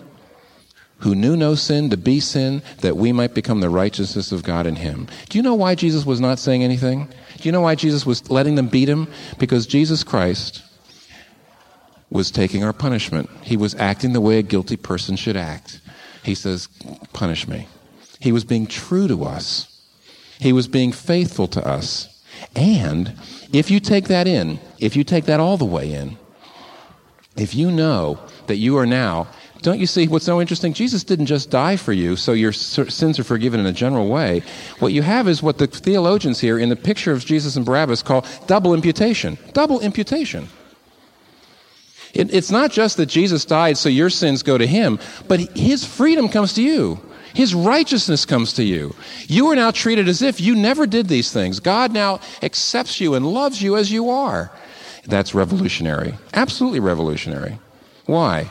who 0.99 1.15
knew 1.15 1.37
no 1.37 1.55
sin 1.55 1.91
to 1.91 1.97
be 1.97 2.21
sin 2.21 2.63
that 2.81 2.97
we 2.97 3.13
might 3.13 3.35
become 3.35 3.61
the 3.61 3.71
righteousness 3.71 4.33
of 4.33 4.43
God 4.43 4.67
in 4.67 4.77
him. 4.77 5.07
Do 5.29 5.39
you 5.39 5.43
know 5.43 5.55
why 5.55 5.75
Jesus 5.75 6.05
was 6.05 6.21
not 6.21 6.39
saying 6.39 6.65
anything? 6.65 7.09
Do 7.37 7.49
you 7.49 7.53
know 7.53 7.61
why 7.61 7.77
Jesus 7.77 8.05
was 8.05 8.29
letting 8.31 8.57
them 8.57 8.69
beat 8.69 8.89
him? 8.89 9.07
Because 9.39 9.67
Jesus 9.67 10.03
Christ 10.03 10.63
was 12.11 12.31
taking 12.31 12.65
our 12.65 12.73
punishment. 12.73 13.31
He 13.43 13.57
was 13.57 13.75
acting 13.77 14.13
the 14.13 14.21
way 14.21 14.39
a 14.39 14.43
guilty 14.43 14.77
person 14.77 15.17
should 15.17 15.37
act. 15.37 15.81
He 16.23 16.35
says, 16.35 16.69
Punish 17.13 17.47
me. 17.47 17.69
He 18.21 18.33
was 18.33 18.45
being 18.45 18.67
true 18.67 19.07
to 19.09 19.25
us, 19.25 19.83
he 20.41 20.53
was 20.53 20.69
being 20.69 20.93
faithful 20.93 21.49
to 21.49 21.67
us. 21.67 22.15
And 22.55 23.15
if 23.53 23.71
you 23.71 23.81
take 23.81 24.05
that 24.05 24.29
in, 24.29 24.61
if 24.79 24.95
you 24.95 25.03
take 25.03 25.25
that 25.25 25.41
all 25.41 25.57
the 25.57 25.65
way 25.65 25.93
in, 25.93 26.17
if 27.37 27.55
you 27.55 27.71
know 27.71 28.19
that 28.47 28.57
you 28.57 28.77
are 28.79 28.87
now 28.87 29.29
don't 29.63 29.81
you 29.81 29.87
see 29.87 30.07
what's 30.07 30.25
so 30.25 30.41
interesting? 30.41 30.73
Jesus 30.73 31.03
didn't 31.03 31.27
just 31.27 31.51
die 31.51 31.77
for 31.77 31.93
you 31.93 32.17
so 32.17 32.33
your 32.33 32.53
sins 32.53 33.19
are 33.19 33.25
forgiven 33.25 33.59
in 33.59 33.67
a 33.67 33.73
general 33.73 34.09
way. 34.09 34.43
What 34.79 34.93
you 34.93 35.03
have 35.03 35.27
is 35.27 35.43
what 35.43 35.59
the 35.59 35.67
theologians 35.67 36.39
here 36.39 36.59
in 36.59 36.69
the 36.69 36.77
picture 36.77 37.13
of 37.13 37.25
Jesus 37.25 37.57
and 37.57 37.67
Barabbas 37.67 38.03
call 38.03 38.25
double 38.47 38.75
imputation. 38.75 39.37
Double 39.53 39.81
imputation. 39.81 40.49
It, 42.15 42.33
it's 42.33 42.51
not 42.51 42.71
just 42.71 42.97
that 42.97 43.07
Jesus 43.07 43.45
died 43.45 43.77
so 43.77 43.89
your 43.89 44.11
sins 44.11 44.43
go 44.43 44.59
to 44.59 44.67
him, 44.67 44.99
but 45.27 45.41
his 45.57 45.85
freedom 45.85 46.29
comes 46.29 46.55
to 46.55 46.63
you. 46.63 47.01
His 47.35 47.55
righteousness 47.55 48.25
comes 48.25 48.55
to 48.55 48.65
you. 48.65 48.95
You 49.27 49.49
are 49.49 49.57
now 49.57 49.71
treated 49.71 50.09
as 50.09 50.23
if 50.23 50.41
you 50.41 50.55
never 50.57 50.87
did 50.87 51.09
these 51.09 51.33
things. 51.33 51.61
God 51.61 51.93
now 51.93 52.21
accepts 52.43 53.01
you 53.01 53.15
and 53.15 53.27
loves 53.27 53.61
you 53.61 53.77
as 53.77 53.93
you 53.93 54.11
are. 54.11 54.51
That's 55.05 55.35
revolutionary. 55.35 56.15
Absolutely 56.33 56.81
revolutionary. 56.81 57.59
Why? 58.07 58.51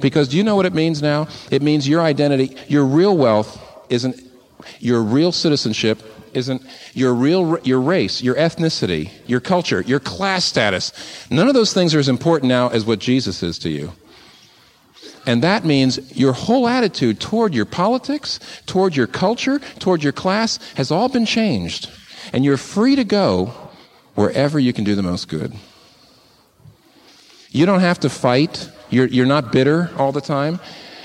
Because 0.00 0.28
do 0.28 0.36
you 0.36 0.44
know 0.44 0.56
what 0.56 0.66
it 0.66 0.74
means 0.74 1.02
now? 1.02 1.28
It 1.50 1.62
means 1.62 1.88
your 1.88 2.02
identity, 2.02 2.56
your 2.68 2.84
real 2.84 3.16
wealth 3.16 3.60
isn't, 3.88 4.20
your 4.80 5.02
real 5.02 5.32
citizenship 5.32 6.02
isn't 6.34 6.62
your 6.94 7.14
real 7.14 7.58
your 7.60 7.80
race, 7.80 8.22
your 8.22 8.34
ethnicity, 8.34 9.10
your 9.26 9.40
culture, 9.40 9.80
your 9.82 10.00
class 10.00 10.44
status. 10.44 10.92
None 11.30 11.48
of 11.48 11.54
those 11.54 11.72
things 11.72 11.94
are 11.94 11.98
as 11.98 12.08
important 12.08 12.48
now 12.48 12.68
as 12.68 12.84
what 12.84 12.98
Jesus 12.98 13.42
is 13.42 13.58
to 13.60 13.68
you. 13.68 13.92
And 15.26 15.42
that 15.42 15.64
means 15.64 16.16
your 16.16 16.32
whole 16.32 16.66
attitude 16.66 17.20
toward 17.20 17.54
your 17.54 17.66
politics, 17.66 18.40
toward 18.66 18.96
your 18.96 19.06
culture, 19.06 19.58
toward 19.78 20.02
your 20.02 20.12
class 20.12 20.58
has 20.74 20.90
all 20.90 21.08
been 21.08 21.26
changed. 21.26 21.90
And 22.32 22.44
you're 22.44 22.56
free 22.56 22.96
to 22.96 23.04
go 23.04 23.52
wherever 24.14 24.58
you 24.58 24.72
can 24.72 24.84
do 24.84 24.94
the 24.94 25.02
most 25.02 25.28
good. 25.28 25.52
You 27.50 27.66
don't 27.66 27.80
have 27.80 28.00
to 28.00 28.10
fight 28.10 28.70
you're, 28.90 29.06
you're 29.06 29.26
not 29.26 29.52
bitter 29.52 29.90
all 29.96 30.12
the 30.12 30.20
time. 30.20 30.60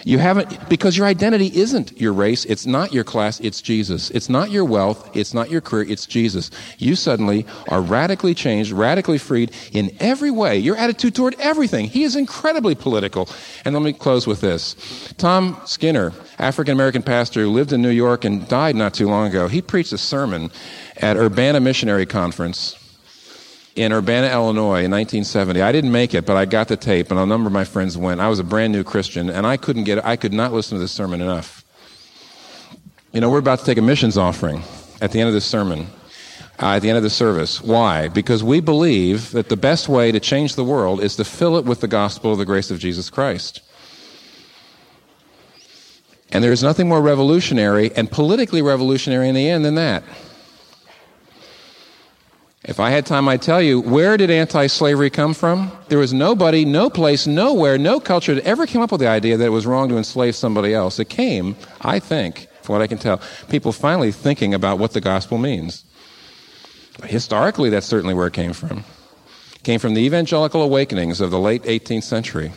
You 0.06 0.18
haven't, 0.18 0.70
because 0.70 0.98
your 0.98 1.08
identity 1.08 1.48
isn't 1.56 2.00
your 2.00 2.12
race, 2.12 2.44
it's 2.46 2.66
not 2.66 2.92
your 2.92 3.06
class, 3.06 3.40
it's 3.40 3.62
Jesus. 3.62 4.10
It's 4.12 4.30
not 4.30 4.52
your 4.52 4.66
wealth, 4.66 5.16
it's 5.16 5.34
not 5.34 5.50
your 5.50 5.62
career, 5.62 5.86
it's 5.90 6.06
Jesus. 6.06 6.52
You 6.78 6.96
suddenly 6.96 7.46
are 7.70 7.82
radically 7.82 8.34
changed, 8.34 8.72
radically 8.72 9.18
freed 9.18 9.52
in 9.72 9.96
every 10.02 10.32
way. 10.32 10.58
Your 10.58 10.76
attitude 10.76 11.16
toward 11.16 11.36
everything. 11.40 11.86
He 11.86 12.04
is 12.04 12.16
incredibly 12.16 12.76
political. 12.76 13.30
And 13.64 13.74
let 13.74 13.82
me 13.82 13.94
close 13.94 14.28
with 14.28 14.42
this. 14.42 14.76
Tom 15.18 15.60
Skinner, 15.66 16.12
African 16.38 16.74
American 16.74 17.02
pastor 17.02 17.42
who 17.44 17.50
lived 17.50 17.72
in 17.72 17.82
New 17.82 17.90
York 17.90 18.26
and 18.26 18.46
died 18.50 18.76
not 18.76 18.94
too 18.94 19.08
long 19.08 19.28
ago, 19.28 19.48
he 19.48 19.62
preached 19.62 19.94
a 19.94 19.98
sermon 19.98 20.52
at 20.98 21.16
Urbana 21.16 21.62
Missionary 21.62 22.06
Conference 22.06 22.76
in 23.76 23.92
Urbana, 23.92 24.28
Illinois 24.28 24.84
in 24.84 24.92
1970. 24.92 25.62
I 25.62 25.72
didn't 25.72 25.92
make 25.92 26.14
it, 26.14 26.26
but 26.26 26.38
I 26.38 26.46
got 26.46 26.68
the 26.68 26.78
tape, 26.78 27.10
and 27.10 27.20
a 27.20 27.26
number 27.26 27.48
of 27.48 27.54
my 27.54 27.64
friends 27.64 27.98
went. 27.98 28.22
I 28.22 28.30
was 28.30 28.40
a 28.40 28.44
brand 28.44 28.74
new 28.74 28.84
Christian, 28.84 29.30
and 29.30 29.48
I 29.48 29.58
couldn't 29.58 29.86
get 29.86 30.04
I 30.06 30.16
could 30.16 30.34
not 30.34 30.54
listen 30.54 30.78
to 30.78 30.82
this 30.82 30.92
sermon 30.92 31.22
enough. 31.22 31.64
You 33.12 33.22
know, 33.22 33.30
we're 33.30 33.40
about 33.40 33.60
to 33.60 33.66
take 33.66 33.78
a 33.78 33.82
missions 33.82 34.18
offering 34.18 34.64
at 35.02 35.12
the 35.12 35.20
end 35.20 35.28
of 35.28 35.34
this 35.34 35.46
sermon, 35.46 35.88
uh, 36.62 36.76
at 36.76 36.80
the 36.80 36.90
end 36.90 36.98
of 36.98 37.04
the 37.04 37.10
service. 37.10 37.62
Why? 37.62 38.08
Because 38.08 38.44
we 38.44 38.60
believe 38.60 39.32
that 39.32 39.50
the 39.50 39.58
best 39.58 39.90
way 39.90 40.12
to 40.12 40.20
change 40.20 40.56
the 40.56 40.64
world 40.64 41.02
is 41.02 41.16
to 41.18 41.26
fill 41.26 41.58
it 41.58 41.66
with 41.66 41.82
the 41.82 41.88
gospel 41.88 42.32
of 42.32 42.38
the 42.38 42.46
grace 42.46 42.72
of 42.72 42.80
Jesus 42.80 43.10
Christ. 43.10 43.62
And 46.32 46.44
there 46.44 46.52
is 46.52 46.64
nothing 46.64 46.88
more 46.88 47.02
revolutionary 47.02 47.92
and 47.96 48.10
politically 48.10 48.64
revolutionary 48.64 49.30
in 49.30 49.36
the 49.36 49.48
end 49.48 49.64
than 49.64 49.76
that. 49.76 50.04
If 52.66 52.80
I 52.80 52.92
had 52.92 53.06
time, 53.06 53.28
I'd 53.28 53.42
tell 53.42 53.62
you 53.62 53.82
where 53.82 54.16
did 54.16 54.32
anti 54.32 54.68
slavery 54.68 55.10
come 55.10 55.34
from? 55.34 55.72
There 55.90 56.00
was 56.00 56.14
nobody, 56.14 56.64
no 56.64 56.90
place, 56.90 57.28
nowhere, 57.28 57.78
no 57.78 58.00
culture 58.00 58.34
that 58.36 58.46
ever 58.46 58.66
came 58.66 58.82
up 58.82 58.92
with 58.92 59.02
the 59.02 59.08
idea 59.08 59.36
that 59.36 59.46
it 59.46 59.50
was 59.50 59.66
wrong 59.66 59.90
to 59.90 59.98
enslave 59.98 60.36
somebody 60.36 60.74
else. 60.74 60.98
It 60.98 61.10
came, 61.10 61.58
I 61.82 62.00
think, 62.00 62.48
from 62.62 62.74
what 62.74 62.82
I 62.82 62.88
can 62.88 62.98
tell, 62.98 63.22
people 63.50 63.74
finally 63.74 64.14
thinking 64.14 64.54
about 64.54 64.80
what 64.80 64.94
the 64.94 65.02
gospel 65.02 65.38
means. 65.38 65.84
Historically, 67.04 67.70
that's 67.70 67.88
certainly 67.88 68.14
where 68.14 68.28
it 68.28 68.34
came 68.34 68.54
from. 68.54 68.86
It 69.56 69.64
came 69.64 69.80
from 69.80 69.94
the 69.94 70.02
evangelical 70.02 70.62
awakenings 70.62 71.20
of 71.20 71.32
the 71.32 71.40
late 71.40 71.64
18th 71.64 72.04
century. 72.04 72.54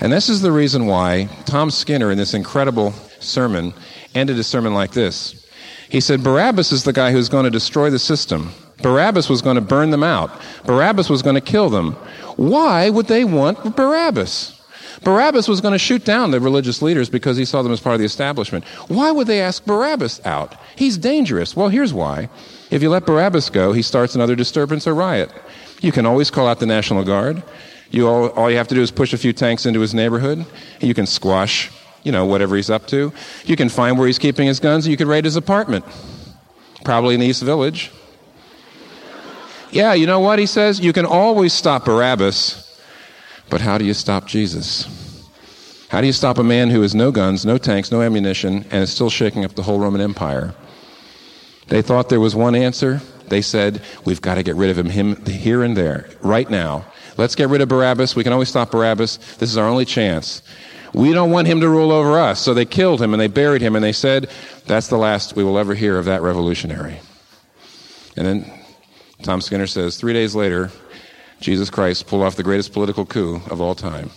And 0.00 0.10
this 0.10 0.30
is 0.30 0.40
the 0.40 0.52
reason 0.52 0.86
why 0.86 1.28
Tom 1.44 1.70
Skinner, 1.70 2.10
in 2.10 2.16
this 2.16 2.32
incredible 2.32 2.92
sermon, 3.20 3.74
ended 4.14 4.36
his 4.36 4.46
sermon 4.46 4.72
like 4.72 4.92
this. 4.92 5.46
He 5.90 6.00
said, 6.00 6.24
Barabbas 6.24 6.72
is 6.72 6.84
the 6.84 6.94
guy 6.94 7.12
who's 7.12 7.28
going 7.28 7.44
to 7.44 7.50
destroy 7.50 7.90
the 7.90 7.98
system. 7.98 8.52
Barabbas 8.82 9.28
was 9.28 9.42
going 9.42 9.56
to 9.56 9.60
burn 9.60 9.90
them 9.90 10.02
out. 10.02 10.30
Barabbas 10.64 11.08
was 11.08 11.22
going 11.22 11.34
to 11.34 11.40
kill 11.40 11.70
them. 11.70 11.92
Why 12.36 12.90
would 12.90 13.06
they 13.06 13.24
want 13.24 13.76
Barabbas? 13.76 14.58
Barabbas 15.04 15.48
was 15.48 15.60
going 15.60 15.72
to 15.72 15.78
shoot 15.78 16.04
down 16.04 16.30
the 16.30 16.40
religious 16.40 16.82
leaders 16.82 17.10
because 17.10 17.36
he 17.36 17.44
saw 17.44 17.62
them 17.62 17.72
as 17.72 17.80
part 17.80 17.94
of 17.94 18.00
the 18.00 18.06
establishment. 18.06 18.64
Why 18.88 19.10
would 19.10 19.26
they 19.26 19.40
ask 19.40 19.64
Barabbas 19.64 20.24
out? 20.24 20.54
He's 20.76 20.96
dangerous. 20.96 21.56
Well, 21.56 21.68
here's 21.68 21.92
why. 21.92 22.28
If 22.70 22.82
you 22.82 22.90
let 22.90 23.06
Barabbas 23.06 23.50
go, 23.50 23.72
he 23.72 23.82
starts 23.82 24.14
another 24.14 24.36
disturbance 24.36 24.86
or 24.86 24.94
riot. 24.94 25.30
You 25.80 25.92
can 25.92 26.06
always 26.06 26.30
call 26.30 26.46
out 26.46 26.60
the 26.60 26.66
National 26.66 27.04
Guard. 27.04 27.42
You 27.90 28.08
all, 28.08 28.28
all 28.30 28.50
you 28.50 28.56
have 28.56 28.68
to 28.68 28.74
do 28.74 28.80
is 28.80 28.90
push 28.90 29.12
a 29.12 29.18
few 29.18 29.32
tanks 29.32 29.66
into 29.66 29.80
his 29.80 29.92
neighborhood. 29.92 30.46
You 30.80 30.94
can 30.94 31.06
squash, 31.06 31.70
you 32.04 32.12
know, 32.12 32.24
whatever 32.24 32.56
he's 32.56 32.70
up 32.70 32.86
to. 32.88 33.12
You 33.44 33.56
can 33.56 33.68
find 33.68 33.98
where 33.98 34.06
he's 34.06 34.18
keeping 34.18 34.46
his 34.46 34.60
guns. 34.60 34.86
You 34.86 34.96
can 34.96 35.08
raid 35.08 35.24
his 35.24 35.36
apartment, 35.36 35.84
probably 36.84 37.14
in 37.14 37.20
the 37.20 37.26
East 37.26 37.42
Village. 37.42 37.90
Yeah, 39.72 39.94
you 39.94 40.06
know 40.06 40.20
what 40.20 40.38
he 40.38 40.44
says? 40.44 40.80
You 40.80 40.92
can 40.92 41.06
always 41.06 41.54
stop 41.54 41.86
Barabbas, 41.86 42.78
but 43.48 43.62
how 43.62 43.78
do 43.78 43.86
you 43.86 43.94
stop 43.94 44.26
Jesus? 44.26 44.86
How 45.88 46.02
do 46.02 46.06
you 46.06 46.12
stop 46.12 46.36
a 46.36 46.44
man 46.44 46.68
who 46.68 46.82
has 46.82 46.94
no 46.94 47.10
guns, 47.10 47.46
no 47.46 47.56
tanks, 47.56 47.90
no 47.90 48.02
ammunition, 48.02 48.66
and 48.70 48.82
is 48.82 48.92
still 48.92 49.08
shaking 49.08 49.46
up 49.46 49.54
the 49.54 49.62
whole 49.62 49.78
Roman 49.78 50.02
Empire? 50.02 50.54
They 51.68 51.80
thought 51.80 52.10
there 52.10 52.20
was 52.20 52.36
one 52.36 52.54
answer. 52.54 53.00
They 53.28 53.40
said, 53.40 53.80
We've 54.04 54.20
got 54.20 54.34
to 54.34 54.42
get 54.42 54.56
rid 54.56 54.68
of 54.68 54.78
him, 54.78 54.90
him 54.90 55.24
here 55.24 55.62
and 55.62 55.74
there, 55.74 56.06
right 56.20 56.48
now. 56.50 56.84
Let's 57.16 57.34
get 57.34 57.48
rid 57.48 57.62
of 57.62 57.68
Barabbas. 57.68 58.14
We 58.14 58.24
can 58.24 58.34
always 58.34 58.50
stop 58.50 58.70
Barabbas. 58.70 59.16
This 59.36 59.48
is 59.48 59.56
our 59.56 59.66
only 59.66 59.86
chance. 59.86 60.42
We 60.92 61.14
don't 61.14 61.30
want 61.30 61.46
him 61.46 61.60
to 61.60 61.68
rule 61.68 61.92
over 61.92 62.18
us. 62.18 62.40
So 62.40 62.52
they 62.52 62.66
killed 62.66 63.00
him 63.00 63.14
and 63.14 63.20
they 63.20 63.28
buried 63.28 63.62
him 63.62 63.74
and 63.74 63.82
they 63.82 63.92
said, 63.92 64.30
That's 64.66 64.88
the 64.88 64.98
last 64.98 65.34
we 65.34 65.44
will 65.44 65.58
ever 65.58 65.74
hear 65.74 65.96
of 65.96 66.04
that 66.04 66.20
revolutionary. 66.20 67.00
And 68.18 68.26
then 68.26 68.61
Tom 69.22 69.40
Skinner 69.40 69.66
says, 69.66 69.96
Three 69.96 70.12
days 70.12 70.34
later, 70.34 70.70
Jesus 71.40 71.70
Christ 71.70 72.06
pulled 72.06 72.22
off 72.22 72.36
the 72.36 72.42
greatest 72.42 72.72
political 72.72 73.06
coup 73.06 73.40
of 73.50 73.60
all 73.60 73.74
time. 73.74 74.10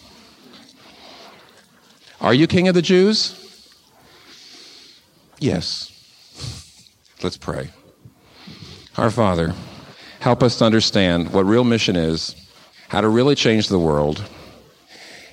Are 2.21 2.33
you 2.33 2.47
king 2.47 2.67
of 2.67 2.75
the 2.75 2.81
Jews? 2.81 3.41
Yes. 5.39 5.91
Let's 7.21 7.37
pray. 7.37 7.69
Our 8.97 9.11
Father, 9.11 9.53
help 10.19 10.41
us 10.41 10.57
to 10.59 10.65
understand 10.65 11.33
what 11.33 11.45
real 11.45 11.63
mission 11.63 11.95
is, 11.95 12.35
how 12.87 13.01
to 13.01 13.09
really 13.09 13.35
change 13.35 13.67
the 13.67 13.79
world. 13.79 14.23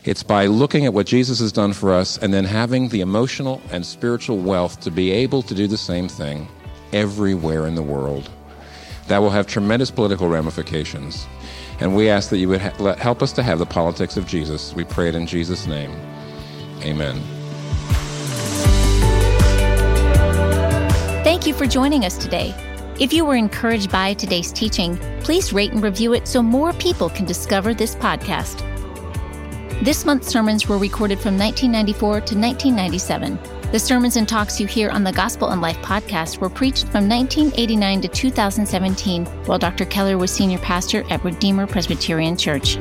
It's 0.05 0.23
by 0.25 0.47
looking 0.47 0.85
at 0.85 0.93
what 0.93 1.07
Jesus 1.07 1.39
has 1.39 1.53
done 1.53 1.73
for 1.73 1.93
us 1.93 2.19
and 2.19 2.35
then 2.35 2.45
having 2.45 2.89
the 2.89 3.01
emotional 3.01 3.63
and 3.71 3.87
spiritual 3.87 4.39
wealth 4.39 4.81
to 4.81 4.91
be 4.91 5.13
able 5.13 5.43
to 5.43 5.55
do 5.55 5.69
the 5.69 5.79
same 5.79 6.09
thing 6.09 6.49
everywhere 6.93 7.67
in 7.67 7.77
the 7.77 7.83
world. 7.83 8.29
That 9.09 9.19
will 9.19 9.31
have 9.31 9.47
tremendous 9.47 9.91
political 9.91 10.29
ramifications. 10.29 11.27
And 11.81 11.97
we 11.97 12.09
ask 12.09 12.31
that 12.31 12.39
you 12.39 12.49
would 12.49 12.61
ha- 12.61 12.95
help 12.95 13.23
us 13.23 13.33
to 13.33 13.43
have 13.43 13.59
the 13.59 13.67
politics 13.67 14.17
of 14.17 14.27
Jesus. 14.27 14.75
We 14.75 14.85
pray 14.85 15.09
it 15.09 15.15
in 15.15 15.27
Jesus' 15.27 15.67
name. 15.67 15.91
Amen. 16.83 17.21
Thank 21.25 21.47
you 21.47 21.55
for 21.55 21.67
joining 21.67 22.05
us 22.05 22.17
today. 22.17 22.55
If 23.01 23.13
you 23.13 23.25
were 23.25 23.37
encouraged 23.37 23.91
by 23.91 24.15
today's 24.15 24.53
teaching, 24.53 24.97
please 25.23 25.53
rate 25.53 25.73
and 25.73 25.83
review 25.83 26.15
it 26.15 26.29
so 26.29 26.43
more 26.43 26.73
people 26.75 27.09
can 27.09 27.25
discover 27.25 27.75
this 27.75 27.95
podcast. 27.95 28.61
This 29.83 30.05
month's 30.05 30.29
sermons 30.29 30.69
were 30.69 30.79
recorded 30.79 31.19
from 31.19 31.37
1994 31.37 32.11
to 32.13 32.39
1997. 32.39 33.39
The 33.73 33.79
sermons 33.79 34.19
and 34.19 34.29
talks 34.29 34.61
you 34.61 34.67
hear 34.67 34.91
on 34.91 35.03
the 35.03 35.13
Gospel 35.13 35.51
in 35.53 35.63
Life 35.63 35.79
podcast 35.79 36.41
were 36.41 36.51
preached 36.51 36.85
from 36.89 37.09
1989 37.09 38.03
to 38.03 38.09
2017 38.09 39.25
while 39.47 39.59
Dr. 39.59 39.87
Keller 39.87 40.19
was 40.19 40.31
senior 40.31 40.59
pastor 40.59 41.05
at 41.09 41.25
Redeemer 41.25 41.67
Presbyterian 41.67 42.37
Church. 42.37 42.77